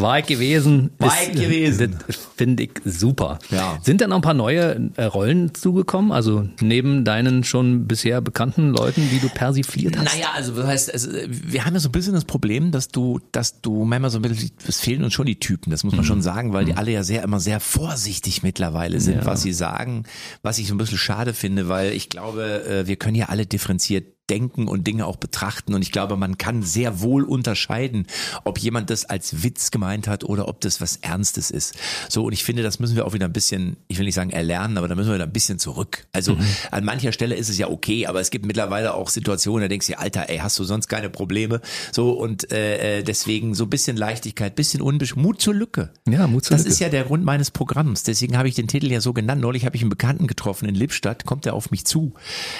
War 0.00 0.20
ich 0.20 0.26
gewesen. 0.26 0.90
War 0.98 1.12
ich 1.22 1.32
gewesen. 1.32 1.96
Finde 2.36 2.62
ich 2.62 2.70
super. 2.84 3.40
Ja. 3.50 3.78
Sind 3.82 4.00
dann 4.00 4.10
noch 4.10 4.16
ein 4.18 4.22
paar 4.22 4.32
neue 4.32 4.90
äh, 4.94 5.04
Rollen 5.04 5.54
zugekommen? 5.54 6.12
Also 6.12 6.48
neben 6.60 7.04
deinen 7.04 7.42
schon 7.42 7.88
bisher 7.88 8.20
bekannten 8.20 8.68
Leuten, 8.70 9.08
die 9.10 9.18
du 9.18 9.28
persifliert 9.28 9.98
hast? 9.98 10.14
Naja, 10.14 10.28
also 10.36 10.52
das 10.54 10.66
heißt, 10.66 10.92
also, 10.92 11.10
wir 11.28 11.64
haben 11.64 11.74
ja 11.74 11.80
so 11.80 11.88
ein 11.88 11.92
bisschen 11.92 12.14
das 12.14 12.24
Problem, 12.24 12.70
dass 12.70 12.86
du, 12.88 13.18
dass 13.32 13.60
du 13.60 13.84
manchmal 13.84 14.10
so 14.10 14.18
ein 14.18 14.22
bisschen, 14.22 14.52
es 14.68 14.78
fehlen 14.80 15.02
uns 15.02 15.14
schon 15.14 15.26
die 15.26 15.40
Typen, 15.40 15.70
das 15.72 15.82
muss 15.82 15.96
man 15.96 16.04
schon 16.04 16.22
sagen, 16.22 16.52
weil 16.52 16.64
die 16.64 16.74
alle 16.74 16.92
ja 16.92 17.02
sehr 17.02 17.24
immer 17.24 17.40
sehr 17.40 17.58
vorsichtig 17.58 18.44
mittlerweile 18.44 19.00
sind, 19.00 19.16
Ja. 19.18 19.26
was 19.26 19.42
sie 19.42 19.52
sagen, 19.52 20.04
was 20.42 20.58
ich 20.58 20.68
so 20.68 20.74
ein 20.74 20.78
bisschen 20.78 20.98
schade 20.98 21.34
finde, 21.34 21.68
weil 21.68 21.92
ich 21.92 22.08
glaube, 22.08 22.64
äh, 22.64 22.86
wir 22.86 22.94
können 22.94 23.16
ja 23.16 23.30
alle 23.30 23.46
differenziert 23.46 24.06
denken 24.30 24.68
und 24.68 24.86
Dinge 24.86 25.06
auch 25.06 25.16
betrachten 25.16 25.74
und 25.74 25.82
ich 25.82 25.92
glaube, 25.92 26.16
man 26.16 26.38
kann 26.38 26.62
sehr 26.62 27.00
wohl 27.00 27.24
unterscheiden, 27.24 28.06
ob 28.44 28.58
jemand 28.58 28.90
das 28.90 29.04
als 29.04 29.42
Witz 29.42 29.70
gemeint 29.70 30.06
hat 30.08 30.24
oder 30.24 30.48
ob 30.48 30.60
das 30.60 30.80
was 30.80 30.96
Ernstes 30.96 31.50
ist. 31.50 31.74
So 32.08 32.24
und 32.24 32.32
ich 32.32 32.44
finde, 32.44 32.62
das 32.62 32.78
müssen 32.78 32.96
wir 32.96 33.06
auch 33.06 33.12
wieder 33.14 33.26
ein 33.26 33.32
bisschen, 33.32 33.76
ich 33.88 33.98
will 33.98 34.04
nicht 34.06 34.14
sagen 34.14 34.30
erlernen, 34.30 34.78
aber 34.78 34.88
da 34.88 34.94
müssen 34.94 35.08
wir 35.08 35.14
wieder 35.14 35.24
ein 35.26 35.32
bisschen 35.32 35.58
zurück. 35.58 36.06
Also 36.12 36.36
an 36.70 36.84
mancher 36.84 37.12
Stelle 37.12 37.34
ist 37.34 37.48
es 37.48 37.58
ja 37.58 37.68
okay, 37.68 38.06
aber 38.06 38.20
es 38.20 38.30
gibt 38.30 38.46
mittlerweile 38.46 38.94
auch 38.94 39.08
Situationen, 39.08 39.62
da 39.62 39.68
denkst 39.68 39.86
du, 39.86 39.98
Alter, 39.98 40.28
ey, 40.28 40.38
hast 40.38 40.58
du 40.58 40.64
sonst 40.64 40.88
keine 40.88 41.10
Probleme? 41.10 41.60
So 41.92 42.12
und 42.12 42.52
äh, 42.52 42.98
äh, 42.98 43.02
deswegen 43.02 43.54
so 43.54 43.64
ein 43.64 43.70
bisschen 43.70 43.96
Leichtigkeit, 43.96 44.54
bisschen 44.54 44.80
unbesch 44.80 45.16
Mut 45.16 45.40
zur 45.40 45.54
Lücke. 45.54 45.90
Ja, 46.08 46.26
Mut 46.26 46.44
zur 46.44 46.56
Das 46.56 46.64
Lücke. 46.64 46.72
ist 46.72 46.80
ja 46.80 46.88
der 46.88 47.04
Grund 47.04 47.24
meines 47.24 47.50
Programms. 47.50 48.02
Deswegen 48.02 48.36
habe 48.36 48.48
ich 48.48 48.54
den 48.54 48.68
Titel 48.68 48.90
ja 48.90 49.00
so 49.00 49.12
genannt. 49.12 49.40
Neulich 49.40 49.64
habe 49.64 49.76
ich 49.76 49.82
einen 49.82 49.90
Bekannten 49.90 50.26
getroffen 50.26 50.68
in 50.68 50.74
Lippstadt, 50.74 51.24
kommt 51.24 51.46
er 51.46 51.54
auf 51.54 51.70
mich 51.70 51.84
zu. 51.84 52.14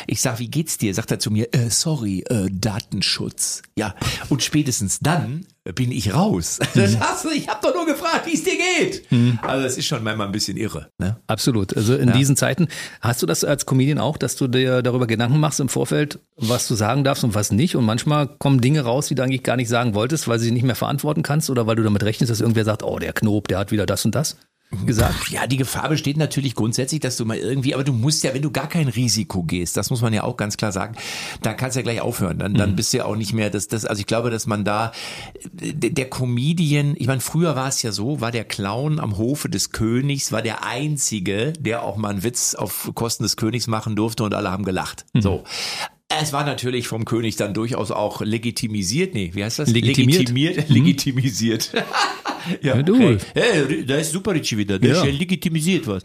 Ich 0.07 0.21
sag, 0.21 0.39
wie 0.39 0.49
geht's 0.49 0.79
dir? 0.79 0.95
Sagt 0.95 1.11
er 1.11 1.19
zu 1.19 1.31
mir, 1.31 1.49
äh, 1.59 1.71
sorry, 1.71 2.25
äh, 2.29 2.49
Datenschutz. 2.51 3.63
Ja, 3.77 3.95
und 4.29 4.43
spätestens 4.43 5.01
dann 5.01 5.47
bin 5.75 5.93
ich 5.93 6.15
raus. 6.15 6.59
Das 6.75 6.99
hast 7.01 7.25
du, 7.25 7.31
ich 7.31 7.49
habe 7.49 7.59
doch 7.63 7.75
nur 7.75 7.87
gefragt, 7.87 8.27
wie 8.27 8.35
es 8.35 8.45
dir 8.45 8.57
geht. 8.57 9.03
Also 9.43 9.63
das 9.65 9.77
ist 9.77 9.87
schon 9.87 10.05
manchmal 10.05 10.27
ein 10.27 10.33
bisschen 10.33 10.57
irre. 10.57 10.91
Ne? 10.99 11.17
Absolut. 11.27 11.77
Also 11.77 11.97
in 11.97 12.13
diesen 12.13 12.37
Zeiten, 12.37 12.69
hast 13.01 13.21
du 13.21 13.27
das 13.27 13.43
als 13.43 13.67
Comedian 13.67 13.99
auch, 13.99 14.17
dass 14.17 14.37
du 14.37 14.47
dir 14.47 14.83
darüber 14.83 15.07
Gedanken 15.07 15.41
machst 15.41 15.59
im 15.59 15.69
Vorfeld, 15.69 16.21
was 16.37 16.69
du 16.69 16.75
sagen 16.75 17.05
darfst 17.05 17.25
und 17.25 17.35
was 17.35 17.51
nicht? 17.51 17.75
Und 17.75 17.85
manchmal 17.85 18.29
kommen 18.29 18.61
Dinge 18.61 18.83
raus, 18.83 19.09
die 19.09 19.17
du 19.17 19.23
eigentlich 19.23 19.43
gar 19.43 19.57
nicht 19.57 19.69
sagen 19.69 19.95
wolltest, 19.95 20.29
weil 20.29 20.39
sie 20.39 20.53
nicht 20.53 20.63
mehr 20.63 20.77
verantworten 20.77 21.23
kannst 21.23 21.51
oder 21.51 21.67
weil 21.67 21.77
du 21.77 21.83
damit 21.83 22.05
rechnest, 22.05 22.31
dass 22.31 22.41
irgendwer 22.41 22.65
sagt, 22.65 22.85
oh, 22.85 22.99
der 22.99 23.13
Knob, 23.13 23.49
der 23.49 23.59
hat 23.59 23.73
wieder 23.73 23.87
das 23.87 24.05
und 24.05 24.15
das 24.15 24.37
gesagt. 24.85 25.31
Ja, 25.31 25.47
die 25.47 25.57
Gefahr 25.57 25.89
besteht 25.89 26.17
natürlich 26.17 26.55
grundsätzlich, 26.55 27.01
dass 27.01 27.17
du 27.17 27.25
mal 27.25 27.39
irgendwie, 27.39 27.75
aber 27.75 27.85
du 27.85 27.93
musst 27.93 28.23
ja, 28.25 28.35
wenn 28.35 28.43
du 28.43 28.51
gar 28.51 28.69
kein 28.69 28.89
Risiko 28.89 29.43
gehst, 29.43 29.77
das 29.77 29.91
muss 29.91 30.03
man 30.03 30.13
ja 30.13 30.25
auch 30.25 30.37
ganz 30.37 30.57
klar 30.57 30.73
sagen, 30.73 30.95
da 31.43 31.55
kannst 31.55 31.77
du 31.77 31.81
ja 31.81 31.85
gleich 31.85 32.01
aufhören. 32.01 32.39
Dann, 32.39 32.55
dann 32.55 32.77
bist 32.77 32.93
du 32.93 32.99
ja 32.99 33.05
auch 33.07 33.17
nicht 33.17 33.33
mehr, 33.33 33.49
das, 33.49 33.69
das, 33.69 33.87
also 33.87 34.01
ich 34.01 34.07
glaube, 34.07 34.31
dass 34.31 34.47
man 34.47 34.65
da, 34.65 34.93
der, 35.53 35.91
der 35.91 36.11
Comedian, 36.11 36.95
ich 36.99 37.07
meine, 37.07 37.21
früher 37.21 37.57
war 37.57 37.69
es 37.69 37.83
ja 37.83 37.93
so, 37.93 38.21
war 38.21 38.31
der 38.31 38.45
Clown 38.45 39.01
am 39.01 39.17
Hofe 39.17 39.49
des 39.49 39.71
Königs, 39.71 40.33
war 40.33 40.43
der 40.43 40.65
einzige, 40.65 41.55
der 41.55 41.83
auch 41.83 41.97
mal 41.97 42.11
einen 42.11 42.23
Witz 42.23 42.55
auf 42.55 42.91
Kosten 42.95 43.23
des 43.23 43.37
Königs 43.37 43.69
machen 43.69 43.97
durfte 43.97 44.23
und 44.25 44.35
alle 44.35 44.51
haben 44.51 44.65
gelacht. 44.65 45.07
So. 45.15 45.45
Es 46.11 46.33
war 46.33 46.45
natürlich 46.45 46.89
vom 46.89 47.05
König 47.05 47.37
dann 47.37 47.53
durchaus 47.53 47.91
auch 47.91 48.23
legitimisiert, 48.23 49.13
nee, 49.15 49.31
wie 49.35 49.45
heißt 49.45 49.59
das? 49.59 49.69
Legitimiert. 49.71 50.21
Legitimiert, 50.31 50.69
legitimisiert. 50.71 51.73
ja, 52.63 52.77
Ja, 52.77 52.83
du. 52.83 52.99
Hey, 52.99 53.19
hey, 53.35 53.85
da 53.85 53.97
ist 53.97 54.13
super 54.13 54.33
Richie 54.33 54.57
wieder, 54.57 54.79
der 54.79 54.91
Ja. 54.91 54.97
ist 55.01 55.05
ja 55.05 55.13
legitimisiert 55.13 55.87
was. 55.87 56.03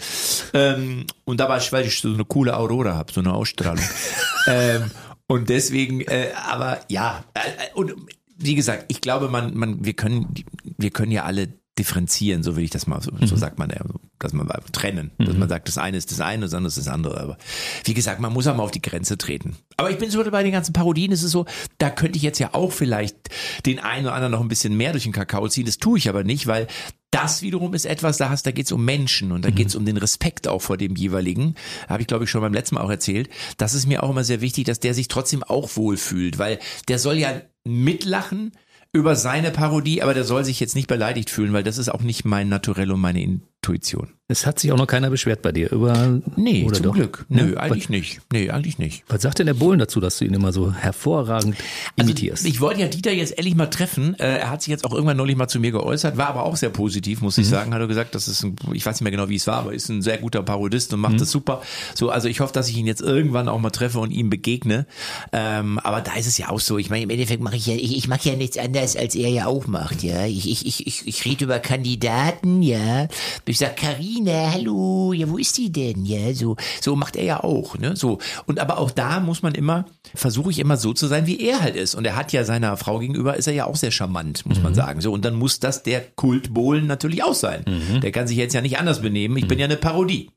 Ähm, 0.53 1.05
und 1.23 1.39
dabei, 1.39 1.61
weil 1.71 1.85
ich 1.85 1.99
so 2.01 2.09
eine 2.13 2.25
coole 2.25 2.57
Aurora 2.57 2.95
habe, 2.95 3.13
so 3.13 3.21
eine 3.21 3.33
Ausstrahlung. 3.33 3.83
ähm, 4.47 4.91
und 5.27 5.47
deswegen, 5.47 6.01
äh, 6.01 6.31
aber 6.49 6.81
ja, 6.89 7.23
äh, 7.33 7.39
äh, 7.39 7.73
und 7.75 7.93
wie 8.37 8.55
gesagt, 8.55 8.85
ich 8.89 8.99
glaube, 8.99 9.29
man, 9.29 9.55
man, 9.55 9.85
wir 9.85 9.93
können, 9.93 10.33
wir 10.77 10.89
können 10.89 11.13
ja 11.13 11.23
alle 11.23 11.53
differenzieren, 11.77 12.43
so 12.43 12.55
will 12.55 12.63
ich 12.63 12.69
das 12.69 12.85
mal, 12.85 13.01
so, 13.01 13.11
so 13.25 13.35
sagt 13.35 13.57
man 13.57 13.69
ja, 13.69 13.81
dass 14.19 14.33
man 14.33 14.47
trennen, 14.71 15.11
dass 15.17 15.35
man 15.35 15.49
sagt, 15.49 15.67
das 15.67 15.77
eine 15.77 15.97
ist 15.97 16.11
das 16.11 16.21
eine, 16.21 16.45
das 16.45 16.53
andere 16.53 16.67
ist 16.69 16.77
das 16.77 16.87
andere. 16.87 17.19
Aber 17.19 17.37
wie 17.83 17.93
gesagt, 17.93 18.19
man 18.19 18.31
muss 18.31 18.47
auch 18.47 18.55
mal 18.55 18.63
auf 18.63 18.71
die 18.71 18.81
Grenze 18.81 19.17
treten. 19.17 19.57
Aber 19.77 19.89
ich 19.89 19.97
bin 19.97 20.09
so 20.09 20.23
bei 20.23 20.43
den 20.43 20.51
ganzen 20.51 20.73
Parodien, 20.73 21.11
ist 21.11 21.23
es 21.23 21.31
so, 21.31 21.45
da 21.79 21.89
könnte 21.89 22.17
ich 22.17 22.23
jetzt 22.23 22.39
ja 22.39 22.53
auch 22.53 22.71
vielleicht 22.71 23.17
den 23.65 23.79
einen 23.79 24.05
oder 24.05 24.15
anderen 24.15 24.31
noch 24.31 24.41
ein 24.41 24.47
bisschen 24.47 24.77
mehr 24.77 24.91
durch 24.91 25.03
den 25.03 25.13
Kakao 25.13 25.47
ziehen. 25.47 25.65
Das 25.65 25.77
tue 25.77 25.97
ich 25.97 26.09
aber 26.09 26.23
nicht, 26.23 26.45
weil 26.47 26.67
das 27.09 27.41
wiederum 27.41 27.73
ist 27.73 27.85
etwas, 27.85 28.17
da 28.17 28.29
hast, 28.29 28.45
da 28.45 28.51
geht 28.51 28.67
es 28.67 28.71
um 28.71 28.85
Menschen 28.85 29.31
und 29.31 29.43
da 29.43 29.49
geht 29.49 29.67
es 29.67 29.75
um 29.75 29.85
den 29.85 29.97
Respekt 29.97 30.47
auch 30.47 30.61
vor 30.61 30.77
dem 30.77 30.95
jeweiligen. 30.95 31.55
Habe 31.87 32.01
ich, 32.01 32.07
glaube 32.07 32.23
ich, 32.23 32.29
schon 32.29 32.41
beim 32.41 32.53
letzten 32.53 32.75
Mal 32.75 32.81
auch 32.81 32.89
erzählt. 32.89 33.29
Das 33.57 33.73
ist 33.73 33.87
mir 33.87 34.03
auch 34.03 34.09
immer 34.09 34.23
sehr 34.23 34.41
wichtig, 34.41 34.65
dass 34.65 34.79
der 34.79 34.93
sich 34.93 35.09
trotzdem 35.09 35.43
auch 35.43 35.75
wohlfühlt, 35.75 36.39
weil 36.39 36.59
der 36.87 36.97
soll 36.97 37.17
ja 37.17 37.41
mitlachen 37.65 38.51
über 38.93 39.15
seine 39.15 39.49
Parodie, 39.49 40.03
aber 40.03 40.13
der 40.13 40.23
soll 40.23 40.45
sich 40.45 40.59
jetzt 40.59 40.75
nicht 40.75 40.87
beleidigt 40.87 41.31
fühlen, 41.31 41.51
weil 41.51 41.63
das 41.63 41.79
ist 41.79 41.89
auch 41.89 42.01
nicht 42.01 42.25
mein 42.25 42.47
Naturell 42.47 42.91
und 42.91 43.01
meine 43.01 43.19
Intuition. 43.63 44.09
Es 44.29 44.45
hat 44.45 44.57
sich 44.57 44.71
auch 44.71 44.77
noch 44.77 44.87
keiner 44.87 45.09
beschwert 45.09 45.41
bei 45.41 45.51
dir 45.51 45.71
über. 45.71 46.21
Nee, 46.37 46.63
oder 46.63 46.75
zum 46.75 46.85
doch? 46.85 46.93
Glück. 46.95 47.25
Nö, 47.29 47.53
Ja? 47.53 47.59
eigentlich 47.59 47.89
nicht. 47.89 48.21
Nee, 48.31 48.49
eigentlich 48.49 48.77
nicht. 48.79 49.03
Was 49.07 49.21
sagt 49.21 49.39
denn 49.39 49.45
der 49.45 49.53
Bohlen 49.53 49.79
dazu, 49.79 49.99
dass 49.99 50.17
du 50.17 50.25
ihn 50.25 50.33
immer 50.33 50.51
so 50.53 50.73
hervorragend 50.73 51.55
imitierst? 51.97 52.43
Also, 52.43 52.47
ich 52.53 52.61
wollte 52.61 52.81
ja 52.81 52.87
Dieter 52.87 53.11
jetzt 53.11 53.37
ehrlich 53.37 53.53
mal 53.55 53.67
treffen. 53.67 54.15
Äh, 54.19 54.39
er 54.39 54.49
hat 54.49 54.61
sich 54.61 54.71
jetzt 54.71 54.85
auch 54.85 54.93
irgendwann 54.93 55.17
neulich 55.17 55.35
mal 55.35 55.49
zu 55.49 55.59
mir 55.59 55.71
geäußert, 55.71 56.17
war 56.17 56.27
aber 56.27 56.43
auch 56.43 56.55
sehr 56.55 56.69
positiv, 56.69 57.21
muss 57.21 57.37
ich 57.37 57.47
sagen. 57.47 57.73
Hat 57.73 57.81
er 57.81 57.87
gesagt, 57.87 58.15
das 58.15 58.27
ist 58.27 58.43
ein, 58.43 58.55
ich 58.73 58.85
weiß 58.85 58.95
nicht 58.95 59.01
mehr 59.03 59.11
genau, 59.11 59.29
wie 59.29 59.35
es 59.35 59.45
war, 59.45 59.57
aber 59.57 59.73
ist 59.73 59.89
ein 59.89 60.01
sehr 60.01 60.17
guter 60.17 60.41
Parodist 60.41 60.93
und 60.93 61.01
macht 61.01 61.19
das 61.21 61.29
super. 61.29 61.61
So, 61.93 62.09
also 62.09 62.27
ich 62.27 62.39
hoffe, 62.39 62.53
dass 62.53 62.69
ich 62.69 62.77
ihn 62.77 62.87
jetzt 62.87 63.01
irgendwann 63.01 63.47
auch 63.49 63.59
mal 63.59 63.69
treffe 63.71 63.99
und 63.99 64.11
ihm 64.11 64.29
begegne. 64.29 64.87
Ähm, 65.31 65.79
aber 65.79 66.01
da 66.01 66.15
ist 66.15 66.27
es 66.27 66.37
ja 66.37 66.49
auch 66.49 66.61
so. 66.61 66.77
Ich 66.77 66.89
meine, 66.89 67.03
Im 67.03 67.09
Endeffekt 67.09 67.43
mache 67.43 67.57
ich 67.57 67.67
ja, 67.67 67.75
ich, 67.75 67.95
ich 67.97 68.07
mache 68.07 68.29
ja 68.29 68.35
nichts 68.35 68.57
anderes, 68.57 68.95
als 68.95 69.15
er 69.15 69.29
ja 69.29 69.45
auch 69.47 69.67
macht, 69.67 70.01
ja. 70.01 70.25
Ich, 70.25 70.49
ich, 70.49 70.65
ich, 70.65 70.87
ich, 70.87 71.07
ich 71.07 71.25
rede 71.25 71.43
über 71.43 71.59
Kandidaten, 71.59 72.61
ja. 72.63 73.07
Ich 73.53 73.59
sag, 73.59 73.77
Karina, 73.77 74.51
hallo, 74.51 75.13
ja, 75.13 75.29
wo 75.29 75.37
ist 75.37 75.55
die 75.59 75.71
denn, 75.71 76.07
ja, 76.07 76.33
so. 76.33 76.55
So 76.81 76.95
macht 76.95 77.15
er 77.15 77.23
ja 77.23 77.43
auch, 77.43 77.77
ne? 77.77 77.95
So. 77.95 78.17
Und 78.47 78.57
aber 78.59 78.79
auch 78.79 78.89
da 78.89 79.19
muss 79.19 79.43
man 79.43 79.53
immer, 79.53 79.85
versuche 80.15 80.49
ich 80.49 80.57
immer 80.57 80.75
so 80.75 80.91
zu 80.91 81.05
sein, 81.05 81.27
wie 81.27 81.39
er 81.39 81.61
halt 81.61 81.75
ist. 81.75 81.93
Und 81.93 82.03
er 82.05 82.15
hat 82.15 82.33
ja 82.33 82.45
seiner 82.45 82.77
Frau 82.77 82.97
gegenüber, 82.97 83.37
ist 83.37 83.45
er 83.45 83.53
ja 83.53 83.65
auch 83.65 83.75
sehr 83.75 83.91
charmant, 83.91 84.43
muss 84.47 84.59
man 84.59 84.73
sagen. 84.73 85.01
So. 85.01 85.11
Und 85.13 85.23
dann 85.23 85.35
muss 85.35 85.59
das 85.59 85.83
der 85.83 86.01
Kultbohlen 86.01 86.87
natürlich 86.87 87.23
auch 87.23 87.35
sein. 87.35 87.63
Der 88.01 88.11
kann 88.11 88.27
sich 88.27 88.37
jetzt 88.37 88.53
ja 88.55 88.61
nicht 88.61 88.79
anders 88.79 89.03
benehmen. 89.03 89.37
Ich 89.37 89.47
bin 89.47 89.59
ja 89.59 89.65
eine 89.65 89.77
Parodie. 89.77 90.31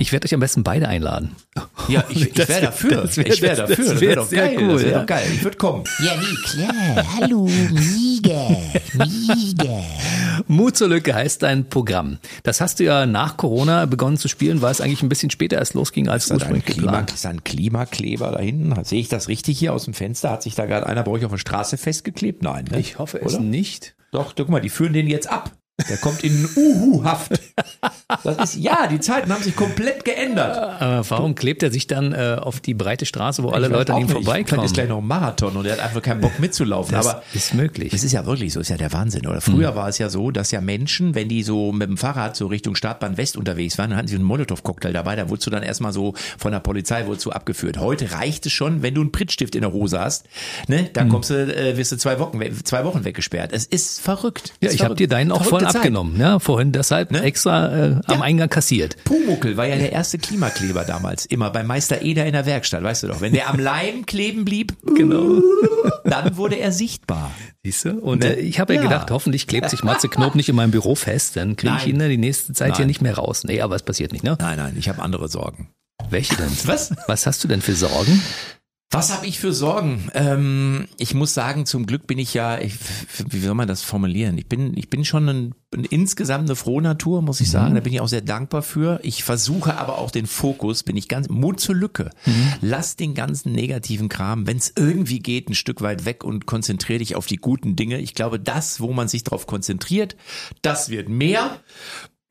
Ich 0.00 0.10
werde 0.12 0.26
euch 0.26 0.34
am 0.34 0.38
besten 0.40 0.62
beide 0.64 0.86
einladen. 0.88 1.34
Ja, 1.88 2.04
ich, 2.08 2.22
ich 2.30 2.36
wäre 2.38 2.48
wär- 2.48 2.60
dafür. 2.62 3.02
das 3.02 3.16
wär- 3.16 3.26
ich 3.26 3.42
wäre 3.42 3.56
dafür. 3.56 3.76
das 3.76 3.86
Das 3.86 4.00
wär 4.00 4.08
wäre 4.08 4.16
doch 4.16 4.26
sehr 4.28 4.46
geil. 4.48 4.56
cool, 4.60 4.72
das 4.74 4.82
wäre 4.82 4.92
ja. 4.92 4.98
doch 5.00 5.06
geil. 5.06 5.26
Ich 5.34 5.42
würde 5.44 5.56
kommen. 5.56 5.84
Ja, 6.04 6.12
nee, 6.16 6.36
klar. 6.44 7.04
Hallo, 7.20 7.48
mega, 7.72 8.48
mega. 8.94 9.82
Mut 10.46 10.76
zur 10.76 10.88
Lücke 10.88 11.14
heißt 11.14 11.42
dein 11.42 11.68
Programm. 11.68 12.18
Das 12.42 12.60
hast 12.60 12.80
du 12.80 12.84
ja 12.84 13.06
nach 13.06 13.36
Corona 13.36 13.86
begonnen 13.86 14.16
zu 14.16 14.28
spielen, 14.28 14.62
weil 14.62 14.72
es 14.72 14.80
eigentlich 14.80 15.02
ein 15.02 15.08
bisschen 15.08 15.30
später 15.30 15.56
erst 15.56 15.74
losging 15.74 16.08
als 16.08 16.26
Ist 16.26 16.32
ursprünglich 16.32 16.64
Klima, 16.66 16.82
geplant. 16.82 17.12
ist 17.12 17.24
da 17.24 17.30
ein 17.30 17.44
Klimakleber 17.44 18.32
da 18.32 18.40
hinten? 18.40 18.84
Sehe 18.84 19.00
ich 19.00 19.08
das 19.08 19.28
richtig 19.28 19.58
hier 19.58 19.72
aus 19.72 19.84
dem 19.84 19.94
Fenster? 19.94 20.30
Hat 20.30 20.42
sich 20.42 20.54
da 20.54 20.66
gerade 20.66 20.86
einer 20.86 21.02
bei 21.02 21.10
euch 21.10 21.24
auf 21.24 21.30
der 21.30 21.38
Straße 21.38 21.76
festgeklebt? 21.76 22.42
Nein, 22.42 22.66
ne? 22.70 22.78
Ich 22.78 22.98
hoffe 22.98 23.18
es 23.20 23.34
Oder? 23.34 23.42
nicht. 23.42 23.94
Doch, 24.12 24.34
guck 24.36 24.48
mal, 24.48 24.60
die 24.60 24.68
führen 24.68 24.92
den 24.92 25.06
jetzt 25.08 25.28
ab. 25.28 25.50
Der 25.88 25.96
kommt 25.96 26.22
in 26.22 26.48
Uhu-Haft. 26.56 27.32
Das 28.22 28.54
ist, 28.54 28.62
ja, 28.62 28.86
die 28.86 29.00
Zeiten 29.00 29.32
haben 29.32 29.42
sich 29.42 29.56
komplett 29.56 30.04
geändert. 30.04 30.56
Aber 30.80 31.10
warum 31.10 31.34
klebt 31.34 31.64
er 31.64 31.72
sich 31.72 31.88
dann 31.88 32.12
äh, 32.12 32.36
auf 32.40 32.60
die 32.60 32.74
breite 32.74 33.06
Straße, 33.06 33.42
wo 33.42 33.48
alle 33.48 33.66
Ich 33.66 33.72
Leute 33.72 33.92
an 33.92 34.02
ihm 34.02 34.06
nicht. 34.06 34.12
Vielleicht 34.18 34.48
vorbeikommen? 34.50 34.64
ist 34.66 34.74
gleich 34.74 34.88
noch 34.88 34.98
ein 34.98 35.06
Marathon 35.06 35.56
und 35.56 35.66
er 35.66 35.72
hat 35.72 35.80
einfach 35.80 36.00
keinen 36.00 36.20
Bock 36.20 36.38
mitzulaufen. 36.38 36.92
Das 36.94 37.06
Aber 37.08 37.22
ist 37.34 37.54
möglich. 37.54 37.92
es 37.92 38.04
ist 38.04 38.12
ja 38.12 38.24
wirklich 38.24 38.52
so, 38.52 38.60
ist 38.60 38.68
ja 38.68 38.76
der 38.76 38.92
Wahnsinn. 38.92 39.26
Oder 39.26 39.40
früher 39.40 39.74
war 39.74 39.88
es 39.88 39.98
ja 39.98 40.10
so, 40.10 40.30
dass 40.30 40.52
ja 40.52 40.60
Menschen, 40.60 41.16
wenn 41.16 41.28
die 41.28 41.42
so 41.42 41.72
mit 41.72 41.88
dem 41.88 41.96
Fahrrad 41.96 42.36
so 42.36 42.46
Richtung 42.46 42.76
Startbahn 42.76 43.16
West 43.16 43.36
unterwegs 43.36 43.76
waren, 43.76 43.90
dann 43.90 43.98
hatten 43.98 44.08
sie 44.08 44.14
einen 44.14 44.24
Molotow-Cocktail 44.24 44.92
dabei, 44.92 45.16
da 45.16 45.28
wurdest 45.28 45.46
du 45.48 45.50
dann 45.50 45.64
erstmal 45.64 45.92
so 45.92 46.14
von 46.38 46.52
der 46.52 46.60
Polizei 46.60 47.04
wurdest 47.06 47.26
du 47.26 47.32
abgeführt. 47.32 47.78
Heute 47.78 48.12
reicht 48.12 48.46
es 48.46 48.52
schon, 48.52 48.82
wenn 48.82 48.94
du 48.94 49.00
einen 49.00 49.10
Prittstift 49.12 49.56
in 49.56 49.62
der 49.62 49.72
Hose 49.72 49.98
hast, 49.98 50.26
ne, 50.68 50.88
dann 50.92 51.08
kommst 51.08 51.30
du, 51.30 51.34
äh, 51.34 51.76
wirst 51.76 51.90
du 51.90 51.96
zwei 51.96 52.20
Wochen, 52.20 52.38
we- 52.38 52.52
zwei 52.62 52.84
Wochen 52.84 53.04
weggesperrt. 53.04 53.50
Es 53.52 53.66
ist 53.66 54.00
verrückt. 54.00 54.52
ja, 54.60 54.68
ist 54.68 54.76
ich 54.76 54.84
habe 54.84 54.94
dir 54.94 55.08
deinen 55.08 55.32
auch 55.32 55.42
Verrückte 55.42 55.63
Zeit. 55.66 55.76
abgenommen. 55.76 56.18
Ja, 56.20 56.38
vorhin 56.38 56.72
deshalb 56.72 57.10
Ne? 57.10 57.22
extra 57.22 57.66
äh, 57.74 57.90
am 58.06 58.18
Ja. 58.18 58.20
Eingang 58.22 58.48
kassiert. 58.48 58.96
Pumuckel 59.04 59.56
war 59.56 59.66
ja 59.66 59.76
der 59.76 59.92
erste 59.92 60.18
Klimakleber 60.18 60.84
damals, 60.84 61.26
immer 61.26 61.50
bei 61.50 61.62
Meister 61.62 62.02
Eder 62.02 62.26
in 62.26 62.32
der 62.32 62.46
Werkstatt, 62.46 62.82
weißt 62.82 63.02
du 63.04 63.06
doch. 63.08 63.20
Wenn 63.20 63.32
der 63.32 63.48
am 63.50 63.58
Leim 63.58 64.06
kleben 64.06 64.44
blieb, 64.44 64.74
Genau. 64.96 65.40
dann 66.04 66.36
wurde 66.36 66.56
er 66.56 66.72
sichtbar. 66.72 67.30
Siehst 67.64 67.84
du? 67.86 67.90
Und 67.98 68.20
Ne? 68.22 68.36
äh, 68.36 68.40
ich 68.40 68.60
habe 68.60 68.74
ja. 68.74 68.80
Ja. 68.82 68.88
gedacht, 68.88 69.10
hoffentlich 69.10 69.46
klebt 69.46 69.70
sich 69.70 69.82
Matze 69.84 70.08
Knob 70.08 70.34
nicht 70.34 70.48
in 70.48 70.56
meinem 70.56 70.70
Büro 70.70 70.94
fest, 70.94 71.36
dann 71.36 71.56
kriege 71.56 71.74
ich 71.78 71.86
ihn 71.86 71.98
die 71.98 72.16
nächste 72.18 72.52
Zeit 72.52 72.72
hier 72.76 72.80
Nein. 72.80 72.88
nicht 72.88 73.02
mehr 73.02 73.14
raus. 73.16 73.44
Nee, 73.44 73.60
aber 73.60 73.74
es 73.76 73.82
passiert 73.82 74.12
nicht, 74.12 74.24
ne? 74.24 74.36
Nein, 74.40 74.56
nein, 74.58 74.76
ich 74.78 74.88
habe 74.88 75.02
andere 75.02 75.28
Sorgen. 75.28 75.68
Welche 76.10 76.36
denn? 76.36 76.50
Was? 76.66 76.92
Was 77.06 77.26
hast 77.26 77.42
du 77.44 77.48
denn 77.48 77.62
für 77.62 77.74
Sorgen? 77.74 78.20
Was 78.90 79.12
habe 79.12 79.26
ich 79.26 79.40
für 79.40 79.52
Sorgen? 79.52 80.08
Ähm, 80.14 80.86
ich 80.98 81.14
muss 81.14 81.34
sagen, 81.34 81.66
zum 81.66 81.84
Glück 81.84 82.06
bin 82.06 82.16
ich 82.18 82.32
ja, 82.32 82.60
ich, 82.60 82.74
wie 83.28 83.40
soll 83.40 83.54
man 83.54 83.66
das 83.66 83.82
formulieren? 83.82 84.38
Ich 84.38 84.48
bin, 84.48 84.76
ich 84.76 84.88
bin 84.88 85.04
schon 85.04 85.28
ein, 85.28 85.54
ein 85.74 85.84
insgesamt 85.84 86.48
eine 86.48 86.54
frohe 86.54 86.80
Natur, 86.80 87.20
muss 87.20 87.40
ich 87.40 87.50
sagen. 87.50 87.74
Da 87.74 87.80
bin 87.80 87.92
ich 87.92 88.00
auch 88.00 88.08
sehr 88.08 88.20
dankbar 88.20 88.62
für. 88.62 89.00
Ich 89.02 89.24
versuche 89.24 89.78
aber 89.78 89.98
auch 89.98 90.12
den 90.12 90.26
Fokus, 90.26 90.84
bin 90.84 90.96
ich 90.96 91.08
ganz, 91.08 91.28
Mut 91.28 91.58
zur 91.58 91.74
Lücke. 91.74 92.10
Lass 92.60 92.94
den 92.94 93.14
ganzen 93.14 93.50
negativen 93.50 94.08
Kram, 94.08 94.46
wenn 94.46 94.58
es 94.58 94.72
irgendwie 94.76 95.18
geht, 95.18 95.48
ein 95.48 95.56
Stück 95.56 95.80
weit 95.80 96.04
weg 96.04 96.22
und 96.22 96.46
konzentriere 96.46 97.00
dich 97.00 97.16
auf 97.16 97.26
die 97.26 97.38
guten 97.38 97.74
Dinge. 97.74 97.98
Ich 97.98 98.14
glaube, 98.14 98.38
das, 98.38 98.78
wo 98.80 98.92
man 98.92 99.08
sich 99.08 99.24
darauf 99.24 99.48
konzentriert, 99.48 100.14
das 100.62 100.88
wird 100.88 101.08
mehr. 101.08 101.58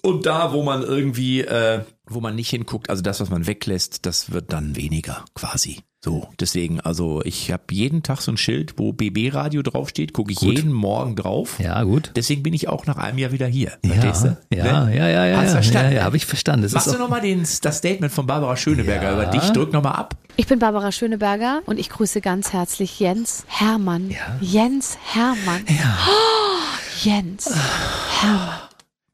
Und 0.02 0.26
da, 0.26 0.54
wo 0.54 0.64
man 0.64 0.82
irgendwie, 0.82 1.42
äh, 1.42 1.84
wo 2.06 2.22
man 2.22 2.36
nicht 2.36 2.50
hinguckt, 2.50 2.90
also 2.90 3.02
das, 3.02 3.20
was 3.20 3.30
man 3.30 3.48
weglässt, 3.48 4.06
das 4.06 4.32
wird 4.32 4.54
dann 4.54 4.78
weniger 4.78 5.26
quasi. 5.34 5.82
So, 6.04 6.28
deswegen, 6.38 6.82
also 6.82 7.22
ich 7.24 7.50
habe 7.50 7.64
jeden 7.72 8.04
Tag 8.04 8.20
so 8.20 8.30
ein 8.32 8.36
Schild, 8.36 8.74
wo 8.78 8.92
BB-Radio 8.92 9.62
draufsteht, 9.62 10.12
gucke 10.12 10.34
ich 10.34 10.42
jeden 10.42 10.74
Morgen 10.74 11.16
drauf. 11.16 11.58
Ja, 11.60 11.82
gut. 11.84 12.12
Deswegen 12.18 12.44
bin 12.44 12.54
ich 12.54 12.68
auch 12.68 12.86
nach 12.86 12.98
einem 12.98 13.18
Jahr 13.20 13.32
wieder 13.32 13.48
hier. 13.48 13.72
Verstehst 13.86 14.26
Ja, 14.26 14.38
du? 14.50 14.58
ja, 14.58 14.84
Ne? 14.86 14.98
ja, 14.98 15.08
ja, 15.08 15.26
ja, 15.28 15.38
Hast 15.38 15.46
ja, 15.46 15.52
verstanden? 15.54 15.92
ja, 15.94 16.00
ja 16.00 16.04
habe 16.04 16.18
ich 16.18 16.26
verstanden. 16.26 16.64
Das 16.64 16.74
Machst 16.74 16.88
ist 16.88 16.94
du 16.96 17.00
nochmal 17.00 17.22
das 17.62 17.78
Statement 17.78 18.12
von 18.12 18.28
Barbara 18.28 18.58
Schöneberger 18.58 19.04
Ja. 19.04 19.14
über 19.14 19.26
dich? 19.28 19.44
Drück 19.52 19.72
nochmal 19.72 19.94
ab. 19.96 20.18
Ich 20.36 20.48
bin 20.48 20.60
Barbara 20.60 20.92
Schöneberger 20.92 21.62
und 21.68 21.80
ich 21.80 21.88
grüße 21.90 22.20
ganz 22.20 22.52
herzlich 22.52 23.00
Jens 23.00 23.46
Hermann. 23.48 24.12
Jens 24.42 24.98
Hermann. 25.14 25.64
Oh, 25.70 27.02
Jens 27.02 27.50
Hermann. 28.20 28.60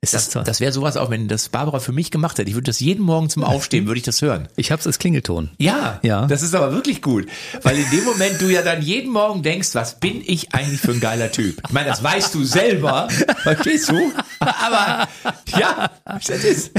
Ist 0.01 0.13
Das, 0.13 0.25
das 0.25 0.33
toll. 0.33 0.43
das 0.45 0.59
wäre 0.61 0.71
sowas 0.71 0.95
auch, 0.97 1.09
wenn 1.09 1.27
das 1.27 1.49
Barbara 1.49 1.79
für 1.79 1.91
mich 1.91 2.09
gemacht 2.09 2.37
hätte. 2.37 2.49
Ich 2.49 2.55
würde 2.55 2.65
das 2.67 2.79
jeden 2.79 3.03
Morgen 3.03 3.29
zum 3.29 3.43
Aufstehen, 3.43 3.85
würde 3.85 3.97
ich 3.99 4.05
das 4.05 4.21
hören. 4.21 4.47
ich 4.55 4.71
habe 4.71 4.79
es 4.79 4.87
als 4.87 4.97
Klingelton. 4.99 5.49
Ja, 5.57 5.99
Ja. 6.03 6.25
das 6.27 6.41
ist 6.41 6.55
aber 6.55 6.71
wirklich 6.71 7.01
gut. 7.01 7.27
Weil 7.63 7.77
in 7.77 7.89
dem 7.91 8.05
Moment 8.05 8.39
du 8.39 8.45
ja 8.47 8.61
dann 8.61 8.81
jeden 8.81 9.11
Morgen 9.11 9.43
denkst, 9.43 9.69
was 9.75 9.99
bin 9.99 10.21
ich 10.25 10.53
eigentlich 10.53 10.79
für 10.79 10.91
ein 10.91 10.99
geiler 11.01 11.31
Typ? 11.31 11.61
Ich 11.67 11.73
meine, 11.73 11.89
das 11.89 12.01
weißt 12.01 12.33
du 12.33 12.43
selber, 12.45 13.09
verstehst 13.43 13.89
du? 13.89 14.11
Aber 14.39 15.07
ja, 15.57 15.91
das 16.05 16.43
ist. 16.43 16.71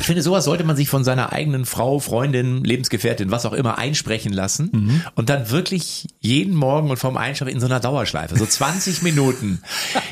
Ich 0.00 0.06
finde, 0.06 0.22
sowas 0.22 0.44
sollte 0.44 0.64
man 0.64 0.76
sich 0.76 0.88
von 0.88 1.04
seiner 1.04 1.32
eigenen 1.32 1.66
Frau, 1.66 1.98
Freundin, 1.98 2.64
Lebensgefährtin, 2.64 3.30
was 3.30 3.44
auch 3.44 3.52
immer, 3.52 3.76
einsprechen 3.78 4.32
lassen 4.32 5.02
und 5.14 5.28
dann 5.28 5.50
wirklich 5.50 6.06
jeden 6.20 6.54
Morgen 6.54 6.90
und 6.90 6.96
vom 6.96 7.16
Einschlafen 7.16 7.52
in 7.52 7.60
so 7.60 7.66
einer 7.66 7.80
Dauerschleife, 7.80 8.36
so 8.38 8.46
20 8.46 9.02
Minuten. 9.02 9.60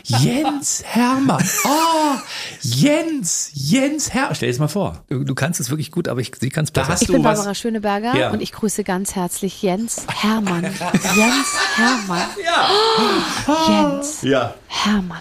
Jens 0.04 0.82
Hermann. 0.84 1.44
Oh, 1.64 2.14
Jens, 2.60 3.50
Jens 3.54 4.12
Hermann. 4.12 4.34
Stell 4.34 4.48
dir 4.48 4.52
das 4.52 4.58
mal 4.60 4.68
vor. 4.68 5.04
Du, 5.08 5.24
du 5.24 5.34
kannst 5.34 5.60
es 5.60 5.70
wirklich 5.70 5.90
gut, 5.90 6.08
aber 6.08 6.20
ich, 6.20 6.32
sie 6.40 6.48
kann 6.50 6.64
es 6.64 6.72
Da 6.72 6.82
besser. 6.82 6.92
hast 6.92 7.02
Ich 7.02 7.06
du 7.08 7.12
bin 7.14 7.24
was. 7.24 7.38
Barbara 7.38 7.54
Schöneberger 7.54 8.16
Ja. 8.16 8.30
und 8.30 8.40
ich 8.42 8.52
grüße 8.52 8.84
ganz 8.84 9.14
herzlich 9.14 9.62
Jens 9.62 10.06
Hermann. 10.08 10.62
Jens 10.64 11.48
Hermann. 11.76 12.26
Jens 13.68 14.22
Ja. 14.22 14.54
Hermann. 14.66 15.20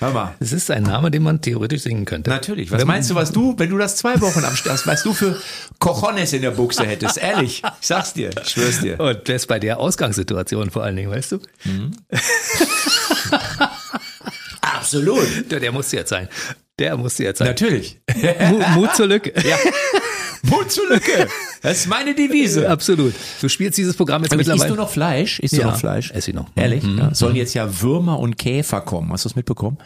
Hör 0.00 0.12
mal. 0.12 0.34
Es 0.38 0.52
ist 0.52 0.70
ein 0.70 0.84
Name, 0.84 1.10
den 1.10 1.24
man 1.24 1.40
theoretisch 1.40 1.82
singen 1.82 2.04
könnte. 2.04 2.30
Natürlich. 2.30 2.70
Was 2.70 2.84
meinst 2.84 3.10
du, 3.10 3.16
was 3.16 3.32
du, 3.32 3.54
wenn 3.58 3.68
du 3.68 3.78
das 3.78 3.96
zwei 3.96 4.20
Wochen 4.20 4.44
am 4.44 4.54
Start, 4.54 4.86
was 4.86 5.02
du 5.02 5.12
für 5.12 5.40
Cojones 5.80 6.32
in 6.34 6.42
der 6.42 6.52
Buchse 6.52 6.86
hättest? 6.86 7.18
Ehrlich. 7.18 7.64
Ich 7.80 7.86
sag's 7.88 8.12
dir. 8.12 8.30
Ich 8.40 8.48
schwör's 8.50 8.78
dir. 8.80 9.00
Und 9.00 9.28
das 9.28 9.46
bei 9.48 9.58
der 9.58 9.80
Ausgangssituation 9.80 10.70
vor 10.70 10.84
allen 10.84 10.94
Dingen, 10.94 11.10
weißt 11.10 11.32
du? 11.32 11.40
Absolut. 14.96 15.26
Der, 15.50 15.60
der 15.60 15.72
musste 15.72 15.96
jetzt 15.96 16.10
sein. 16.10 16.28
Der 16.78 16.96
musste 16.96 17.24
jetzt 17.24 17.38
sein. 17.38 17.48
Natürlich. 17.48 18.00
Mu- 18.50 18.62
Mut 18.80 18.94
zur 18.94 19.06
Lücke. 19.06 19.32
Ja, 19.36 19.56
Mut 20.42 20.70
zur 20.70 20.88
Lücke. 20.88 21.26
Das 21.62 21.78
ist 21.78 21.86
meine 21.88 22.14
Devise. 22.14 22.70
absolut. 22.70 23.12
Du 23.40 23.48
spielst 23.48 23.76
dieses 23.78 23.96
Programm 23.96 24.22
jetzt 24.22 24.32
Aber 24.32 24.40
isst 24.40 24.48
mittlerweile. 24.48 24.76
du 24.76 24.80
noch 24.80 24.88
Fleisch? 24.90 25.40
Isst 25.40 25.54
Ja, 25.54 25.64
du 25.64 25.70
noch 25.70 25.78
Fleisch? 25.78 26.12
esse 26.12 26.30
ich 26.30 26.36
noch. 26.36 26.46
Ehrlich? 26.54 26.84
Mhm. 26.84 26.98
Ja. 26.98 27.14
Sollen 27.14 27.34
jetzt 27.34 27.54
ja 27.54 27.80
Würmer 27.82 28.20
und 28.20 28.38
Käfer 28.38 28.80
kommen. 28.80 29.12
Hast 29.12 29.24
du 29.24 29.30
es 29.30 29.36
mitbekommen? 29.36 29.78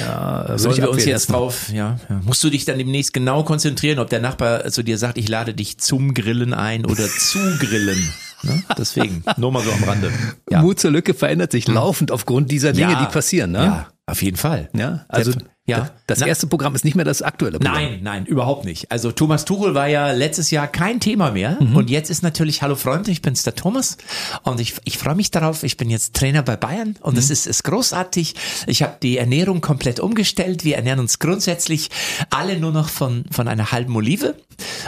Würde 0.00 0.58
Sollen 0.58 0.74
ich 0.74 0.80
wir 0.82 0.90
uns 0.90 1.04
jetzt 1.04 1.30
drauf, 1.30 1.68
ja, 1.72 1.98
ja. 2.08 2.20
Musst 2.24 2.42
du 2.42 2.50
dich 2.50 2.64
dann 2.64 2.78
demnächst 2.78 3.12
genau 3.12 3.44
konzentrieren, 3.44 4.00
ob 4.00 4.10
der 4.10 4.20
Nachbar 4.20 4.66
zu 4.70 4.82
dir 4.82 4.98
sagt, 4.98 5.18
ich 5.18 5.28
lade 5.28 5.54
dich 5.54 5.78
zum 5.78 6.12
Grillen 6.14 6.52
ein 6.54 6.84
oder 6.84 7.06
zu 7.08 7.38
Grillen. 7.60 8.12
Ne? 8.42 8.62
Deswegen, 8.76 9.22
nur 9.36 9.52
mal 9.52 9.62
so 9.62 9.70
am 9.72 9.84
Rande. 9.84 10.10
Ja. 10.50 10.60
Mut 10.60 10.78
zur 10.80 10.90
Lücke 10.90 11.14
verändert 11.14 11.52
sich 11.52 11.68
laufend 11.68 12.10
aufgrund 12.10 12.50
dieser 12.50 12.72
Dinge, 12.72 12.92
Ja. 12.92 13.00
die 13.06 13.12
passieren, 13.12 13.52
ne? 13.52 13.58
Ja, 13.58 13.88
auf 14.06 14.22
jeden 14.22 14.36
Fall. 14.36 14.68
Ja, 14.74 15.04
also 15.08 15.32
ja. 15.66 15.90
das 16.06 16.20
Na- 16.20 16.26
erste 16.26 16.46
Programm 16.46 16.74
ist 16.74 16.84
nicht 16.84 16.94
mehr 16.94 17.04
das 17.04 17.22
aktuelle 17.22 17.58
Programm. 17.58 17.74
Nein, 17.74 17.98
nein, 18.02 18.26
überhaupt 18.26 18.64
nicht. 18.64 18.90
Also 18.90 19.12
Thomas 19.12 19.44
Tuchel 19.44 19.74
war 19.74 19.88
ja 19.88 20.12
letztes 20.12 20.50
Jahr 20.50 20.66
kein 20.68 21.00
Thema 21.00 21.32
mehr 21.32 21.56
Mhm. 21.60 21.76
und 21.76 21.90
jetzt 21.90 22.08
ist 22.10 22.22
natürlich 22.22 22.62
Hallo 22.62 22.76
Freunde, 22.76 23.10
ich 23.10 23.22
bin's 23.22 23.42
der 23.42 23.54
Thomas 23.54 23.96
und 24.42 24.60
ich, 24.60 24.74
ich 24.84 24.98
freue 24.98 25.14
mich 25.14 25.30
darauf. 25.30 25.62
Ich 25.62 25.76
bin 25.76 25.90
jetzt 25.90 26.14
Trainer 26.14 26.42
bei 26.42 26.56
Bayern 26.56 26.96
und 27.00 27.14
Mhm. 27.14 27.18
es 27.18 27.30
ist, 27.30 27.46
ist 27.46 27.64
großartig. 27.64 28.34
Ich 28.66 28.82
habe 28.82 28.96
die 29.02 29.18
Ernährung 29.18 29.60
komplett 29.60 30.00
umgestellt. 30.00 30.64
Wir 30.64 30.76
ernähren 30.76 31.00
uns 31.00 31.18
grundsätzlich 31.18 31.90
alle 32.30 32.58
nur 32.58 32.72
noch 32.72 32.88
von 32.88 33.24
von 33.30 33.48
einer 33.48 33.72
halben 33.72 33.94
Olive 33.96 34.34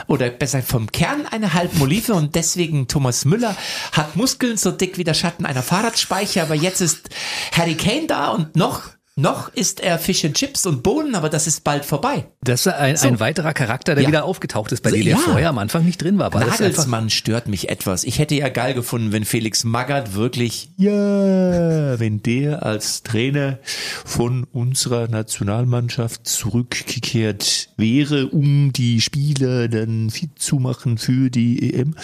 oder 0.07 0.29
besser 0.29 0.61
vom 0.63 0.91
Kern 0.91 1.25
einer 1.29 1.53
halben 1.53 1.81
Olive 1.81 2.13
und 2.13 2.35
deswegen 2.35 2.87
Thomas 2.87 3.25
Müller 3.25 3.55
hat 3.91 4.15
Muskeln 4.15 4.57
so 4.57 4.71
dick 4.71 4.97
wie 4.97 5.03
der 5.03 5.13
Schatten 5.13 5.45
einer 5.45 5.61
Fahrradspeicher, 5.63 6.41
aber 6.43 6.55
jetzt 6.55 6.81
ist 6.81 7.09
Harry 7.51 7.75
Kane 7.75 8.07
da 8.07 8.29
und 8.29 8.55
noch 8.55 8.83
noch 9.15 9.49
isst 9.53 9.81
er 9.81 9.99
Fish 9.99 10.23
and 10.23 10.35
Chips 10.35 10.65
und 10.69 10.83
Bohnen, 10.83 11.15
aber 11.15 11.29
das 11.29 11.47
ist 11.47 11.63
bald 11.63 11.83
vorbei. 11.83 12.25
Das 12.41 12.61
ist 12.61 12.67
ein, 12.67 12.95
ein 12.97 13.19
weiterer 13.19 13.53
Charakter, 13.53 13.95
der 13.95 14.03
Ja. 14.03 14.07
wieder 14.09 14.23
aufgetaucht 14.25 14.71
ist, 14.71 14.81
bei 14.83 14.91
dem 14.91 15.01
Ja. 15.01 15.15
der 15.15 15.17
vorher 15.17 15.49
am 15.49 15.57
Anfang 15.57 15.83
nicht 15.85 16.01
drin 16.01 16.17
war. 16.17 16.29
Nagelsmann 16.33 17.09
stört 17.09 17.47
mich 17.47 17.69
etwas. 17.69 18.03
Ich 18.03 18.19
hätte 18.19 18.35
ja 18.35 18.49
geil 18.49 18.73
gefunden, 18.73 19.11
wenn 19.11 19.25
Felix 19.25 19.63
Magath 19.65 20.13
wirklich, 20.13 20.69
ja, 20.77 21.99
wenn 21.99 22.21
der 22.23 22.63
als 22.65 23.03
Trainer 23.03 23.59
von 24.05 24.45
unserer 24.53 25.07
Nationalmannschaft 25.07 26.27
zurückgekehrt 26.27 27.69
wäre, 27.77 28.27
um 28.27 28.71
die 28.73 29.01
Spieler 29.01 29.67
dann 29.67 30.09
fit 30.09 30.31
zu 30.39 30.57
machen 30.57 30.97
für 30.97 31.29
die 31.29 31.73
EM. 31.73 31.95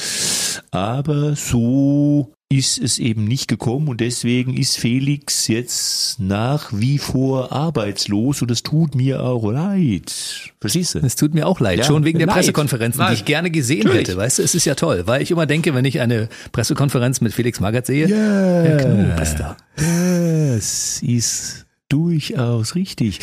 Aber 0.71 1.35
so 1.35 2.34
ist 2.49 2.77
es 2.77 2.99
eben 2.99 3.25
nicht 3.25 3.47
gekommen 3.47 3.87
und 3.87 4.01
deswegen 4.01 4.55
ist 4.55 4.77
Felix 4.77 5.47
jetzt 5.47 6.19
nach 6.19 6.69
wie 6.71 6.99
vor 6.99 7.51
arbeitslos 7.51 8.41
und 8.43 8.51
es 8.51 8.61
tut 8.61 8.93
mir 8.93 9.23
auch 9.23 9.51
leid. 9.51 10.51
Verstehst 10.61 10.93
du? 10.95 10.99
es 10.99 11.15
tut 11.15 11.33
mir 11.33 11.47
auch 11.47 11.59
leid, 11.59 11.79
Ja, 11.79 11.83
schon 11.85 12.05
wegen 12.05 12.19
der 12.19 12.27
leid. 12.27 12.35
Pressekonferenzen, 12.37 12.99
die 13.01 13.05
Leid. 13.05 13.17
ich 13.17 13.25
gerne 13.25 13.49
gesehen 13.49 13.79
Natürlich. 13.85 14.09
hätte. 14.09 14.17
Weißt 14.17 14.37
du, 14.39 14.43
es 14.43 14.53
ist 14.53 14.65
ja 14.65 14.75
toll, 14.75 15.03
weil 15.07 15.23
ich 15.23 15.31
immer 15.31 15.47
denke, 15.47 15.73
wenn 15.73 15.85
ich 15.85 15.99
eine 15.99 16.29
Pressekonferenz 16.51 17.19
mit 17.19 17.33
Felix 17.33 17.59
Magath 17.59 17.87
sehe, 17.87 18.07
Herr 18.07 18.77
Knob 18.77 19.19
ist 19.21 19.35
da. 19.37 19.57
Das 19.75 21.01
ist 21.01 21.65
durchaus 21.89 22.75
richtig. 22.75 23.19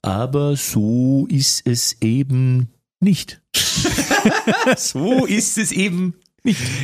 Aber 0.00 0.56
so 0.56 1.26
ist 1.28 1.66
es 1.66 1.96
eben 2.00 2.68
nicht. 3.00 3.42
so 4.76 5.26
ist 5.26 5.58
es 5.58 5.70
eben 5.70 6.14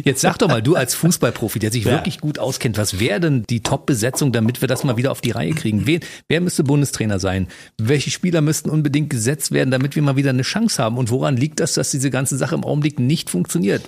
Jetzt 0.04 0.20
sag 0.20 0.38
doch 0.38 0.48
mal, 0.48 0.62
du 0.62 0.74
als 0.74 0.94
Fußballprofi, 0.94 1.58
der 1.58 1.70
sich 1.72 1.84
Ja. 1.84 1.92
wirklich 1.92 2.20
gut 2.20 2.38
auskennt, 2.38 2.76
was 2.76 2.98
wäre 3.00 3.20
denn 3.20 3.44
die 3.48 3.62
Top-Besetzung, 3.62 4.32
damit 4.32 4.60
wir 4.60 4.68
das 4.68 4.84
mal 4.84 4.96
wieder 4.96 5.10
auf 5.12 5.20
die 5.20 5.30
Reihe 5.30 5.52
kriegen? 5.54 5.86
Wen, 5.86 6.00
wer 6.28 6.40
müsste 6.40 6.64
Bundestrainer 6.64 7.18
sein? 7.18 7.48
Welche 7.78 8.10
Spieler 8.10 8.40
müssten 8.40 8.68
unbedingt 8.68 9.10
gesetzt 9.10 9.52
werden, 9.52 9.70
damit 9.70 9.94
wir 9.94 10.02
mal 10.02 10.16
wieder 10.16 10.30
eine 10.30 10.42
Chance 10.42 10.82
haben? 10.82 10.98
Und 10.98 11.10
woran 11.10 11.36
liegt 11.36 11.60
das, 11.60 11.74
dass 11.74 11.90
diese 11.90 12.10
ganze 12.10 12.36
Sache 12.36 12.54
im 12.54 12.64
Augenblick 12.64 12.98
nicht 12.98 13.30
funktioniert? 13.30 13.82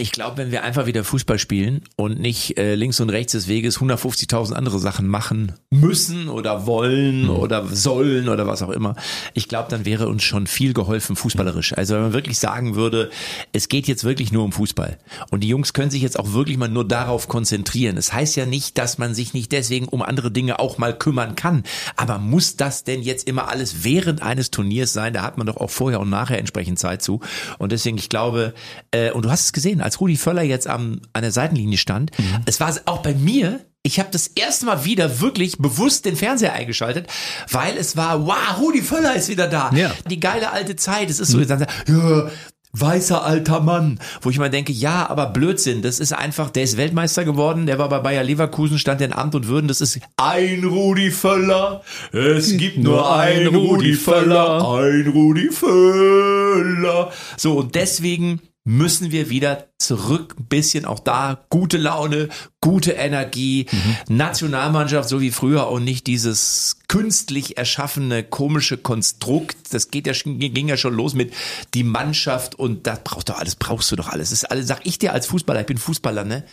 Ich 0.00 0.12
glaube, 0.12 0.38
wenn 0.38 0.50
wir 0.50 0.64
einfach 0.64 0.86
wieder 0.86 1.04
Fußball 1.04 1.38
spielen 1.38 1.82
und 1.94 2.18
nicht 2.18 2.56
äh, 2.56 2.74
links 2.74 3.00
und 3.00 3.10
rechts 3.10 3.32
des 3.32 3.48
Weges 3.48 3.80
150.000 3.80 4.54
andere 4.54 4.78
Sachen 4.78 5.06
machen 5.06 5.52
müssen 5.68 6.30
oder 6.30 6.64
wollen 6.66 7.28
oder 7.28 7.66
sollen 7.66 8.30
oder 8.30 8.46
was 8.46 8.62
auch 8.62 8.70
immer, 8.70 8.96
ich 9.34 9.46
glaube, 9.46 9.68
dann 9.68 9.84
wäre 9.84 10.08
uns 10.08 10.22
schon 10.22 10.46
viel 10.46 10.72
geholfen 10.72 11.16
fußballerisch. 11.16 11.74
Also 11.76 11.96
wenn 11.96 12.02
man 12.04 12.12
wirklich 12.14 12.38
sagen 12.38 12.76
würde, 12.76 13.10
es 13.52 13.68
geht 13.68 13.88
jetzt 13.88 14.02
wirklich 14.02 14.32
nur 14.32 14.42
um 14.42 14.52
Fußball 14.52 14.96
und 15.30 15.40
die 15.40 15.48
Jungs 15.48 15.74
können 15.74 15.90
sich 15.90 16.00
jetzt 16.00 16.18
auch 16.18 16.32
wirklich 16.32 16.56
mal 16.56 16.70
nur 16.70 16.88
darauf 16.88 17.28
konzentrieren. 17.28 17.98
Es 17.98 18.10
heißt 18.10 18.36
ja 18.36 18.46
nicht, 18.46 18.78
dass 18.78 18.96
man 18.96 19.12
sich 19.12 19.34
nicht 19.34 19.52
deswegen 19.52 19.86
um 19.86 20.00
andere 20.00 20.30
Dinge 20.30 20.60
auch 20.60 20.78
mal 20.78 20.96
kümmern 20.96 21.34
kann, 21.34 21.62
aber 21.96 22.16
muss 22.16 22.56
das 22.56 22.84
denn 22.84 23.02
jetzt 23.02 23.28
immer 23.28 23.48
alles 23.48 23.84
während 23.84 24.22
eines 24.22 24.50
Turniers 24.50 24.94
sein? 24.94 25.12
Da 25.12 25.20
hat 25.20 25.36
man 25.36 25.46
doch 25.46 25.58
auch 25.58 25.68
vorher 25.68 26.00
und 26.00 26.08
nachher 26.08 26.38
entsprechend 26.38 26.78
Zeit 26.78 27.02
zu 27.02 27.20
und 27.58 27.70
deswegen, 27.70 27.98
ich 27.98 28.08
glaube, 28.08 28.54
äh, 28.92 29.10
und 29.10 29.26
du 29.26 29.30
hast 29.30 29.44
es 29.44 29.52
gesehen, 29.52 29.82
als 29.90 30.00
Rudi 30.00 30.16
Völler 30.16 30.42
jetzt 30.42 30.68
am, 30.68 31.00
an 31.12 31.22
der 31.22 31.32
Seitenlinie 31.32 31.76
stand, 31.76 32.12
es 32.46 32.60
war 32.60 32.72
auch 32.84 32.98
bei 32.98 33.12
mir, 33.12 33.58
ich 33.82 33.98
habe 33.98 34.08
das 34.12 34.28
erste 34.28 34.66
Mal 34.66 34.84
wieder 34.84 35.20
wirklich 35.20 35.58
bewusst 35.58 36.04
den 36.04 36.14
Fernseher 36.14 36.52
eingeschaltet, 36.52 37.08
weil 37.50 37.76
es 37.76 37.96
war, 37.96 38.24
wow, 38.24 38.60
Rudi 38.60 38.82
Völler 38.82 39.16
ist 39.16 39.28
wieder 39.28 39.48
da. 39.48 39.72
Ja. 39.74 39.92
Die 40.08 40.20
geile 40.20 40.52
alte 40.52 40.76
Zeit. 40.76 41.10
Es 41.10 41.18
ist 41.18 41.30
so, 41.32 41.44
dann, 41.44 41.66
ja, 41.88 42.30
weißer 42.72 43.24
alter 43.24 43.60
Mann, 43.60 43.98
wo 44.20 44.30
ich 44.30 44.38
mal 44.38 44.50
denke, 44.50 44.72
ja, 44.72 45.08
aber 45.10 45.26
Blödsinn, 45.26 45.82
das 45.82 45.98
ist 45.98 46.12
einfach, 46.12 46.50
der 46.50 46.62
ist 46.62 46.76
Weltmeister 46.76 47.24
geworden, 47.24 47.66
der 47.66 47.78
war 47.78 47.88
bei 47.88 47.98
Bayer 47.98 48.22
Leverkusen, 48.22 48.78
stand 48.78 49.00
in 49.00 49.12
Amt 49.12 49.34
und 49.34 49.48
Würden, 49.48 49.66
das 49.66 49.80
ist 49.80 49.98
ein 50.16 50.62
Rudi 50.64 51.10
Völler, 51.10 51.82
es 52.12 52.56
gibt 52.56 52.78
nur 52.78 53.12
ein 53.12 53.48
Rudi 53.48 53.94
Völler, 53.94 54.68
ein 54.72 55.08
Rudi 55.08 55.50
Völler. 55.50 57.10
So, 57.36 57.58
und 57.58 57.74
deswegen 57.74 58.40
müssen 58.64 59.10
wir 59.10 59.30
wieder 59.30 59.68
zurück, 59.78 60.36
ein 60.38 60.44
bisschen 60.44 60.84
auch 60.84 61.00
da, 61.00 61.46
gute 61.48 61.78
Laune, 61.78 62.28
gute 62.60 62.92
Energie, 62.92 63.66
Nationalmannschaft 64.08 65.08
so 65.08 65.22
wie 65.22 65.30
früher 65.30 65.68
und 65.68 65.84
nicht 65.84 66.06
dieses 66.06 66.76
künstlich 66.86 67.56
erschaffene 67.56 68.22
komische 68.22 68.76
Konstrukt. 68.76 69.56
Das 69.72 69.90
geht 69.90 70.06
ja 70.06 70.12
ging 70.12 70.68
ja 70.68 70.76
schon 70.76 70.94
los 70.94 71.14
mit 71.14 71.32
die 71.72 71.84
Mannschaft 71.84 72.54
und 72.54 72.86
das 72.86 73.02
braucht 73.02 73.30
doch 73.30 73.38
alles, 73.38 73.56
brauchst 73.56 73.90
du 73.90 73.96
doch 73.96 74.08
alles. 74.08 74.28
Das 74.28 74.42
ist 74.42 74.50
alles, 74.50 74.66
sag 74.66 74.80
ich 74.84 74.98
dir 74.98 75.14
als 75.14 75.26
Fußballer, 75.26 75.60
ich 75.60 75.66
bin 75.66 75.78
Fußballer, 75.78 76.24
ne? 76.24 76.44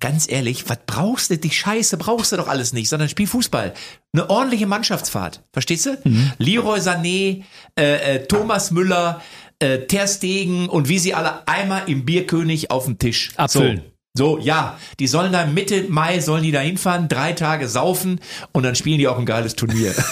Ganz 0.00 0.28
ehrlich, 0.28 0.68
was 0.68 0.78
brauchst 0.86 1.30
du? 1.30 1.38
Die 1.38 1.50
Scheiße 1.50 1.96
brauchst 1.96 2.32
du 2.32 2.36
doch 2.36 2.48
alles 2.48 2.72
nicht, 2.72 2.88
sondern 2.88 3.08
spiel 3.08 3.28
Fußball. 3.28 3.72
Eine 4.12 4.28
ordentliche 4.28 4.66
Mannschaftsfahrt. 4.66 5.42
Verstehst 5.52 5.86
du? 5.86 5.98
Leroy 6.38 6.80
Sané, 6.80 7.44
äh, 7.78 8.16
äh, 8.16 8.26
Thomas 8.26 8.70
Müller, 8.70 9.22
äh, 9.58 9.78
Ter 9.86 10.06
Stegen 10.06 10.68
und 10.68 10.88
wie 10.88 10.98
sie 10.98 11.14
alle 11.14 11.46
einmal 11.46 11.82
im 11.86 12.04
Bierkönig 12.04 12.70
auf 12.70 12.84
dem 12.84 12.98
Tisch. 12.98 13.32
Abfüllen. 13.36 13.78
So. 13.78 13.94
So, 14.16 14.38
ja, 14.38 14.78
die 15.00 15.08
sollen 15.08 15.32
da 15.32 15.44
Mitte 15.44 15.86
Mai 15.88 16.20
sollen 16.20 16.44
die 16.44 16.52
da 16.52 16.60
hinfahren, 16.60 17.08
drei 17.08 17.32
Tage 17.32 17.66
saufen 17.66 18.20
und 18.52 18.62
dann 18.62 18.76
spielen 18.76 18.98
die 18.98 19.08
auch 19.08 19.18
ein 19.18 19.26
geiles 19.26 19.56
Turnier. 19.56 19.92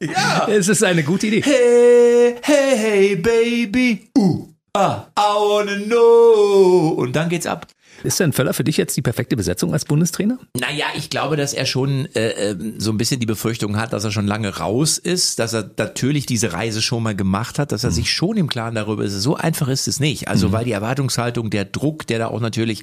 Es 0.48 0.68
ist 0.68 0.82
eine 0.82 1.02
gute 1.02 1.26
Idee. 1.26 1.42
hey, 1.42 2.36
hey, 2.40 2.78
hey, 2.78 3.16
baby, 3.16 4.08
uh, 4.16 4.48
ah, 4.72 5.04
I 5.18 5.34
wanna 5.36 5.76
know. 5.84 6.94
Und 6.96 7.14
dann 7.14 7.28
geht's 7.28 7.46
ab. 7.46 7.66
Ist 8.04 8.20
denn 8.20 8.32
Völler 8.32 8.52
für 8.52 8.64
dich 8.64 8.76
jetzt 8.76 8.96
die 8.96 9.02
perfekte 9.02 9.34
Besetzung 9.34 9.72
als 9.72 9.86
Bundestrainer? 9.86 10.38
Naja, 10.58 10.84
ich 10.94 11.08
glaube, 11.08 11.36
dass 11.36 11.54
er 11.54 11.64
schon 11.64 12.06
äh, 12.14 12.50
äh, 12.50 12.56
so 12.76 12.90
ein 12.90 12.98
bisschen 12.98 13.18
die 13.18 13.26
Befürchtung 13.26 13.78
hat, 13.78 13.94
dass 13.94 14.04
er 14.04 14.10
schon 14.10 14.26
lange 14.26 14.58
raus 14.58 14.98
ist, 14.98 15.38
dass 15.38 15.54
er 15.54 15.70
natürlich 15.78 16.26
diese 16.26 16.52
Reise 16.52 16.82
schon 16.82 17.02
mal 17.02 17.16
gemacht 17.16 17.58
hat, 17.58 17.72
dass 17.72 17.82
er 17.82 17.90
sich 17.90 18.12
schon 18.12 18.36
im 18.36 18.48
Klaren 18.48 18.74
darüber 18.74 19.04
ist. 19.04 19.14
So 19.14 19.36
einfach 19.36 19.68
ist 19.68 19.88
es 19.88 20.00
nicht. 20.00 20.28
Also 20.28 20.52
weil 20.52 20.66
die 20.66 20.72
Erwartungshaltung, 20.72 21.48
der 21.48 21.64
Druck, 21.64 22.06
der 22.06 22.18
da 22.18 22.26
auch 22.28 22.40
natürlich 22.40 22.82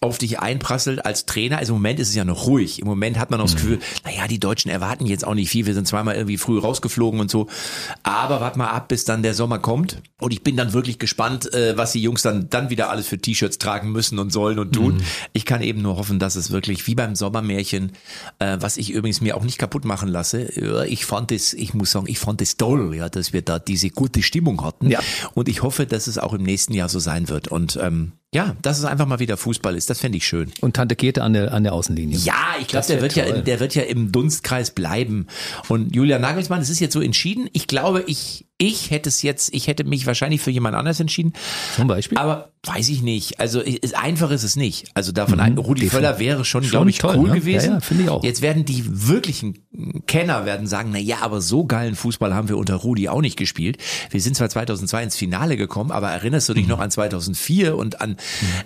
auf 0.00 0.18
dich 0.18 0.38
einprasselt 0.38 1.04
als 1.04 1.26
Trainer, 1.26 1.58
also 1.58 1.72
im 1.72 1.78
Moment 1.78 1.98
ist 1.98 2.10
es 2.10 2.14
ja 2.14 2.24
noch 2.24 2.46
ruhig. 2.46 2.80
Im 2.80 2.86
Moment 2.86 3.18
hat 3.18 3.30
man 3.30 3.40
auch 3.40 3.44
das 3.44 3.56
Gefühl, 3.56 3.80
naja, 4.04 4.28
die 4.28 4.38
Deutschen 4.38 4.70
erwarten 4.70 5.06
jetzt 5.06 5.26
auch 5.26 5.34
nicht 5.34 5.50
viel. 5.50 5.66
Wir 5.66 5.74
sind 5.74 5.88
zweimal 5.88 6.14
irgendwie 6.14 6.38
früh 6.38 6.58
rausgeflogen 6.58 7.18
und 7.18 7.30
so. 7.30 7.48
Aber 8.04 8.40
wart 8.40 8.56
mal 8.56 8.68
ab, 8.68 8.88
bis 8.88 9.04
dann 9.04 9.22
der 9.22 9.34
Sommer 9.34 9.58
kommt. 9.58 10.00
Und 10.20 10.32
ich 10.32 10.44
bin 10.44 10.56
dann 10.56 10.72
wirklich 10.72 11.00
gespannt, 11.00 11.52
äh, 11.52 11.76
was 11.76 11.92
die 11.92 12.02
Jungs 12.02 12.22
dann, 12.22 12.48
dann 12.48 12.70
wieder 12.70 12.90
alles 12.90 13.08
für 13.08 13.18
T-Shirts 13.18 13.58
tragen 13.58 13.90
müssen 13.90 14.18
und 14.18 14.32
sollen 14.32 14.51
und 14.58 14.72
tun. 14.72 15.02
Ich 15.32 15.44
kann 15.44 15.62
eben 15.62 15.82
nur 15.82 15.96
hoffen, 15.96 16.18
dass 16.18 16.36
es 16.36 16.50
wirklich 16.50 16.86
wie 16.86 16.94
beim 16.94 17.14
Sommermärchen, 17.14 17.92
äh, 18.38 18.56
was 18.60 18.76
ich 18.76 18.90
übrigens 18.90 19.20
mir 19.20 19.36
auch 19.36 19.44
nicht 19.44 19.58
kaputt 19.58 19.84
machen 19.84 20.08
lasse. 20.08 20.48
Ja, 20.60 20.82
ich 20.82 21.04
fand 21.06 21.32
es, 21.32 21.52
ich 21.52 21.74
muss 21.74 21.90
sagen, 21.90 22.06
ich 22.08 22.18
fand 22.18 22.42
es 22.42 22.56
toll, 22.56 22.94
ja, 22.94 23.08
dass 23.08 23.32
wir 23.32 23.42
da 23.42 23.58
diese 23.58 23.90
gute 23.90 24.22
Stimmung 24.22 24.64
hatten. 24.64 24.90
Ja. 24.90 25.00
Und 25.34 25.48
ich 25.48 25.62
hoffe, 25.62 25.86
dass 25.86 26.06
es 26.06 26.18
auch 26.18 26.32
im 26.32 26.42
nächsten 26.42 26.74
Jahr 26.74 26.88
so 26.88 26.98
sein 26.98 27.28
wird. 27.28 27.48
Und 27.48 27.78
ähm, 27.80 28.12
ja, 28.34 28.56
dass 28.62 28.78
es 28.78 28.86
einfach 28.86 29.04
mal 29.06 29.18
wieder 29.18 29.36
Fußball 29.36 29.76
ist, 29.76 29.90
das 29.90 30.00
fände 30.00 30.16
ich 30.16 30.26
schön. 30.26 30.50
Und 30.62 30.74
Tante 30.74 30.96
Kete 30.96 31.22
an 31.22 31.34
der, 31.34 31.52
an 31.52 31.64
der 31.64 31.74
Außenlinie. 31.74 32.16
Ja, 32.18 32.56
ich 32.58 32.66
glaube, 32.66 32.86
der 32.86 33.02
wird 33.02 33.14
ja, 33.14 33.26
toll. 33.26 33.42
der 33.42 33.60
wird 33.60 33.74
ja 33.74 33.82
im 33.82 34.10
Dunstkreis 34.10 34.70
bleiben. 34.70 35.26
Und 35.68 35.94
Julian 35.94 36.22
Nagelsmann, 36.22 36.62
es 36.62 36.70
ist 36.70 36.80
jetzt 36.80 36.94
so 36.94 37.02
entschieden. 37.02 37.50
Ich 37.52 37.66
glaube, 37.66 38.04
ich, 38.06 38.46
ich 38.56 38.90
hätte 38.90 39.10
es 39.10 39.20
jetzt, 39.20 39.52
ich 39.52 39.66
hätte 39.66 39.84
mich 39.84 40.06
wahrscheinlich 40.06 40.40
für 40.40 40.50
jemand 40.50 40.76
anders 40.76 40.98
entschieden. 40.98 41.34
Zum 41.76 41.88
Beispiel? 41.88 42.16
Aber 42.16 42.52
weiß 42.64 42.88
ich 42.90 43.02
nicht. 43.02 43.40
Also 43.40 43.60
ist, 43.60 43.96
einfach 43.96 44.30
ist 44.30 44.44
es 44.44 44.54
nicht. 44.54 44.86
Also 44.94 45.10
davon 45.10 45.40
ein, 45.40 45.58
Rudi. 45.58 45.88
Völler 45.88 46.20
wäre 46.20 46.44
schon, 46.44 46.62
Schon 46.62 46.70
glaube 46.70 46.90
ich, 46.90 46.98
toll, 46.98 47.16
cool 47.18 47.30
ne? 47.30 47.34
gewesen. 47.34 47.66
Ja, 47.66 47.74
ja, 47.74 47.80
finde 47.80 48.04
ich 48.04 48.08
auch. 48.08 48.22
Jetzt 48.22 48.40
werden 48.40 48.64
die 48.64 48.84
wirklichen 48.86 49.58
Kenner 50.06 50.46
werden 50.46 50.68
sagen, 50.68 50.90
na 50.92 50.98
ja, 50.98 51.18
aber 51.22 51.40
so 51.40 51.64
geilen 51.64 51.96
Fußball 51.96 52.32
haben 52.34 52.48
wir 52.48 52.56
unter 52.56 52.76
Rudi 52.76 53.08
auch 53.08 53.20
nicht 53.20 53.36
gespielt. 53.36 53.78
Wir 54.10 54.20
sind 54.20 54.36
zwar 54.36 54.48
2002 54.48 55.02
ins 55.02 55.16
Finale 55.16 55.56
gekommen, 55.56 55.90
aber 55.90 56.10
erinnerst 56.10 56.48
du 56.48 56.54
dich 56.54 56.68
noch 56.68 56.78
an 56.78 56.90
2004 56.90 57.76
und 57.76 58.00
an 58.00 58.16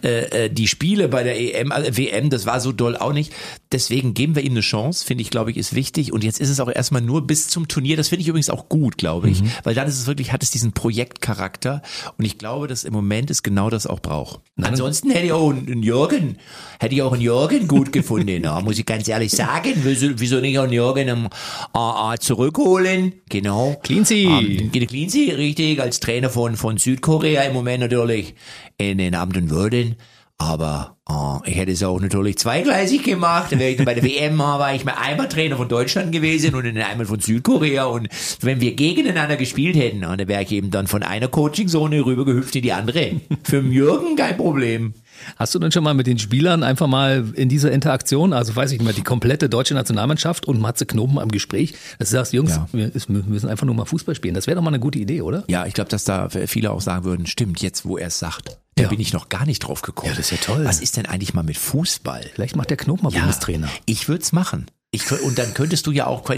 äh, 0.03 0.45
äh, 0.45 0.51
die 0.51 0.69
Spiele 0.69 1.09
bei 1.09 1.23
der 1.23 1.38
EM, 1.38 1.73
äh, 1.73 1.97
WM, 1.97 2.31
das 2.31 2.47
war 2.47 2.61
so 2.61 2.73
doll 2.73 2.97
auch 2.97 3.12
nicht. 3.12 3.33
Deswegen 3.73 4.14
geben 4.14 4.35
wir 4.35 4.42
ihm 4.42 4.53
eine 4.53 4.61
Chance, 4.61 5.05
finde 5.05 5.23
ich, 5.23 5.31
glaube 5.31 5.51
ich, 5.51 5.57
ist 5.57 5.75
wichtig. 5.75 6.12
Und 6.12 6.25
jetzt 6.25 6.40
ist 6.40 6.51
es 6.51 6.61
auch 6.61 6.71
erstmal 6.71 7.03
nur 7.03 7.27
bis 7.27 7.49
zum 7.49 7.69
Turnier. 7.69 7.97
Das 7.97 8.09
finde 8.09 8.23
ich 8.23 8.29
übrigens 8.29 8.51
auch 8.51 8.69
gut, 8.69 8.99
glaube 8.99 9.31
ich, 9.31 9.42
weil 9.64 9.75
dann 9.75 9.88
ist 9.88 9.99
es 9.99 10.07
wirklich, 10.07 10.33
hat 10.33 10.42
es 10.42 10.51
diesen 10.51 10.73
Projektcharakter. 10.73 11.83
Und 12.19 12.25
ich 12.25 12.38
glaube, 12.38 12.69
dass 12.69 12.85
im 12.85 12.92
Moment 12.92 13.31
es 13.31 13.42
genau 13.42 13.71
das 13.71 13.87
auch 13.87 14.01
braucht. 14.01 14.40
Ansonsten 14.61 15.11
hätte 15.11 15.27
ich 15.27 15.33
auch 15.33 15.51
einen 15.51 15.83
Jürgen, 15.83 16.38
hätte 16.81 16.95
ich 16.95 17.03
auch 17.03 17.12
einen 17.12 17.23
Jürgen 17.23 17.69
gut 17.69 17.92
gefunden, 17.92 18.27
ja, 18.45 18.61
muss 18.61 18.79
ich 18.79 18.87
ganz 18.87 19.07
ehrlich 19.09 19.33
sagen. 19.33 19.73
Wieso, 19.83 20.09
wieso 20.16 20.40
nicht 20.40 20.59
auch 20.59 20.64
einen 20.64 20.73
Jürgen 20.73 21.11
am 21.11 21.29
AA 21.73 22.16
zurückholen? 22.19 23.14
Genau. 23.29 23.79
Cleansy. 23.83 24.25
Ähm, 24.25 24.71
Gide 24.73 24.87
Cleansy, 24.87 25.31
richtig, 25.31 25.81
als 25.81 26.01
Trainer 26.01 26.31
von, 26.31 26.57
von 26.57 26.79
Südkorea 26.79 27.42
im 27.42 27.53
Moment 27.53 27.81
natürlich 27.81 28.35
in 28.79 28.99
den 28.99 29.15
Amt 29.15 29.37
und 29.37 29.51
Würden. 29.51 29.97
Aber 30.39 30.99
äh, 31.09 31.51
ich 31.51 31.57
hätte 31.57 31.73
es 31.73 31.83
auch 31.83 31.99
natürlich 31.99 32.37
zweigleisig 32.37 33.03
gemacht. 33.03 33.53
Dann 33.53 33.59
wäre 33.59 33.71
ich 33.71 33.83
bei 33.83 33.95
der 33.95 34.05
WM 34.05 34.37
war 34.39 34.75
ich 34.75 34.85
mal 34.85 34.93
einmal 34.93 35.31
Trainer 35.31 35.57
von 35.57 35.67
Deutschland 35.67 36.12
gewesen 36.12 36.55
und 36.55 36.67
dann 36.67 36.77
einmal 36.77 37.07
von 37.07 37.21
Südkorea. 37.21 37.87
Und 37.87 38.09
wenn 38.43 38.61
wir 38.61 38.75
gegeneinander 38.75 39.37
gespielt 39.37 39.77
hätten, 39.77 40.03
äh, 40.03 40.15
dann 40.17 40.29
wäre 40.29 40.43
ich 40.43 40.53
eben 40.53 40.71
dann 40.71 40.89
von 40.89 41.03
einer 41.03 41.29
Coachingzone 41.29 42.05
rübergehüpft 42.05 42.55
in 42.55 42.61
die 42.62 42.73
andere. 42.75 43.12
Für 43.45 43.62
Jürgen 43.62 44.15
kein 44.17 44.37
Problem. 44.37 44.93
Hast 45.37 45.55
du 45.55 45.59
denn 45.59 45.73
schon 45.73 45.83
mal 45.85 45.95
mit 45.95 46.07
den 46.07 46.19
Spielern 46.19 46.62
einfach 46.62 46.87
mal 46.87 47.25
in 47.35 47.49
dieser 47.49 47.73
Interaktion, 47.73 48.35
also 48.35 48.55
weiß 48.55 48.73
ich 48.73 48.79
nicht 48.79 48.85
mehr, 48.85 48.93
die 48.93 49.03
komplette 49.03 49.49
deutsche 49.49 49.73
Nationalmannschaft 49.73 50.45
und 50.47 50.61
Matze 50.61 50.85
Knoben 50.85 51.19
am 51.19 51.31
Gespräch, 51.31 51.73
dass 51.99 52.11
du 52.11 52.17
sagst, 52.17 52.35
Jungs, 52.35 52.51
Ja. 52.57 52.69
wir 52.73 52.91
müssen 53.09 53.49
einfach 53.49 53.65
nur 53.65 53.75
mal 53.75 53.87
Fußball 53.87 54.15
spielen. 54.15 54.35
Das 54.35 54.47
wäre 54.47 54.57
doch 54.57 54.62
mal 54.62 54.69
eine 54.69 54.81
gute 54.81 54.99
Idee, 54.99 55.23
oder? 55.23 55.45
Ja, 55.49 55.65
ich 55.65 55.73
glaube, 55.73 55.89
dass 55.89 56.05
da 56.05 56.29
viele 56.29 56.71
auch 56.73 56.83
sagen 56.83 57.05
würden, 57.07 57.25
stimmt, 57.27 57.62
jetzt 57.62 57.87
wo 57.87 57.97
er 57.97 58.09
es 58.09 58.19
sagt. 58.19 58.59
Da 58.77 58.83
Ja. 58.85 58.89
bin 58.91 59.01
ich 59.01 59.12
noch 59.15 59.31
gar 59.31 59.47
nicht 59.47 59.61
drauf 59.61 59.81
gekommen. 59.81 60.11
Ja, 60.12 60.17
das 60.17 60.31
ist 60.31 60.39
ja 60.47 60.55
toll. 60.55 60.65
Was 60.67 60.81
ist 60.81 60.97
denn 60.99 61.07
eigentlich 61.07 61.33
mal 61.33 61.43
mit 61.43 61.57
Fußball? 61.57 62.31
Vielleicht 62.35 62.57
macht 62.57 62.69
der 62.71 62.77
Knoben 62.77 63.03
mal 63.03 63.11
Bundestrainer. 63.11 63.69
Ich 63.87 64.07
würde 64.09 64.23
es 64.23 64.33
machen. 64.33 64.67
Ich, 64.92 65.11
und 65.11 65.38
dann 65.38 65.53
könntest 65.53 65.87
du 65.87 65.90
ja 65.90 66.07
auch, 66.07 66.31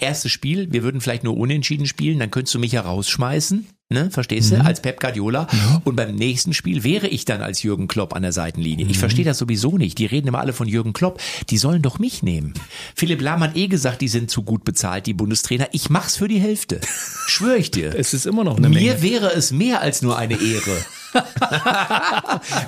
erstes 0.00 0.32
Spiel, 0.32 0.72
wir 0.72 0.82
würden 0.82 1.00
vielleicht 1.00 1.24
nur 1.24 1.36
unentschieden 1.36 1.86
spielen, 1.86 2.18
dann 2.20 2.30
könntest 2.30 2.54
du 2.54 2.58
mich 2.58 2.72
ja 2.72 2.80
rausschmeißen, 2.80 3.66
ne, 3.90 4.10
verstehst 4.10 4.50
Mhm. 4.52 4.56
du, 4.60 4.64
als 4.64 4.80
Pep 4.80 4.98
Guardiola. 5.00 5.46
Und 5.84 5.96
beim 5.96 6.14
nächsten 6.14 6.54
Spiel 6.54 6.84
wäre 6.84 7.08
ich 7.08 7.24
dann 7.26 7.42
als 7.42 7.62
Jürgen 7.62 7.88
Klopp 7.88 8.14
an 8.14 8.22
der 8.22 8.32
Seitenlinie. 8.32 8.84
Mhm. 8.86 8.90
Ich 8.92 8.98
verstehe 8.98 9.24
das 9.26 9.36
sowieso 9.36 9.76
nicht. 9.76 9.98
Die 9.98 10.06
reden 10.06 10.28
immer 10.28 10.38
alle 10.40 10.52
von 10.54 10.68
Jürgen 10.68 10.92
Klopp. 10.94 11.20
Die 11.50 11.58
sollen 11.58 11.82
doch 11.82 11.98
mich 11.98 12.22
nehmen. 12.22 12.54
Philipp 12.94 13.20
Lahm 13.20 13.40
hat 13.42 13.56
eh 13.56 13.66
gesagt, 13.68 14.00
die 14.00 14.08
sind 14.08 14.30
zu 14.30 14.42
gut 14.42 14.64
bezahlt, 14.64 15.06
die 15.06 15.12
Bundestrainer. 15.14 15.66
Ich 15.72 15.90
mach's 15.90 16.16
für 16.16 16.28
die 16.28 16.38
Hälfte. 16.40 16.80
Schwöre 17.26 17.56
ich 17.58 17.70
dir. 17.72 17.92
Es 17.98 18.14
ist 18.14 18.24
immer 18.26 18.44
noch 18.44 18.56
eine 18.56 18.68
Mir 18.70 18.92
Menge. 18.94 19.02
wäre 19.02 19.32
es 19.34 19.50
mehr 19.50 19.82
als 19.82 20.00
nur 20.02 20.16
eine 20.16 20.34
Ehre. 20.40 20.76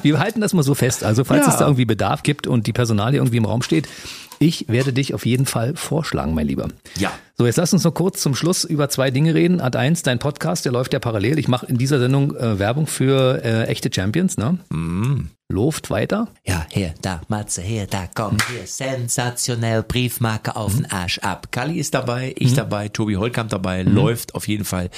Wir 0.03 0.19
halten 0.19 0.41
das 0.43 0.53
mal 0.53 0.63
so 0.63 0.75
fest. 0.75 1.03
Also 1.03 1.25
falls 1.25 1.47
Ja. 1.47 1.53
es 1.53 1.59
da 1.59 1.65
irgendwie 1.65 1.87
Bedarf 1.87 2.23
gibt 2.23 2.47
und 2.47 2.67
die 2.67 2.73
Personalie 2.75 3.19
irgendwie 3.19 3.39
im 3.39 3.47
Raum 3.47 3.63
steht, 3.63 3.89
Ich 4.45 4.69
werde 4.69 4.93
dich 4.93 5.15
auf 5.15 5.25
jeden 5.25 5.47
Fall 5.47 5.75
vorschlagen, 5.75 6.35
mein 6.35 6.47
Lieber. 6.47 6.69
Ja. 6.99 7.11
So, 7.37 7.47
jetzt 7.47 7.57
lass 7.57 7.73
uns 7.73 7.83
noch 7.83 7.95
kurz 7.95 8.21
zum 8.21 8.37
Schluss 8.37 8.63
über 8.63 8.89
zwei 8.89 9.11
Dinge 9.11 9.35
reden. 9.35 9.61
Ad 9.61 9.77
1, 9.77 10.05
dein 10.05 10.21
Podcast, 10.21 10.65
der 10.67 10.71
läuft 10.71 10.93
ja 10.93 11.01
parallel. 11.01 11.41
Ich 11.41 11.49
mache 11.49 11.67
in 11.67 11.77
dieser 11.77 11.99
Sendung 11.99 12.37
äh, 12.37 12.61
Werbung 12.61 12.87
für 12.87 13.43
äh, 13.43 13.65
echte 13.65 13.91
Champions, 13.93 14.37
ne? 14.37 14.59
Mm. 14.71 15.31
Loft 15.53 15.91
weiter. 15.91 16.29
Ja, 16.47 16.67
hier, 16.71 16.95
da, 17.03 17.21
Matze, 17.29 17.61
hier, 17.61 17.87
da, 17.87 18.09
komm, 18.13 18.39
hier, 18.51 18.67
sensationell, 18.67 19.83
Briefmarke 19.83 20.57
auf 20.57 20.75
den 20.75 20.91
Arsch 20.91 21.19
ab. 21.19 21.53
Kali 21.53 21.79
ist 21.79 21.93
dabei, 21.93 22.35
ich 22.39 22.55
dabei, 22.55 22.89
Tobi 22.89 23.17
Holkamp 23.17 23.51
dabei, 23.51 23.83
läuft 23.83 24.35
auf 24.35 24.49
jeden 24.49 24.65
Fall 24.65 24.89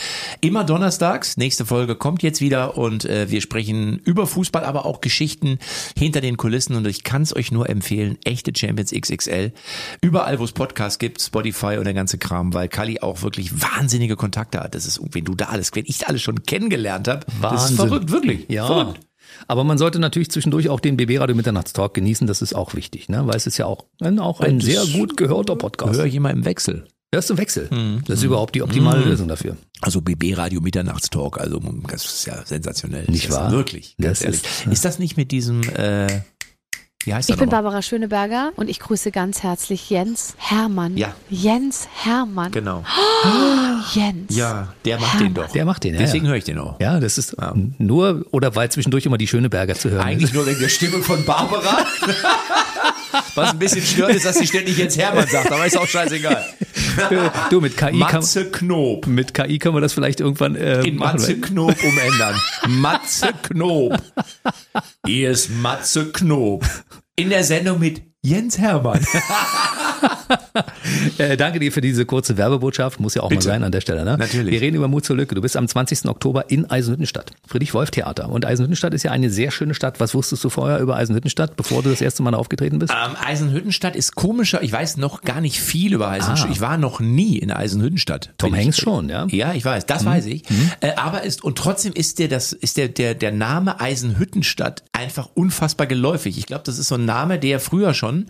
immer 0.40 0.62
donnerstags. 0.62 1.36
Nächste 1.36 1.66
Folge 1.66 1.96
kommt 1.96 2.22
jetzt 2.22 2.40
wieder 2.40 2.78
und 2.78 3.04
äh, 3.04 3.28
wir 3.28 3.40
sprechen 3.40 3.98
über 3.98 4.28
Fußball, 4.28 4.64
aber 4.64 4.86
auch 4.86 5.00
Geschichten 5.00 5.58
hinter 5.98 6.20
den 6.20 6.36
Kulissen 6.36 6.76
und 6.76 6.86
ich 6.86 7.02
kann 7.02 7.22
es 7.22 7.34
euch 7.34 7.50
nur 7.50 7.68
empfehlen, 7.68 8.16
echte 8.24 8.52
Champions 8.56 8.92
XXL. 8.92 9.52
Überall, 10.00 10.38
wo 10.38 10.44
es 10.44 10.52
Podcasts 10.52 11.00
gibt, 11.00 11.20
Spotify 11.20 11.76
und 11.78 11.84
der 11.86 11.94
ganze 11.94 12.18
Kram, 12.26 12.52
weil 12.54 12.68
Kali 12.68 13.00
auch 13.00 13.22
wirklich 13.22 13.62
wahnsinnige 13.62 14.16
Kontakte 14.16 14.60
hat. 14.60 14.74
Das 14.74 14.86
ist, 14.86 15.00
wenn 15.12 15.24
du 15.24 15.34
da 15.34 15.46
alles, 15.46 15.70
wenn 15.74 15.84
ich 15.86 16.06
alles 16.08 16.22
schon 16.22 16.42
kennengelernt 16.42 17.08
habe, 17.08 17.26
das 17.42 17.70
ist 17.70 17.76
verrückt, 17.76 18.10
wirklich. 18.10 18.46
Ja. 18.48 18.66
Verrückt. 18.66 19.00
Aber 19.48 19.64
man 19.64 19.76
sollte 19.76 19.98
natürlich 19.98 20.30
zwischendurch 20.30 20.68
auch 20.68 20.80
den 20.80 20.96
BB 20.96 21.18
Radio 21.18 21.34
Mitternachtstalk 21.36 21.94
genießen. 21.94 22.26
Das 22.26 22.42
ist 22.42 22.54
auch 22.54 22.74
wichtig, 22.74 23.08
ne? 23.08 23.26
Weil 23.26 23.36
es 23.36 23.46
ist 23.46 23.58
ja 23.58 23.66
auch 23.66 23.84
ein, 24.00 24.18
auch 24.18 24.40
ein 24.40 24.60
sehr 24.60 24.84
gut 24.86 25.16
gehörter 25.16 25.56
Podcast. 25.56 25.96
Höre 25.98 26.06
ich 26.06 26.14
immer 26.14 26.30
im 26.30 26.44
Wechsel. 26.44 26.86
Hörst 27.12 27.30
du 27.30 27.36
Wechsel? 27.38 27.68
Das 28.06 28.18
ist 28.18 28.24
überhaupt 28.24 28.54
die 28.54 28.62
optimale 28.62 29.02
Lösung 29.04 29.28
dafür. 29.28 29.56
Also 29.80 30.00
BB 30.00 30.34
Radio 30.36 30.60
Mitternachtstalk, 30.60 31.38
also 31.40 31.60
das 31.88 32.04
ist 32.04 32.26
ja 32.26 32.44
sensationell. 32.44 33.04
Nicht 33.08 33.30
wahr? 33.30 33.46
Ist 33.48 33.52
wirklich, 33.54 33.96
ganz 34.00 34.18
Das 34.18 34.22
ehrlich. 34.22 34.42
ist- 34.42 34.66
Ist, 34.72 34.84
das 34.84 34.98
nicht 34.98 35.16
mit 35.16 35.30
diesem, 35.30 35.62
äh, 35.62 36.08
wie 37.06 37.14
heißt 37.14 37.30
Ich 37.30 37.36
der 37.36 37.40
bin 37.40 37.48
nochmal? 37.48 37.62
Barbara 37.62 37.82
Schöneberger 37.82 38.52
und 38.56 38.68
ich 38.68 38.80
grüße 38.80 39.12
ganz 39.12 39.42
herzlich 39.42 39.90
Jens 39.90 40.34
Hermann. 40.38 40.96
Ja. 40.96 41.14
Jens 41.30 41.88
Hermann. 41.94 42.50
Genau. 42.50 42.82
Jens. 43.94 44.36
Ja, 44.36 44.74
der 44.84 44.98
macht 44.98 45.20
den 45.20 45.34
doch. 45.34 45.50
Der 45.52 45.64
macht 45.64 45.84
den, 45.84 45.94
ja. 45.94 46.00
Deswegen 46.00 46.24
ja. 46.24 46.30
höre 46.30 46.38
ich 46.38 46.44
den 46.44 46.58
auch. 46.58 46.80
Ja, 46.80 46.98
das 46.98 47.18
ist 47.18 47.36
nur, 47.78 48.26
oder 48.32 48.54
weil 48.56 48.70
zwischendurch 48.70 49.06
immer 49.06 49.18
die 49.18 49.26
Schöneberger 49.28 49.74
zu 49.74 49.90
hören 49.90 50.02
Eigentlich 50.04 50.32
nur 50.32 50.46
wegen 50.46 50.60
der 50.60 50.68
Stimme 50.68 50.98
von 50.98 51.24
Barbara. 51.24 51.86
Was 53.34 53.50
ein 53.50 53.58
bisschen 53.58 53.82
stört, 53.82 54.14
ist, 54.14 54.24
dass 54.24 54.36
sie 54.36 54.46
ständig 54.46 54.76
jetzt 54.78 54.98
Hermann 54.98 55.26
sagt, 55.28 55.50
aber 55.50 55.66
ist 55.66 55.76
auch 55.76 55.86
scheißegal. 55.86 56.44
Du, 57.50 57.60
mit 57.60 57.76
KI, 57.76 57.98
kann, 57.98 57.98
Matze 57.98 58.50
Knob. 58.50 59.06
mit 59.06 59.34
KI 59.34 59.58
kann 59.58 59.72
man 59.74 59.82
das 59.82 59.92
vielleicht 59.92 60.20
irgendwann 60.20 60.56
äh, 60.56 60.82
In 60.82 60.96
machen. 60.96 61.18
Matze 61.18 61.40
Knob 61.40 61.76
umändern. 61.82 62.40
Matze 62.68 63.28
Knob. 63.42 64.00
Hier 65.04 65.30
ist 65.30 65.50
Matze 65.50 66.10
Knob. 66.12 66.64
In 67.16 67.30
der 67.30 67.44
Sendung 67.44 67.78
mit 67.78 68.02
Jens 68.22 68.58
Hermann. 68.58 69.06
Äh, 71.18 71.36
danke 71.36 71.58
dir 71.58 71.72
für 71.72 71.80
diese 71.80 72.06
kurze 72.06 72.36
Werbebotschaft. 72.36 73.00
Muss 73.00 73.14
ja 73.14 73.22
auch 73.22 73.28
Bitte. 73.28 73.46
mal 73.46 73.52
sein 73.52 73.64
an 73.64 73.72
der 73.72 73.80
Stelle. 73.80 74.04
Ne? 74.04 74.16
Natürlich. 74.18 74.52
Wir 74.52 74.60
reden 74.60 74.76
über 74.76 74.88
Mut 74.88 75.04
zur 75.04 75.16
Lücke. 75.16 75.34
Du 75.34 75.40
bist 75.40 75.56
am 75.56 75.68
20. 75.68 76.06
Oktober 76.06 76.50
in 76.50 76.68
Eisenhüttenstadt. 76.70 77.32
Friedrich-Wolf-Theater. 77.46 78.28
Und 78.28 78.44
Eisenhüttenstadt 78.44 78.94
ist 78.94 79.02
ja 79.02 79.10
eine 79.10 79.30
sehr 79.30 79.50
schöne 79.50 79.74
Stadt. 79.74 80.00
Was 80.00 80.14
wusstest 80.14 80.44
du 80.44 80.48
vorher 80.48 80.78
über 80.80 80.96
Eisenhüttenstadt, 80.96 81.56
bevor 81.56 81.82
du 81.82 81.90
das 81.90 82.00
erste 82.00 82.22
Mal 82.22 82.34
aufgetreten 82.34 82.78
bist? 82.78 82.92
Ähm, 82.92 83.16
Eisenhüttenstadt 83.22 83.96
ist 83.96 84.14
komischer. 84.14 84.62
Ich 84.62 84.72
weiß 84.72 84.96
noch 84.96 85.22
gar 85.22 85.40
nicht 85.40 85.60
viel 85.60 85.94
über 85.94 86.08
Eisenhüttenstadt. 86.08 86.50
Ah. 86.50 86.52
Ich 86.52 86.60
war 86.60 86.78
noch 86.78 87.00
nie 87.00 87.38
in 87.38 87.50
Eisenhüttenstadt. 87.50 88.30
Tom 88.38 88.54
Hanks 88.54 88.78
schon, 88.78 89.08
ja? 89.08 89.26
Ja, 89.30 89.52
ich 89.52 89.64
weiß, 89.64 89.86
das 89.86 90.04
weiß 90.04 90.26
ich. 90.26 90.44
Äh, 90.80 90.92
aber 90.96 91.22
ist, 91.22 91.44
und 91.44 91.58
trotzdem 91.58 91.92
ist 91.92 92.18
der, 92.18 92.28
das, 92.28 92.52
ist 92.52 92.76
der, 92.76 92.88
der, 92.88 93.14
der 93.14 93.32
Name 93.32 93.80
Eisenhüttenstadt 93.80 94.82
einfach 94.92 95.28
unfassbar 95.34 95.86
geläufig. 95.86 96.38
Ich 96.38 96.46
glaube, 96.46 96.64
das 96.64 96.78
ist 96.78 96.88
so 96.88 96.94
ein 96.94 97.04
Name, 97.04 97.38
der 97.38 97.60
früher 97.60 97.94
schon, 97.94 98.26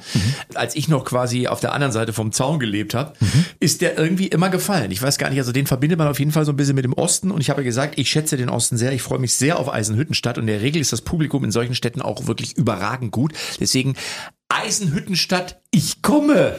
als 0.55 0.75
ich 0.77 0.89
noch 0.89 1.05
quasi 1.05 1.47
auf 1.47 1.61
der 1.61 1.66
anderen 1.73 1.93
Seite 1.93 2.13
vom 2.13 2.33
Zaun 2.33 2.59
gelebt 2.59 2.95
habe, 2.95 3.15
ist 3.61 3.81
der 3.81 3.99
irgendwie 3.99 4.29
immer 4.29 4.51
gefallen. 4.51 4.91
Ich 4.91 5.01
weiß 5.01 5.19
gar 5.19 5.31
nicht, 5.31 5.39
also 5.39 5.53
den 5.53 5.67
verbindet 5.67 5.99
man 5.99 6.09
auf 6.09 6.19
jeden 6.19 6.33
Fall 6.33 6.45
so 6.45 6.53
ein 6.53 6.57
bisschen 6.57 6.75
mit 6.75 6.85
dem 6.85 6.93
Osten. 6.93 7.31
Und 7.31 7.41
ich 7.41 7.51
habe 7.51 7.61
ja 7.63 7.65
gesagt, 7.65 7.99
ich 7.99 8.11
schätze 8.11 8.37
den 8.37 8.49
Osten 8.49 8.77
sehr. 8.77 8.93
Ich 8.93 9.03
freue 9.03 9.19
mich 9.19 9.35
sehr 9.35 9.59
auf 9.59 9.73
Eisenhüttenstadt. 9.73 10.39
Und 10.39 10.45
in 10.45 10.49
der 10.49 10.63
Regel 10.63 10.81
ist 10.81 10.93
das 10.93 11.03
Publikum 11.03 11.45
in 11.45 11.51
solchen 11.51 11.75
Städten 11.75 12.03
auch 12.03 12.27
wirklich 12.27 12.57
überragend 12.57 13.13
gut. 13.13 13.33
Deswegen 13.61 13.95
Eisenhüttenstadt, 14.49 15.61
ich 15.71 16.03
komme. 16.03 16.59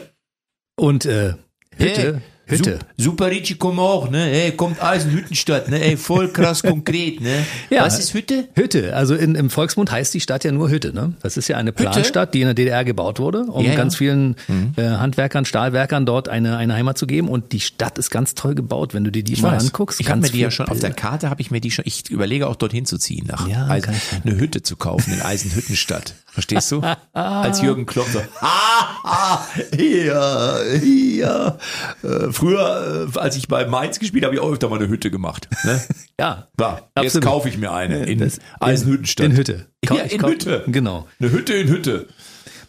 Und 0.76 1.06
äh, 1.06 1.34
Hütte, 1.76 2.14
Hey, 2.14 2.20
Hütte. 2.48 2.78
Su- 2.96 3.04
Super 3.10 3.30
Ricci 3.30 3.54
komm 3.56 3.78
auch, 3.78 4.10
ne? 4.10 4.24
Hey, 4.24 4.52
kommt 4.52 4.82
Eisenhüttenstadt, 4.82 5.68
ne? 5.68 5.80
Ey, 5.80 5.96
voll 5.96 6.28
krass 6.28 6.62
konkret, 6.62 7.20
ne? 7.20 7.44
Ja. 7.70 7.84
Was 7.84 7.98
ist 7.98 8.14
Hütte? 8.14 8.48
Hütte, 8.54 8.94
also 8.96 9.14
in, 9.14 9.34
im 9.34 9.50
Volksmund 9.50 9.90
heißt 9.90 10.12
die 10.14 10.20
Stadt 10.20 10.44
ja 10.44 10.52
nur 10.52 10.70
Hütte. 10.70 10.92
Ne? 10.94 11.12
Das 11.22 11.36
ist 11.36 11.48
ja 11.48 11.56
eine 11.56 11.72
Planstadt, 11.72 12.34
die 12.34 12.40
in 12.40 12.46
der 12.46 12.54
DDR 12.54 12.84
gebaut 12.84 13.18
wurde, 13.20 13.42
um 13.42 13.64
Ja, 13.64 13.72
ja. 13.72 13.76
ganz 13.76 13.96
vielen 13.96 14.36
äh, 14.76 14.82
Handwerkern, 14.82 15.44
Stahlwerkern 15.44 16.06
dort 16.06 16.28
eine, 16.28 16.56
eine 16.56 16.74
Heimat 16.74 16.96
zu 16.98 17.06
geben. 17.06 17.28
Und 17.28 17.52
die 17.52 17.60
Stadt 17.60 17.98
ist 17.98 18.10
ganz 18.10 18.34
toll 18.34 18.54
gebaut, 18.54 18.94
wenn 18.94 19.04
du 19.04 19.10
dir 19.12 19.22
die 19.22 19.40
mal 19.42 19.56
anguckst. 19.58 20.00
Ich 20.00 20.08
habe 20.10 20.20
mir 20.20 20.30
die 20.30 20.40
ja 20.40 20.50
schon 20.50 20.68
auf 20.68 20.78
der. 20.80 20.92
Karte 20.92 21.30
habe 21.30 21.40
ich 21.42 21.50
mir 21.50 21.60
die 21.60 21.70
schon. 21.70 21.84
Ich 21.86 22.10
überlege 22.10 22.46
auch 22.48 22.56
dorthin 22.56 22.84
zu 22.86 22.98
ziehen 22.98 23.26
nach 23.28 23.46
Ja, 23.48 23.66
Eisen, 23.68 23.92
ich 23.94 24.24
eine 24.30 24.40
Hütte 24.40 24.62
zu 24.62 24.76
kaufen 24.76 25.12
in 25.12 25.20
Eisenhüttenstadt. 25.22 26.14
Verstehst 26.26 26.70
du? 26.72 26.82
Als 27.12 27.60
Jürgen 27.62 27.84
Klopp 27.86 28.06
so. 28.12 28.20
Ah, 28.40 28.86
ah, 29.04 29.40
hier, 29.76 30.60
hier. 30.80 31.58
Äh, 32.02 32.30
früher, 32.38 33.08
äh, 33.14 33.18
als 33.18 33.36
ich 33.36 33.48
bei 33.48 33.66
Mainz 33.66 33.98
gespielt 33.98 34.24
habe, 34.24 34.36
habe 34.36 34.36
ich 34.36 34.48
auch 34.48 34.52
öfter 34.52 34.68
mal 34.68 34.76
eine 34.78 34.88
Hütte 34.88 35.10
gemacht. 35.10 35.48
Ne? 35.64 35.80
Ja, 36.20 36.48
War, 36.56 36.90
jetzt 37.00 37.20
kaufe 37.20 37.48
ich 37.48 37.58
mir 37.58 37.70
eine 37.72 38.04
in 38.06 38.18
Das- 38.18 38.38
Eisenhüttenstadt. 38.58 39.26
In 39.26 39.36
Hütte. 39.36 39.66
Ja, 39.84 40.04
Ich 40.04 40.14
in 40.14 40.26
Hütte. 40.26 40.64
Genau. 40.66 41.06
Eine 41.20 41.30
Hütte 41.30 41.52
in 41.54 41.68
Hütte. 41.68 42.06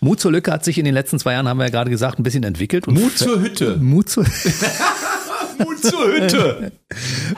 Mut 0.02 0.20
zur 0.20 0.32
Lücke 0.32 0.52
hat 0.52 0.64
sich 0.64 0.78
in 0.78 0.86
den 0.86 0.94
letzten 0.94 1.18
zwei 1.20 1.34
Jahren, 1.34 1.48
haben 1.48 1.58
wir 1.58 1.66
ja 1.66 1.72
gerade 1.72 1.90
gesagt, 1.90 2.20
ein 2.20 2.24
bisschen 2.24 2.44
entwickelt. 2.44 2.86
Mut 2.88 3.18
zur 3.18 3.42
Hütte. 3.42 3.78
Mut 3.78 4.08
zur 4.10 4.24
Mut 5.58 5.80
zur 5.84 6.08
Hütte. 6.08 6.72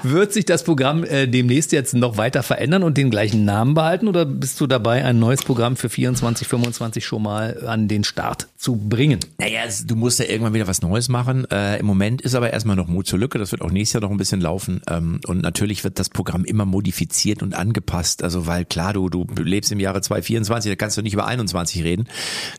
Wird 0.03 0.31
sich 0.31 0.45
das 0.45 0.63
Programm 0.63 1.03
äh, 1.03 1.27
demnächst 1.27 1.73
jetzt 1.73 1.93
noch 1.93 2.15
weiter 2.15 2.41
verändern 2.41 2.83
und 2.83 2.97
den 2.97 3.09
gleichen 3.09 3.43
Namen 3.43 3.73
behalten 3.73 4.07
oder 4.07 4.23
bist 4.25 4.61
du 4.61 4.67
dabei, 4.67 5.03
ein 5.03 5.19
neues 5.19 5.43
Programm 5.43 5.75
für 5.75 5.89
24, 5.89 6.47
25 6.47 7.05
schon 7.05 7.23
mal 7.23 7.67
an 7.67 7.89
den 7.89 8.05
Start 8.05 8.47
zu 8.57 8.77
bringen? 8.77 9.19
Naja, 9.39 9.63
du 9.85 9.95
musst 9.97 10.19
ja 10.19 10.25
irgendwann 10.25 10.53
wieder 10.53 10.67
was 10.67 10.81
Neues 10.81 11.09
machen. 11.09 11.49
Äh, 11.51 11.79
Im 11.79 11.85
Moment 11.85 12.21
ist 12.21 12.33
aber 12.33 12.53
erstmal 12.53 12.77
noch 12.77 12.87
Mut 12.87 13.07
zur 13.07 13.19
Lücke. 13.19 13.39
Das 13.39 13.51
wird 13.51 13.61
auch 13.61 13.71
nächstes 13.71 13.95
Jahr 13.95 14.01
noch 14.01 14.11
ein 14.11 14.17
bisschen 14.17 14.39
laufen. 14.39 14.81
Ähm, 14.87 15.19
und 15.27 15.41
natürlich 15.41 15.83
wird 15.83 15.99
das 15.99 16.09
Programm 16.09 16.45
immer 16.45 16.65
modifiziert 16.65 17.43
und 17.43 17.53
angepasst. 17.53 18.23
Also 18.23 18.47
weil 18.47 18.63
klar, 18.63 18.93
du, 18.93 19.09
du 19.09 19.25
lebst 19.43 19.71
im 19.73 19.81
Jahre 19.81 20.01
2024, 20.01 20.71
da 20.71 20.75
kannst 20.77 20.95
du 20.97 21.01
nicht 21.01 21.13
über 21.13 21.25
21 21.25 21.83
reden. 21.83 22.07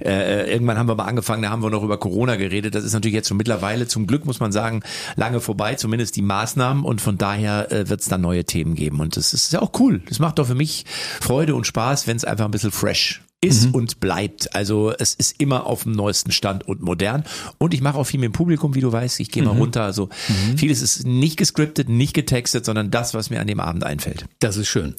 Äh, 0.05 0.53
irgendwann 0.53 0.77
haben 0.77 0.89
wir 0.89 0.97
mal 0.97 1.05
angefangen, 1.05 1.43
da 1.43 1.49
haben 1.49 1.63
wir 1.63 1.71
noch 1.71 1.83
über 1.83 1.99
Corona 1.99 2.37
geredet. 2.37 2.75
Das 2.75 2.85
ist 2.85 2.93
natürlich 2.93 3.15
jetzt 3.15 3.29
schon 3.29 3.39
mittlerweile, 3.39 3.89
zum 3.89 4.07
Glück 4.07 4.27
muss 4.27 4.41
man 4.41 4.53
sagen, 4.53 4.83
lange 5.17 5.41
vorbei, 5.41 5.77
zumindest 5.77 6.17
die 6.17 6.23
Maßnahmen. 6.23 6.82
Und 6.85 7.01
von 7.01 7.19
daher 7.19 7.71
äh, 7.73 7.89
wird 7.89 8.01
es 8.01 8.09
dann 8.09 8.21
neue 8.21 8.45
Themen 8.45 8.75
geben. 8.75 9.01
Und 9.01 9.17
das 9.17 9.35
ist 9.35 9.53
ja 9.53 9.63
auch 9.63 9.73
cool. 9.79 10.03
Das 10.09 10.19
macht 10.19 10.39
doch 10.39 10.47
für 10.47 10.55
mich 10.55 10.85
Freude 11.21 11.55
und 11.55 11.67
Spaß, 11.67 12.07
wenn 12.07 12.17
es 12.17 12.25
einfach 12.25 12.45
ein 12.45 12.51
bisschen 12.51 12.73
fresh 12.73 13.23
ist 13.43 13.75
und 13.75 13.99
bleibt. 13.99 14.55
Also 14.55 14.95
es 14.97 15.15
ist 15.15 15.41
immer 15.41 15.67
auf 15.67 15.83
dem 15.83 15.93
neuesten 15.93 16.31
Stand 16.31 16.67
und 16.67 16.81
modern. 16.81 17.25
Und 17.59 17.75
ich 17.75 17.81
mache 17.81 17.99
auch 17.99 18.05
viel 18.05 18.21
mit 18.21 18.29
dem 18.29 18.33
Publikum, 18.33 18.75
wie 18.77 18.81
du 18.81 18.93
weißt. 18.93 19.19
Ich 19.19 19.31
gehe 19.31 19.43
mal 19.43 19.57
runter. 19.57 19.83
Also 19.83 20.09
vieles 20.57 20.81
ist 20.81 21.05
nicht 21.05 21.37
gescriptet, 21.37 21.89
nicht 21.89 22.15
getextet, 22.15 22.65
sondern 22.65 22.91
das, 22.93 23.15
was 23.15 23.31
mir 23.31 23.41
an 23.41 23.49
dem 23.49 23.59
Abend 23.59 23.85
einfällt. 23.85 24.27
Das 24.39 24.57
ist 24.57 24.69
schön. 24.69 24.95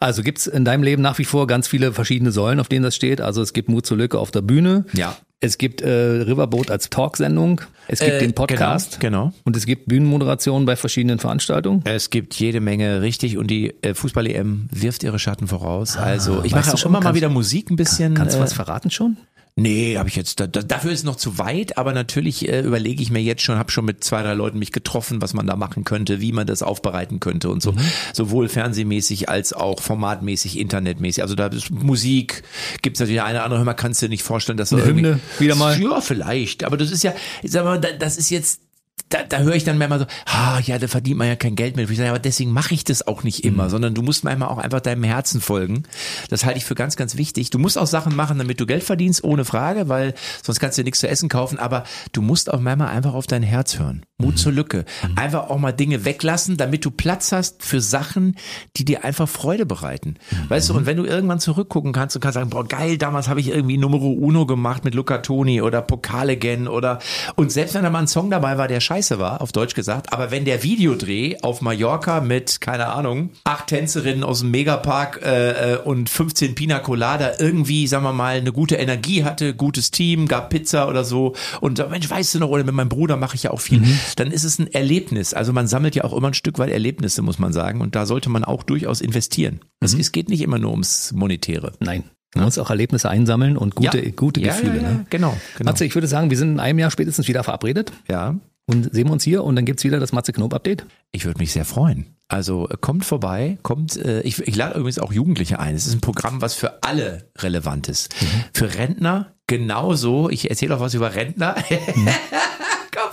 Also 0.00 0.22
gibt's 0.22 0.46
in 0.46 0.64
deinem 0.64 0.82
Leben 0.82 1.02
nach 1.02 1.18
wie 1.18 1.24
vor 1.24 1.46
ganz 1.46 1.66
viele 1.68 1.92
verschiedene 1.92 2.30
Säulen, 2.32 2.60
auf 2.60 2.68
denen 2.68 2.84
das 2.84 2.94
steht. 2.94 3.20
Also 3.20 3.42
es 3.42 3.52
gibt 3.52 3.68
Mut 3.68 3.84
zur 3.86 3.96
Lücke 3.96 4.18
auf 4.18 4.30
der 4.30 4.42
Bühne. 4.42 4.84
Ja. 4.92 5.16
Es 5.40 5.56
gibt 5.56 5.82
äh, 5.82 5.88
Riverboat 5.88 6.70
als 6.70 6.90
Talksendung. 6.90 7.60
Es 7.86 8.00
gibt 8.00 8.12
Äh, 8.12 8.18
den 8.18 8.32
Podcast. 8.32 8.98
genau, 8.98 9.26
genau. 9.26 9.34
Und 9.44 9.56
es 9.56 9.66
gibt 9.66 9.86
Bühnenmoderationen 9.86 10.66
bei 10.66 10.74
verschiedenen 10.74 11.20
Veranstaltungen. 11.20 11.82
Es 11.84 12.10
gibt 12.10 12.34
jede 12.34 12.60
Menge 12.60 13.02
richtig 13.02 13.38
und 13.38 13.48
die 13.48 13.74
äh, 13.82 13.94
Fußball-EM 13.94 14.68
wirft 14.72 15.04
ihre 15.04 15.18
Schatten 15.20 15.46
voraus. 15.46 15.96
also 15.96 16.42
ich 16.42 16.52
mache 16.54 16.72
auch 16.74 16.78
schon, 16.78 16.90
immer 16.90 17.00
mal 17.00 17.14
wieder 17.14 17.28
Musik 17.28 17.70
ein 17.70 17.76
bisschen. 17.76 18.14
Kannst 18.14 18.34
du 18.34 18.40
äh, 18.40 18.42
was 18.42 18.52
verraten 18.52 18.90
schon? 18.90 19.16
Nee, 19.60 19.98
habe 19.98 20.08
ich 20.08 20.16
jetzt. 20.16 20.40
Da, 20.40 20.46
da, 20.46 20.62
dafür 20.62 20.92
ist 20.92 21.00
es 21.00 21.04
noch 21.04 21.16
zu 21.16 21.38
weit, 21.38 21.76
aber 21.78 21.92
natürlich 21.92 22.48
äh, 22.48 22.60
überlege 22.60 23.02
ich 23.02 23.10
mir 23.10 23.20
jetzt 23.20 23.42
schon, 23.42 23.58
habe 23.58 23.70
schon 23.72 23.84
mit 23.84 24.04
zwei, 24.04 24.22
drei 24.22 24.34
Leuten 24.34 24.58
mich 24.58 24.72
getroffen, 24.72 25.20
was 25.20 25.34
man 25.34 25.46
da 25.46 25.56
machen 25.56 25.84
könnte, 25.84 26.20
wie 26.20 26.32
man 26.32 26.46
das 26.46 26.62
aufbereiten 26.62 27.20
könnte 27.20 27.50
und 27.50 27.62
so. 27.62 27.72
Mhm. 27.72 27.80
Sowohl 28.12 28.48
fernsehmäßig 28.48 29.28
als 29.28 29.52
auch 29.52 29.80
formatmäßig, 29.82 30.58
internetmäßig. 30.58 31.22
Also 31.22 31.34
da 31.34 31.46
ist 31.48 31.70
Musik, 31.70 32.42
gibt's 32.82 33.00
natürlich 33.00 33.22
eine 33.22 33.38
oder 33.38 33.44
andere, 33.44 33.64
man 33.64 33.76
kannst 33.76 34.00
dir 34.00 34.08
nicht 34.08 34.22
vorstellen, 34.22 34.58
dass 34.58 34.70
da 34.70 34.76
Eine 34.76 34.86
irgendwie- 34.86 35.06
Hymne 35.06 35.20
wieder 35.38 35.54
mal? 35.56 35.80
Ja, 35.80 36.00
vielleicht. 36.00 36.64
Aber 36.64 36.76
das 36.76 36.90
ist 36.90 37.02
ja, 37.02 37.12
ich 37.42 37.50
sag 37.50 37.64
mal, 37.64 37.80
da- 37.80 37.92
das 37.98 38.16
ist 38.16 38.30
jetzt 38.30 38.60
da, 39.08 39.22
da 39.22 39.38
höre 39.38 39.54
ich 39.54 39.64
dann 39.64 39.78
manchmal 39.78 40.00
so, 40.00 40.06
ah, 40.26 40.60
ja, 40.60 40.78
da 40.78 40.88
verdient 40.88 41.18
man 41.18 41.28
ja 41.28 41.36
kein 41.36 41.56
Geld 41.56 41.76
mit. 41.76 41.88
Ich 41.90 41.96
sage, 41.96 42.10
aber 42.10 42.18
deswegen 42.18 42.52
mache 42.52 42.74
ich 42.74 42.84
das 42.84 43.06
auch 43.06 43.22
nicht 43.22 43.44
immer, 43.44 43.70
sondern 43.70 43.94
du 43.94 44.02
musst 44.02 44.24
manchmal 44.24 44.48
auch 44.48 44.58
einfach 44.58 44.80
deinem 44.80 45.04
Herzen 45.04 45.40
folgen. 45.40 45.84
Das 46.30 46.44
halte 46.44 46.58
ich 46.58 46.64
für 46.64 46.74
ganz, 46.74 46.96
ganz 46.96 47.16
wichtig. 47.16 47.50
Du 47.50 47.58
musst 47.58 47.78
auch 47.78 47.86
Sachen 47.86 48.14
machen, 48.14 48.38
damit 48.38 48.60
du 48.60 48.66
Geld 48.66 48.84
verdienst, 48.84 49.24
ohne 49.24 49.44
Frage, 49.44 49.88
weil 49.88 50.14
sonst 50.42 50.60
kannst 50.60 50.76
du 50.76 50.82
dir 50.82 50.86
nichts 50.86 51.00
zu 51.00 51.08
essen 51.08 51.28
kaufen. 51.28 51.58
Aber 51.58 51.84
du 52.12 52.22
musst 52.22 52.52
auch 52.52 52.60
manchmal 52.60 52.88
einfach 52.88 53.14
auf 53.14 53.26
dein 53.26 53.42
Herz 53.42 53.78
hören. 53.78 54.04
Mut 54.20 54.36
zur 54.36 54.50
Lücke. 54.50 54.84
Einfach 55.14 55.48
auch 55.48 55.58
mal 55.58 55.70
Dinge 55.70 56.04
weglassen, 56.04 56.56
damit 56.56 56.84
du 56.84 56.90
Platz 56.90 57.30
hast 57.30 57.62
für 57.62 57.80
Sachen, 57.80 58.34
die 58.76 58.84
dir 58.84 59.04
einfach 59.04 59.28
Freude 59.28 59.64
bereiten. 59.64 60.16
Weißt 60.48 60.68
du, 60.68 60.74
und 60.74 60.86
wenn 60.86 60.96
du 60.96 61.04
irgendwann 61.04 61.38
zurückgucken 61.38 61.92
kannst 61.92 62.16
und 62.16 62.22
kannst 62.22 62.34
sagen, 62.34 62.50
boah, 62.50 62.66
geil, 62.66 62.98
damals 62.98 63.28
habe 63.28 63.38
ich 63.38 63.48
irgendwie 63.48 63.78
Numero 63.78 64.10
Uno 64.10 64.44
gemacht 64.44 64.84
mit 64.84 64.94
Luca 64.94 65.18
Toni 65.18 65.62
oder 65.62 65.82
Pokalegen 65.82 66.66
oder, 66.66 66.98
und 67.36 67.52
selbst 67.52 67.74
wenn 67.74 67.84
da 67.84 67.90
mal 67.90 68.00
ein 68.00 68.08
Song 68.08 68.28
dabei 68.28 68.58
war, 68.58 68.66
der 68.66 68.80
scheiße 68.88 69.18
war, 69.18 69.40
auf 69.42 69.52
Deutsch 69.52 69.74
gesagt, 69.74 70.12
aber 70.12 70.30
wenn 70.30 70.44
der 70.44 70.62
Videodreh 70.62 71.36
auf 71.42 71.60
Mallorca 71.60 72.20
mit, 72.20 72.60
keine 72.60 72.86
Ahnung, 72.88 73.30
acht 73.44 73.66
Tänzerinnen 73.68 74.24
aus 74.24 74.40
dem 74.40 74.50
Megapark 74.50 75.20
äh, 75.22 75.74
äh, 75.74 75.76
und 75.78 76.08
15 76.08 76.54
Pina 76.54 76.78
Colada 76.78 77.32
irgendwie, 77.38 77.86
sagen 77.86 78.04
wir 78.04 78.12
mal, 78.12 78.36
eine 78.38 78.52
gute 78.52 78.76
Energie 78.76 79.24
hatte, 79.24 79.54
gutes 79.54 79.90
Team, 79.90 80.26
gab 80.26 80.48
Pizza 80.50 80.88
oder 80.88 81.04
so 81.04 81.34
und 81.60 81.78
Mensch, 81.90 82.08
weißt 82.08 82.34
du 82.34 82.38
noch, 82.38 82.48
oder 82.48 82.64
mit 82.64 82.74
meinem 82.74 82.88
Bruder 82.88 83.16
mache 83.16 83.34
ich 83.36 83.42
ja 83.42 83.50
auch 83.50 83.60
viel, 83.60 83.82
dann 84.16 84.30
ist 84.30 84.44
es 84.44 84.58
ein 84.58 84.72
Erlebnis. 84.72 85.34
Also 85.34 85.52
man 85.52 85.66
sammelt 85.68 85.94
ja 85.94 86.04
auch 86.04 86.12
immer 86.16 86.28
ein 86.28 86.34
Stück 86.34 86.58
weit 86.58 86.70
Erlebnisse, 86.70 87.20
muss 87.22 87.38
man 87.38 87.52
sagen. 87.52 87.80
Und 87.82 87.94
da 87.94 88.06
sollte 88.06 88.30
man 88.30 88.42
auch 88.44 88.62
durchaus 88.62 89.00
investieren. 89.02 89.60
Es, 89.80 89.92
es 89.94 90.12
geht 90.12 90.28
nicht 90.30 90.40
immer 90.40 90.58
nur 90.58 90.70
ums 90.70 91.12
Monetäre. 91.12 91.72
Nein. 91.80 92.04
Man 92.34 92.44
muss 92.44 92.58
auch 92.58 92.68
Erlebnisse 92.68 93.08
einsammeln 93.08 93.56
und 93.56 93.74
gute, 93.74 94.04
Ja. 94.04 94.10
gute 94.14 94.40
Gefühle. 94.42 94.76
ja, 94.76 94.82
ja, 94.82 94.88
Ne? 94.90 95.06
genau, 95.08 95.34
genau. 95.56 95.70
Matze, 95.70 95.84
ich 95.86 95.94
würde 95.94 96.06
sagen, 96.06 96.28
wir 96.30 96.36
sind 96.36 96.52
in 96.52 96.60
einem 96.60 96.78
Jahr 96.78 96.90
spätestens 96.90 97.26
wieder 97.28 97.42
verabredet 97.42 97.90
Ja. 98.08 98.34
Und 98.68 98.92
sehen 98.92 99.06
wir 99.06 99.12
uns 99.12 99.24
hier 99.24 99.42
und 99.44 99.56
dann 99.56 99.64
gibt's 99.64 99.82
wieder 99.82 99.98
das 99.98 100.12
Matze 100.12 100.32
Knob 100.32 100.52
Update. 100.52 100.84
Ich 101.10 101.24
würde 101.24 101.40
mich 101.40 101.52
sehr 101.52 101.64
freuen. 101.64 102.14
Also 102.28 102.68
äh, 102.68 102.76
kommt 102.78 103.06
vorbei, 103.06 103.56
kommt, 103.62 103.96
äh, 103.96 104.20
ich, 104.20 104.46
ich 104.46 104.54
lade 104.54 104.78
übrigens 104.78 104.98
auch 104.98 105.10
Jugendliche 105.10 105.58
ein. 105.58 105.74
Es 105.74 105.86
ist 105.86 105.94
ein 105.94 106.02
Programm, 106.02 106.42
was 106.42 106.54
für 106.54 106.82
alle 106.82 107.30
relevant 107.38 107.88
ist. 107.88 108.14
Für 108.52 108.74
Rentner 108.74 109.32
genauso. 109.46 110.28
Ich 110.28 110.50
erzähle 110.50 110.76
auch 110.76 110.80
was 110.80 110.92
über 110.92 111.14
Rentner. 111.14 111.56
Komm 111.66 112.08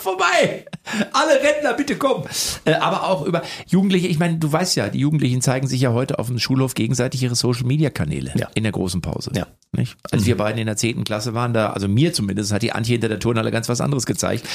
vorbei! 0.05 0.65
Alle 1.13 1.33
Rentner, 1.43 1.73
bitte 1.73 1.97
komm! 1.97 2.23
Äh, 2.63 2.73
aber 2.75 3.03
auch 3.09 3.23
über 3.25 3.41
Jugendliche, 3.67 4.07
ich 4.07 4.19
meine, 4.19 4.37
du 4.37 4.51
weißt 4.51 4.75
ja, 4.77 4.87
die 4.89 4.99
Jugendlichen 4.99 5.41
zeigen 5.41 5.67
sich 5.67 5.81
ja 5.81 5.91
heute 5.91 6.19
auf 6.19 6.27
dem 6.27 6.39
Schulhof 6.39 6.73
gegenseitig 6.75 7.21
ihre 7.23 7.35
Social 7.35 7.65
Media 7.65 7.89
Kanäle 7.89 8.31
Ja. 8.35 8.47
in 8.55 8.63
der 8.63 8.71
großen 8.71 9.01
Pause. 9.01 9.31
Ja. 9.35 9.47
Nicht? 9.73 9.97
Als 10.11 10.25
wir 10.25 10.37
beiden 10.37 10.57
in 10.59 10.67
der 10.67 10.77
zehnten 10.77 11.03
Klasse 11.03 11.33
waren, 11.33 11.53
da, 11.53 11.71
also 11.71 11.87
mir 11.89 12.13
zumindest, 12.13 12.53
hat 12.53 12.61
die 12.61 12.71
Antje 12.71 12.93
hinter 12.93 13.09
der 13.09 13.19
Turnhalle 13.19 13.51
ganz 13.51 13.67
was 13.67 13.81
anderes 13.81 14.05
gezeigt. 14.05 14.47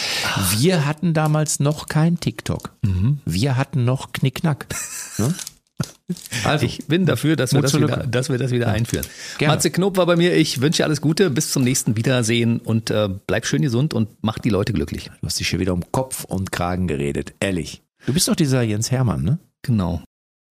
Wir 0.57 0.87
hatten 0.87 1.13
damals 1.13 1.61
noch 1.61 1.89
kein 1.89 2.19
TikTok. 2.21 2.71
Wir 3.27 3.57
hatten 3.59 3.85
noch 3.85 4.13
Knickknack. 4.13 4.67
Ne? 5.19 5.35
Also, 6.45 6.67
Ich 6.67 6.87
bin 6.87 7.07
dafür, 7.07 7.37
dass 7.37 7.53
wir, 7.53 7.63
das 7.63 7.75
wieder, 7.75 8.07
dass 8.07 8.31
wir 8.31 8.39
das 8.39 8.51
wieder 8.51 8.69
einführen. 8.69 9.07
Gerne. 9.39 9.55
Matze 9.55 9.71
Knob 9.71 9.97
war 9.97 10.07
bei 10.07 10.17
mir. 10.17 10.35
Ich 10.35 10.61
wünsche 10.61 10.79
dir 10.79 10.85
alles 10.87 11.01
Gute. 11.01 11.31
Bis 11.31 11.53
zum 11.53 11.63
nächsten 11.63 11.97
Wiedersehen 11.97 12.59
und 12.59 12.91
äh, 12.91 13.09
bleib 13.27 13.47
schön 13.47 13.63
gesund 13.63 13.95
und 13.95 14.09
mach 14.23 14.39
die 14.39 14.51
Leute 14.51 14.73
glücklich. 14.73 15.11
du 15.21 15.27
hast 15.27 15.39
dich 15.39 15.49
hier 15.49 15.61
wieder 15.61 15.73
um 15.73 15.85
Kopf 15.93 16.25
und 16.25 16.53
Kragen 16.53 16.89
geredet. 16.89 17.35
Ehrlich. 17.41 17.83
Du 18.07 18.13
bist 18.13 18.29
doch 18.29 18.35
dieser 18.37 18.63
Jens 18.63 18.91
Hermann, 18.91 19.23
ne? 19.23 19.39
Genau. 19.63 20.03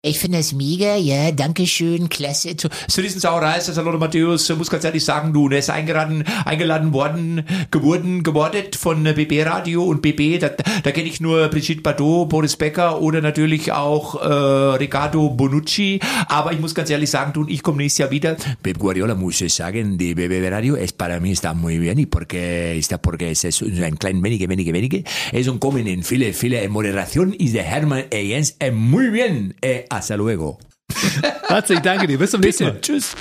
Ich 0.01 0.21
finde 0.21 0.39
das 0.39 0.53
mega, 0.53 0.95
ja, 0.95 1.33
danke 1.33 1.67
schön, 1.67 2.09
klasse. 2.09 2.57
Zu, 2.57 2.69
zu 2.87 3.03
diesen 3.03 3.21
Sauerei 3.21 3.59
ist 3.59 3.69
das 3.69 3.79
Hallo 3.79 3.99
Matthäus, 3.99 4.49
muss 4.51 4.71
ganz 4.71 4.85
ehrlich 4.85 5.05
sagen, 5.05 5.33
du, 5.33 5.49
der 5.49 5.59
ist 5.59 5.71
eingeladen, 5.71 6.23
eingeladen 6.45 6.93
worden, 6.93 7.45
geworden, 7.73 8.23
gewordet 8.23 8.77
von 8.77 9.05
äh, 9.07 9.13
BB 9.13 9.45
Radio 9.45 9.83
und 9.83 10.01
BB, 10.01 10.39
da, 10.39 10.51
da 10.51 10.93
kenne 10.93 11.09
ich 11.09 11.21
nur 11.21 11.49
Brigitte 11.49 11.83
Bardot, 11.83 12.29
Boris 12.29 12.55
Becker 12.55 13.03
oder 13.03 13.21
natürlich 13.21 13.73
auch 13.73 14.23
äh, 14.23 14.77
Riccardo 14.77 15.31
Bonucci, 15.31 15.99
aber 16.29 16.53
ich 16.53 16.61
muss 16.61 16.77
ganz 16.77 16.91
ehrlich 16.91 17.11
sagen, 17.11 17.33
du 17.33 17.41
und 17.41 17.51
ich 17.51 17.65
komme 17.65 17.79
nächstes 17.79 17.99
Jahr 17.99 18.13
wieder. 18.13 18.37
Pep 18.63 18.79
Guardiola 18.79 19.17
muss 19.17 19.41
ich 19.41 19.53
sagen, 19.53 19.99
die 19.99 20.15
BB 20.15 20.49
Radio 20.49 20.77
es 20.77 20.93
para 20.93 21.19
mí 21.19 21.33
está 21.33 21.55
muy 21.55 21.81
bien 21.81 21.99
y 21.99 22.07
porque 22.07 22.79
está 22.79 22.99
porque 22.99 23.33
es, 23.33 23.43
es 23.43 23.63
ein 23.63 23.99
klein 23.99 24.23
wenige, 24.23 24.49
wenige, 24.49 24.73
wenige, 24.73 25.03
es 25.33 25.49
un 25.49 25.59
kommen 25.59 25.89
in 25.89 26.05
viele, 26.05 26.33
viele 26.35 26.63
en 26.63 26.71
moderación 26.71 27.35
y 27.37 27.49
der 27.49 27.65
Hermann 27.65 28.05
Jens 28.13 28.55
eh, 28.61 28.71
muy 28.71 29.11
bien, 29.11 29.57
eh, 29.61 29.87
hasta 29.91 30.17
luego. 30.17 30.59
Matze, 31.51 31.75
ich 31.75 31.81
danke 31.81 32.07
dir. 32.07 32.19
Bis 32.19 32.31
zum 32.31 32.41
nächsten 32.41 32.65
Mal. 32.65 32.81
Tschüss. 32.81 33.15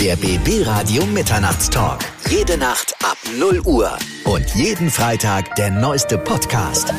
Der 0.00 0.16
BB 0.16 0.66
Radio 0.66 1.06
Mitternachtstalk. 1.06 2.00
Jede 2.28 2.58
Nacht 2.58 2.94
ab 3.04 3.16
0 3.38 3.60
Uhr. 3.64 3.96
Und 4.24 4.48
jeden 4.54 4.90
Freitag 4.90 5.54
der 5.56 5.70
neueste 5.70 6.18
Podcast. 6.18 6.92